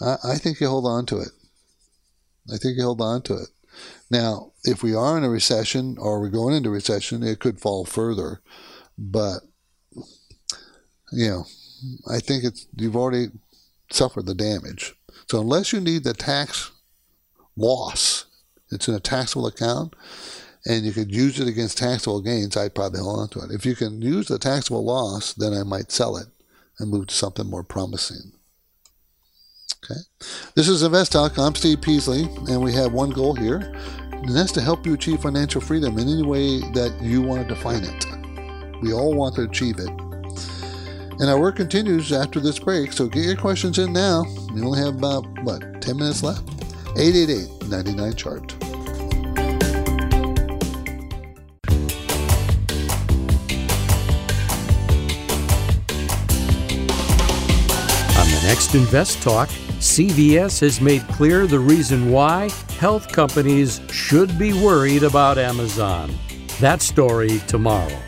I, 0.00 0.16
I 0.24 0.34
think 0.36 0.60
you 0.60 0.68
hold 0.68 0.86
on 0.86 1.06
to 1.06 1.18
it. 1.18 1.30
I 2.52 2.56
think 2.56 2.76
you 2.76 2.84
hold 2.84 3.00
on 3.00 3.22
to 3.22 3.34
it. 3.34 3.48
Now, 4.10 4.52
if 4.64 4.82
we 4.82 4.94
are 4.94 5.16
in 5.16 5.24
a 5.24 5.30
recession 5.30 5.96
or 5.98 6.20
we're 6.20 6.28
going 6.28 6.54
into 6.54 6.70
recession, 6.70 7.22
it 7.22 7.38
could 7.38 7.60
fall 7.60 7.84
further. 7.84 8.40
But 8.98 9.40
you 11.12 11.28
know, 11.28 11.46
I 12.08 12.20
think 12.20 12.44
it's 12.44 12.66
you've 12.76 12.96
already 12.96 13.28
suffered 13.90 14.26
the 14.26 14.34
damage. 14.34 14.94
So 15.28 15.40
unless 15.40 15.72
you 15.72 15.80
need 15.80 16.04
the 16.04 16.14
tax 16.14 16.70
loss, 17.56 18.26
it's 18.70 18.88
in 18.88 18.94
a 18.94 19.00
taxable 19.00 19.46
account 19.46 19.94
and 20.66 20.84
you 20.84 20.92
could 20.92 21.14
use 21.14 21.40
it 21.40 21.48
against 21.48 21.78
taxable 21.78 22.20
gains, 22.20 22.56
I'd 22.56 22.74
probably 22.74 23.00
hold 23.00 23.20
on 23.20 23.28
to 23.30 23.40
it. 23.40 23.50
If 23.50 23.64
you 23.64 23.74
can 23.74 24.02
use 24.02 24.28
the 24.28 24.38
taxable 24.38 24.84
loss, 24.84 25.32
then 25.32 25.54
I 25.54 25.62
might 25.62 25.90
sell 25.90 26.16
it 26.16 26.26
and 26.78 26.90
move 26.90 27.08
to 27.08 27.14
something 27.14 27.48
more 27.48 27.64
promising. 27.64 28.32
Okay. 29.84 30.00
This 30.54 30.68
is 30.68 30.82
Invest 30.82 31.12
Talk. 31.12 31.38
I'm 31.38 31.54
Steve 31.54 31.80
Peasley, 31.80 32.24
and 32.48 32.62
we 32.62 32.72
have 32.74 32.92
one 32.92 33.10
goal 33.10 33.34
here, 33.34 33.72
and 34.12 34.36
that's 34.36 34.52
to 34.52 34.60
help 34.60 34.84
you 34.84 34.92
achieve 34.94 35.22
financial 35.22 35.62
freedom 35.62 35.98
in 35.98 36.08
any 36.08 36.22
way 36.22 36.60
that 36.72 36.94
you 37.00 37.22
want 37.22 37.48
to 37.48 37.54
define 37.54 37.84
it. 37.84 38.06
We 38.82 38.92
all 38.92 39.14
want 39.14 39.36
to 39.36 39.42
achieve 39.42 39.78
it. 39.78 40.09
And 41.20 41.28
our 41.28 41.38
work 41.38 41.56
continues 41.56 42.14
after 42.14 42.40
this 42.40 42.58
break, 42.58 42.94
so 42.94 43.06
get 43.06 43.26
your 43.26 43.36
questions 43.36 43.78
in 43.78 43.92
now. 43.92 44.24
We 44.54 44.62
only 44.62 44.80
have 44.80 44.96
about, 44.96 45.26
what, 45.42 45.82
10 45.82 45.98
minutes 45.98 46.22
left? 46.22 46.48
888 46.96 47.68
99 47.68 48.14
chart. 48.14 48.54
On 58.16 58.26
the 58.26 58.40
next 58.46 58.74
Invest 58.74 59.22
Talk, 59.22 59.50
CVS 59.78 60.60
has 60.60 60.80
made 60.80 61.06
clear 61.08 61.46
the 61.46 61.58
reason 61.58 62.10
why 62.10 62.48
health 62.78 63.12
companies 63.12 63.82
should 63.90 64.38
be 64.38 64.54
worried 64.54 65.02
about 65.02 65.36
Amazon. 65.36 66.10
That 66.60 66.80
story 66.80 67.40
tomorrow. 67.46 68.00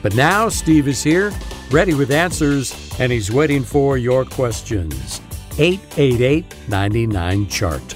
But 0.00 0.14
now 0.14 0.48
Steve 0.48 0.86
is 0.86 1.02
here, 1.02 1.32
ready 1.72 1.94
with 1.94 2.10
answers, 2.10 2.74
and 3.00 3.10
he's 3.10 3.30
waiting 3.30 3.64
for 3.64 3.96
your 3.96 4.24
questions. 4.24 5.20
888 5.58 6.44
99 6.68 7.48
Chart. 7.48 7.94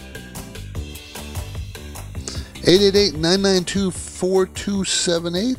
888-992-4278. 2.67 5.57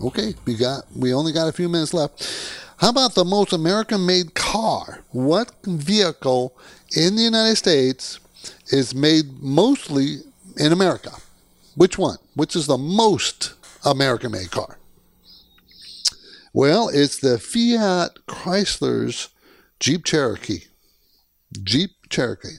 Okay, 0.00 0.34
we 0.44 0.54
got 0.54 0.84
we 0.94 1.12
only 1.12 1.32
got 1.32 1.48
a 1.48 1.52
few 1.52 1.68
minutes 1.68 1.92
left. 1.92 2.24
How 2.76 2.90
about 2.90 3.16
the 3.16 3.24
most 3.24 3.52
American 3.52 4.06
made 4.06 4.34
car? 4.34 5.02
What 5.10 5.50
vehicle 5.64 6.56
in 6.96 7.16
the 7.16 7.22
United 7.22 7.56
States 7.56 8.20
is 8.68 8.94
made 8.94 9.42
mostly 9.42 10.18
in 10.58 10.70
America? 10.70 11.10
Which 11.74 11.98
one? 11.98 12.18
Which 12.34 12.54
is 12.54 12.68
the 12.68 12.78
most 12.78 13.54
American 13.84 14.30
made 14.30 14.52
car? 14.52 14.77
Well, 16.52 16.88
it's 16.88 17.18
the 17.18 17.38
Fiat 17.38 18.18
Chrysler's 18.26 19.28
Jeep 19.80 20.04
Cherokee. 20.04 20.64
Jeep 21.62 21.90
Cherokee. 22.08 22.58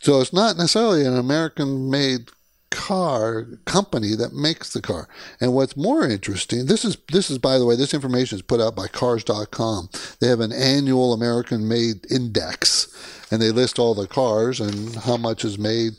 So 0.00 0.20
it's 0.20 0.32
not 0.32 0.56
necessarily 0.56 1.04
an 1.04 1.16
American 1.16 1.90
made 1.90 2.30
car 2.70 3.46
company 3.64 4.14
that 4.14 4.32
makes 4.32 4.72
the 4.72 4.80
car. 4.80 5.08
And 5.40 5.52
what's 5.54 5.76
more 5.76 6.04
interesting, 6.04 6.66
this 6.66 6.84
is 6.84 6.96
this 7.10 7.30
is 7.30 7.38
by 7.38 7.58
the 7.58 7.66
way, 7.66 7.76
this 7.76 7.94
information 7.94 8.36
is 8.36 8.42
put 8.42 8.60
out 8.60 8.76
by 8.76 8.86
cars.com. 8.86 9.88
They 10.20 10.28
have 10.28 10.40
an 10.40 10.52
annual 10.52 11.12
American 11.12 11.66
made 11.66 12.10
index 12.10 12.88
and 13.30 13.42
they 13.42 13.50
list 13.50 13.78
all 13.78 13.94
the 13.94 14.06
cars 14.06 14.60
and 14.60 14.94
how 14.96 15.16
much 15.16 15.44
is 15.44 15.58
made 15.58 15.92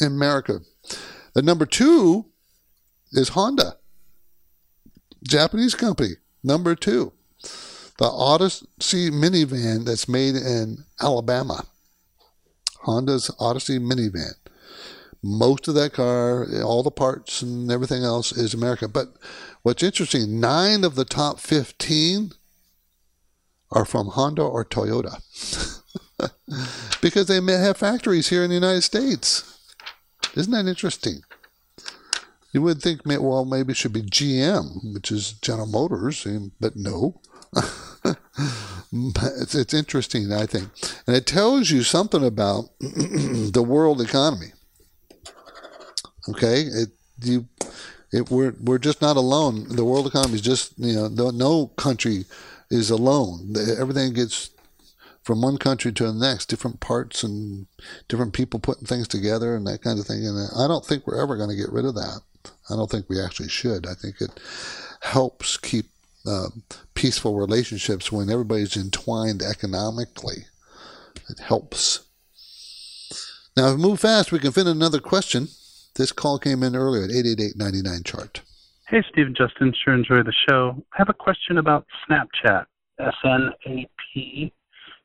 in 0.00 0.08
America. 0.08 0.60
The 1.34 1.42
number 1.42 1.66
2 1.66 2.24
is 3.12 3.30
Honda. 3.30 3.76
Japanese 5.26 5.74
company, 5.74 6.14
number 6.42 6.74
2. 6.74 7.12
The 7.98 8.04
Odyssey 8.04 9.10
minivan 9.10 9.84
that's 9.84 10.08
made 10.08 10.36
in 10.36 10.84
Alabama. 11.00 11.64
Honda's 12.80 13.30
Odyssey 13.40 13.78
minivan. 13.78 14.34
Most 15.22 15.66
of 15.66 15.74
that 15.74 15.92
car, 15.92 16.46
all 16.62 16.82
the 16.82 16.90
parts 16.90 17.42
and 17.42 17.70
everything 17.70 18.04
else 18.04 18.32
is 18.32 18.54
American. 18.54 18.90
But 18.90 19.08
what's 19.62 19.82
interesting, 19.82 20.38
nine 20.38 20.84
of 20.84 20.94
the 20.94 21.04
top 21.04 21.40
15 21.40 22.32
are 23.72 23.84
from 23.84 24.08
Honda 24.08 24.42
or 24.42 24.64
Toyota 24.64 25.20
because 27.00 27.26
they 27.26 27.40
may 27.40 27.54
have 27.54 27.76
factories 27.76 28.28
here 28.28 28.44
in 28.44 28.50
the 28.50 28.54
United 28.54 28.82
States. 28.82 29.58
Isn't 30.36 30.52
that 30.52 30.66
interesting? 30.66 31.22
You 32.56 32.62
would 32.62 32.80
think, 32.80 33.02
well, 33.04 33.44
maybe 33.44 33.72
it 33.72 33.76
should 33.76 33.92
be 33.92 34.00
GM, 34.00 34.94
which 34.94 35.12
is 35.12 35.32
General 35.32 35.66
Motors, 35.66 36.26
but 36.58 36.74
no. 36.74 37.20
it's, 38.94 39.54
it's 39.54 39.74
interesting, 39.74 40.32
I 40.32 40.46
think. 40.46 40.70
And 41.06 41.14
it 41.14 41.26
tells 41.26 41.70
you 41.70 41.82
something 41.82 42.24
about 42.24 42.70
the 42.80 43.62
world 43.62 44.00
economy. 44.00 44.54
Okay, 46.30 46.62
it 46.62 46.88
you 47.20 47.46
it 48.10 48.30
we're 48.30 48.54
we're 48.58 48.78
just 48.78 49.02
not 49.02 49.18
alone. 49.18 49.68
The 49.68 49.84
world 49.84 50.06
economy 50.06 50.36
is 50.36 50.40
just 50.40 50.78
you 50.78 50.94
know 50.94 51.08
no, 51.08 51.28
no 51.28 51.66
country 51.76 52.24
is 52.70 52.88
alone. 52.88 53.54
Everything 53.78 54.14
gets 54.14 54.48
from 55.26 55.42
one 55.42 55.58
country 55.58 55.92
to 55.92 56.04
the 56.04 56.12
next, 56.12 56.46
different 56.46 56.78
parts 56.78 57.24
and 57.24 57.66
different 58.06 58.32
people 58.32 58.60
putting 58.60 58.86
things 58.86 59.08
together 59.08 59.56
and 59.56 59.66
that 59.66 59.82
kind 59.82 59.98
of 59.98 60.06
thing. 60.06 60.24
And 60.24 60.48
I 60.56 60.68
don't 60.68 60.84
think 60.84 61.04
we're 61.04 61.20
ever 61.20 61.36
going 61.36 61.50
to 61.50 61.56
get 61.56 61.72
rid 61.72 61.84
of 61.84 61.96
that. 61.96 62.20
I 62.70 62.76
don't 62.76 62.88
think 62.88 63.08
we 63.08 63.20
actually 63.20 63.48
should. 63.48 63.88
I 63.88 63.94
think 63.94 64.20
it 64.20 64.30
helps 65.00 65.56
keep 65.56 65.86
uh, 66.24 66.50
peaceful 66.94 67.34
relationships 67.34 68.12
when 68.12 68.30
everybody's 68.30 68.76
entwined 68.76 69.42
economically. 69.42 70.44
It 71.28 71.40
helps. 71.40 72.06
Now, 73.56 73.70
if 73.70 73.78
we 73.78 73.82
move 73.82 73.98
fast, 73.98 74.30
we 74.30 74.38
can 74.38 74.52
fit 74.52 74.68
another 74.68 75.00
question. 75.00 75.48
This 75.96 76.12
call 76.12 76.38
came 76.38 76.62
in 76.62 76.76
earlier 76.76 77.02
at 77.02 77.10
888 77.10 78.04
chart. 78.04 78.42
Hey, 78.86 79.02
Steve 79.10 79.26
and 79.26 79.36
Justin. 79.36 79.74
Sure 79.84 79.92
enjoy 79.92 80.22
the 80.22 80.32
show. 80.48 80.84
I 80.92 80.98
have 80.98 81.08
a 81.08 81.14
question 81.14 81.58
about 81.58 81.84
Snapchat, 82.08 82.66
SNAP. 83.00 84.52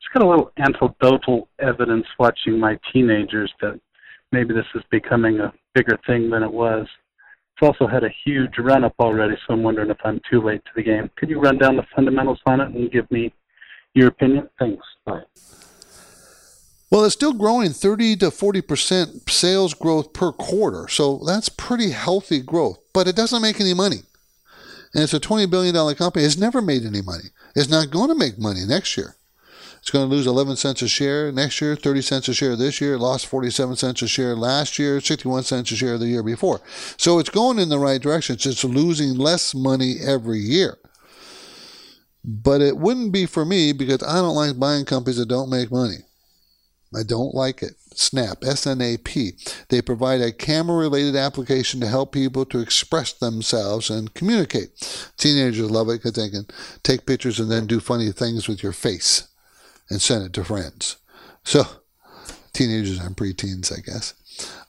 It's 0.02 0.12
got 0.12 0.24
a 0.24 0.28
little 0.28 0.50
anecdotal 0.58 1.48
evidence 1.60 2.06
watching 2.18 2.58
my 2.58 2.76
teenagers 2.92 3.52
that 3.60 3.80
maybe 4.32 4.52
this 4.52 4.66
is 4.74 4.82
becoming 4.90 5.38
a 5.38 5.52
bigger 5.74 5.96
thing 6.06 6.28
than 6.28 6.42
it 6.42 6.52
was. 6.52 6.88
It's 7.56 7.66
also 7.66 7.86
had 7.86 8.02
a 8.02 8.10
huge 8.24 8.58
run 8.58 8.82
up 8.82 8.94
already, 8.98 9.36
so 9.46 9.54
I'm 9.54 9.62
wondering 9.62 9.90
if 9.90 9.98
I'm 10.04 10.20
too 10.28 10.42
late 10.42 10.64
to 10.64 10.70
the 10.74 10.82
game. 10.82 11.08
Could 11.16 11.30
you 11.30 11.38
run 11.38 11.56
down 11.56 11.76
the 11.76 11.86
fundamentals 11.94 12.40
on 12.46 12.60
it 12.60 12.74
and 12.74 12.90
give 12.90 13.08
me 13.12 13.32
your 13.94 14.08
opinion? 14.08 14.48
Thanks. 14.58 14.84
Bye. 15.06 15.22
Well, 16.90 17.04
it's 17.04 17.14
still 17.14 17.32
growing 17.32 17.70
30 17.70 18.16
to 18.16 18.26
40% 18.26 19.30
sales 19.30 19.72
growth 19.72 20.12
per 20.12 20.32
quarter. 20.32 20.88
So 20.88 21.22
that's 21.24 21.48
pretty 21.48 21.90
healthy 21.90 22.40
growth, 22.40 22.80
but 22.92 23.06
it 23.06 23.14
doesn't 23.14 23.40
make 23.40 23.60
any 23.60 23.72
money. 23.72 24.00
And 24.94 25.04
it's 25.04 25.14
a 25.14 25.20
$20 25.20 25.48
billion 25.48 25.94
company. 25.94 26.24
It's 26.24 26.36
never 26.36 26.60
made 26.60 26.84
any 26.84 27.02
money. 27.02 27.30
It's 27.54 27.70
not 27.70 27.90
going 27.90 28.08
to 28.08 28.14
make 28.14 28.38
money 28.38 28.64
next 28.66 28.96
year. 28.96 29.14
It's 29.82 29.90
going 29.90 30.08
to 30.08 30.14
lose 30.14 30.28
11 30.28 30.54
cents 30.54 30.80
a 30.82 30.86
share 30.86 31.32
next 31.32 31.60
year, 31.60 31.74
30 31.74 32.02
cents 32.02 32.28
a 32.28 32.34
share 32.34 32.54
this 32.54 32.80
year, 32.80 32.96
lost 32.96 33.26
47 33.26 33.74
cents 33.74 34.00
a 34.00 34.06
share 34.06 34.36
last 34.36 34.78
year, 34.78 35.00
61 35.00 35.42
cents 35.42 35.72
a 35.72 35.76
share 35.76 35.98
the 35.98 36.06
year 36.06 36.22
before. 36.22 36.60
So 36.96 37.18
it's 37.18 37.30
going 37.30 37.58
in 37.58 37.68
the 37.68 37.80
right 37.80 38.00
direction. 38.00 38.34
It's 38.34 38.44
just 38.44 38.62
losing 38.62 39.18
less 39.18 39.56
money 39.56 39.96
every 40.00 40.38
year. 40.38 40.78
But 42.24 42.60
it 42.60 42.76
wouldn't 42.76 43.10
be 43.10 43.26
for 43.26 43.44
me 43.44 43.72
because 43.72 44.04
I 44.04 44.14
don't 44.18 44.36
like 44.36 44.56
buying 44.56 44.84
companies 44.84 45.16
that 45.16 45.26
don't 45.26 45.50
make 45.50 45.72
money. 45.72 46.04
I 46.94 47.02
don't 47.02 47.34
like 47.34 47.60
it. 47.60 47.72
Snap, 47.92 48.44
S 48.44 48.68
N 48.68 48.80
A 48.80 48.98
P. 48.98 49.32
They 49.68 49.82
provide 49.82 50.20
a 50.20 50.30
camera 50.30 50.76
related 50.76 51.16
application 51.16 51.80
to 51.80 51.88
help 51.88 52.12
people 52.12 52.44
to 52.46 52.60
express 52.60 53.12
themselves 53.12 53.90
and 53.90 54.14
communicate. 54.14 55.10
Teenagers 55.16 55.70
love 55.70 55.88
it 55.88 56.02
because 56.02 56.12
they 56.12 56.30
can 56.30 56.46
take 56.84 57.04
pictures 57.04 57.40
and 57.40 57.50
then 57.50 57.66
do 57.66 57.80
funny 57.80 58.12
things 58.12 58.46
with 58.46 58.62
your 58.62 58.72
face 58.72 59.26
and 59.92 60.00
send 60.00 60.24
it 60.24 60.32
to 60.32 60.42
friends. 60.42 60.96
So, 61.44 61.64
teenagers 62.54 62.98
and 62.98 63.14
preteens, 63.14 63.70
I 63.70 63.80
guess. 63.80 64.14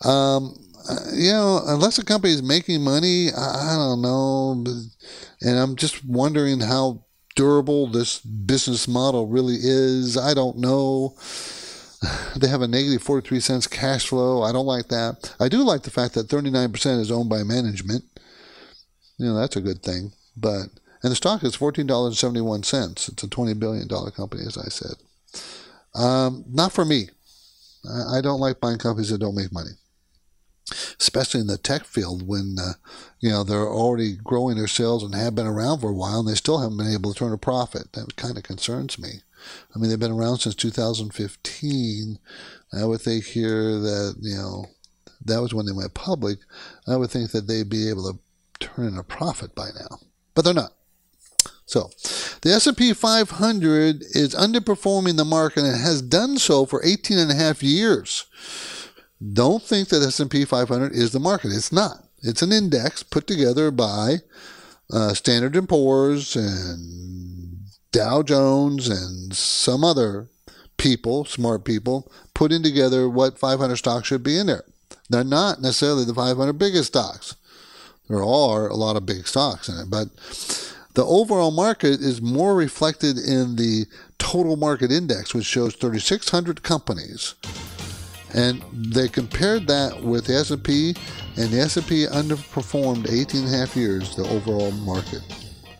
Um, 0.05 0.55
you 1.13 1.31
know, 1.31 1.61
unless 1.65 1.97
a 1.97 2.03
company 2.03 2.33
is 2.33 2.43
making 2.43 2.83
money, 2.83 3.29
I 3.31 3.75
don't 3.77 4.01
know. 4.01 4.63
And 5.41 5.57
I'm 5.57 5.77
just 5.77 6.03
wondering 6.03 6.59
how 6.59 7.05
durable 7.35 7.87
this 7.87 8.19
business 8.19 8.85
model 8.87 9.27
really 9.27 9.55
is. 9.59 10.17
I 10.17 10.33
don't 10.33 10.57
know. 10.57 11.15
They 12.35 12.49
have 12.49 12.61
a 12.61 12.67
negative 12.67 13.01
43 13.01 13.39
cents 13.39 13.65
cash 13.65 14.07
flow. 14.07 14.41
I 14.43 14.51
don't 14.51 14.65
like 14.65 14.89
that. 14.89 15.33
I 15.39 15.47
do 15.47 15.63
like 15.63 15.83
the 15.83 15.89
fact 15.89 16.15
that 16.15 16.27
39% 16.27 16.99
is 16.99 17.09
owned 17.09 17.29
by 17.29 17.43
management. 17.43 18.03
You 19.17 19.27
know, 19.27 19.35
that's 19.35 19.55
a 19.55 19.61
good 19.61 19.83
thing. 19.83 20.11
But 20.35 20.63
and 21.01 21.11
the 21.11 21.15
stock 21.15 21.45
is 21.45 21.55
$14.71. 21.55 23.09
It's 23.09 23.23
a 23.23 23.27
$20 23.27 23.59
billion 23.59 23.87
company, 23.87 24.43
as 24.45 24.57
I 24.57 24.67
said. 24.67 24.95
Um, 25.95 26.45
not 26.49 26.71
for 26.71 26.85
me. 26.85 27.09
I 28.09 28.21
don't 28.21 28.39
like 28.39 28.61
buying 28.61 28.77
companies 28.77 29.09
that 29.09 29.19
don't 29.19 29.35
make 29.35 29.51
money, 29.51 29.71
especially 30.99 31.41
in 31.41 31.47
the 31.47 31.57
tech 31.57 31.83
field 31.83 32.25
when 32.25 32.55
uh, 32.59 32.73
you 33.19 33.29
know 33.29 33.43
they're 33.43 33.67
already 33.67 34.15
growing 34.15 34.55
their 34.55 34.67
sales 34.67 35.03
and 35.03 35.13
have 35.13 35.35
been 35.35 35.47
around 35.47 35.81
for 35.81 35.89
a 35.89 35.93
while, 35.93 36.21
and 36.21 36.29
they 36.29 36.35
still 36.35 36.61
haven't 36.61 36.77
been 36.77 36.93
able 36.93 37.13
to 37.13 37.19
turn 37.19 37.33
a 37.33 37.37
profit. 37.37 37.91
That 37.91 38.15
kind 38.15 38.37
of 38.37 38.43
concerns 38.43 38.97
me. 38.97 39.21
I 39.75 39.79
mean, 39.79 39.89
they've 39.89 39.99
been 39.99 40.11
around 40.11 40.39
since 40.39 40.55
2015. 40.55 42.19
I 42.73 42.85
would 42.85 43.01
think 43.01 43.25
here 43.25 43.79
that, 43.79 44.15
you 44.21 44.35
know, 44.35 44.65
that 45.25 45.41
was 45.41 45.53
when 45.53 45.65
they 45.65 45.71
went 45.71 45.93
public. 45.93 46.39
I 46.87 46.95
would 46.95 47.11
think 47.11 47.31
that 47.31 47.47
they'd 47.47 47.69
be 47.69 47.89
able 47.89 48.11
to 48.11 48.19
turn 48.59 48.87
in 48.87 48.97
a 48.97 49.03
profit 49.03 49.55
by 49.55 49.69
now, 49.79 49.99
but 50.33 50.45
they're 50.45 50.53
not. 50.53 50.73
So, 51.65 51.89
the 52.43 52.51
S&P 52.51 52.93
500 52.93 54.03
is 54.11 54.35
underperforming 54.35 55.15
the 55.15 55.23
market 55.23 55.63
and 55.63 55.81
has 55.81 56.01
done 56.01 56.37
so 56.37 56.65
for 56.65 56.83
18 56.83 57.17
and 57.17 57.31
a 57.31 57.35
half 57.35 57.63
years. 57.63 58.25
Don't 59.31 59.63
think 59.63 59.87
that 59.89 60.03
S&P 60.03 60.43
500 60.43 60.91
is 60.91 61.13
the 61.13 61.21
market. 61.21 61.53
It's 61.53 61.71
not. 61.71 62.03
It's 62.21 62.41
an 62.41 62.51
index 62.51 63.01
put 63.01 63.27
together 63.27 63.71
by 63.71 64.17
uh, 64.91 65.13
Standard 65.13 65.67
& 65.67 65.69
Poor's 65.69 66.35
and 66.35 67.59
Dow 67.93 68.21
Jones 68.21 68.89
and 68.89 69.33
some 69.33 69.85
other 69.85 70.27
people, 70.75 71.23
smart 71.23 71.63
people, 71.63 72.11
putting 72.33 72.61
together 72.61 73.07
what 73.07 73.39
500 73.39 73.77
stocks 73.77 74.07
should 74.07 74.23
be 74.23 74.37
in 74.37 74.47
there. 74.47 74.65
They're 75.09 75.23
not 75.23 75.61
necessarily 75.61 76.03
the 76.03 76.13
500 76.13 76.53
biggest 76.53 76.87
stocks. 76.87 77.37
There 78.09 78.23
are 78.23 78.67
a 78.67 78.75
lot 78.75 78.97
of 78.97 79.05
big 79.05 79.27
stocks 79.27 79.69
in 79.69 79.77
it, 79.77 79.89
but 79.89 80.09
the 80.93 81.05
overall 81.05 81.51
market 81.51 82.01
is 82.01 82.21
more 82.21 82.55
reflected 82.55 83.17
in 83.17 83.55
the 83.55 83.85
total 84.19 84.55
market 84.55 84.91
index, 84.91 85.33
which 85.33 85.45
shows 85.45 85.75
3,600 85.75 86.61
companies, 86.63 87.35
and 88.33 88.63
they 88.71 89.07
compared 89.07 89.67
that 89.67 90.03
with 90.03 90.25
the 90.25 90.35
S&P, 90.35 90.95
and 91.35 91.49
the 91.49 91.59
S&P 91.59 92.05
underperformed 92.05 93.11
18 93.11 93.45
and 93.45 93.53
a 93.53 93.57
half 93.57 93.75
years 93.75 94.15
the 94.15 94.27
overall 94.29 94.71
market 94.71 95.21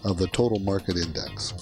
of 0.04 0.18
the 0.18 0.28
total 0.28 0.60
market 0.60 0.98
index. 0.98 1.54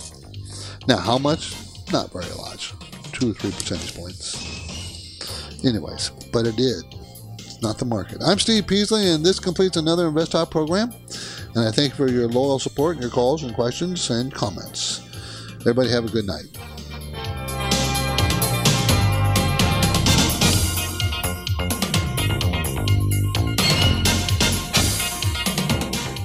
Now, 0.87 0.97
how 0.97 1.17
much? 1.17 1.53
Not 1.91 2.11
very 2.13 2.25
large, 2.37 2.73
two 3.11 3.31
or 3.31 3.33
three 3.33 3.51
percentage 3.51 3.93
points. 3.95 5.61
Anyways, 5.65 6.09
but 6.31 6.47
it 6.47 6.55
did. 6.55 6.83
It's 7.33 7.61
not 7.61 7.77
the 7.77 7.85
market. 7.85 8.21
I'm 8.25 8.39
Steve 8.39 8.65
Peasley, 8.65 9.11
and 9.11 9.25
this 9.25 9.39
completes 9.39 9.75
another 9.75 10.07
Invest 10.07 10.31
Talk 10.31 10.49
program. 10.49 10.93
And 11.55 11.67
I 11.67 11.71
thank 11.71 11.91
you 11.91 11.95
for 11.97 12.09
your 12.09 12.27
loyal 12.27 12.59
support 12.59 12.95
and 12.95 13.01
your 13.01 13.11
calls 13.11 13.43
and 13.43 13.53
questions 13.53 14.09
and 14.09 14.33
comments. 14.33 15.01
Everybody 15.61 15.89
have 15.89 16.05
a 16.05 16.09
good 16.09 16.25
night. 16.25 16.45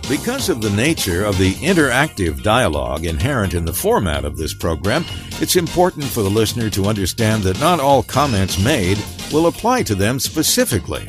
Because 0.08 0.48
of 0.48 0.62
the 0.62 0.70
nature 0.70 1.24
of 1.24 1.36
the 1.36 1.54
interactive 1.54 2.44
dialogue 2.44 3.04
inherent 3.04 3.54
in 3.54 3.64
the 3.64 3.72
format 3.72 4.24
of 4.24 4.36
this 4.36 4.54
program, 4.54 5.04
it's 5.40 5.56
important 5.56 6.04
for 6.04 6.22
the 6.22 6.30
listener 6.30 6.70
to 6.70 6.86
understand 6.86 7.42
that 7.42 7.58
not 7.58 7.80
all 7.80 8.04
comments 8.04 8.56
made 8.62 8.98
will 9.32 9.48
apply 9.48 9.82
to 9.82 9.96
them 9.96 10.20
specifically. 10.20 11.08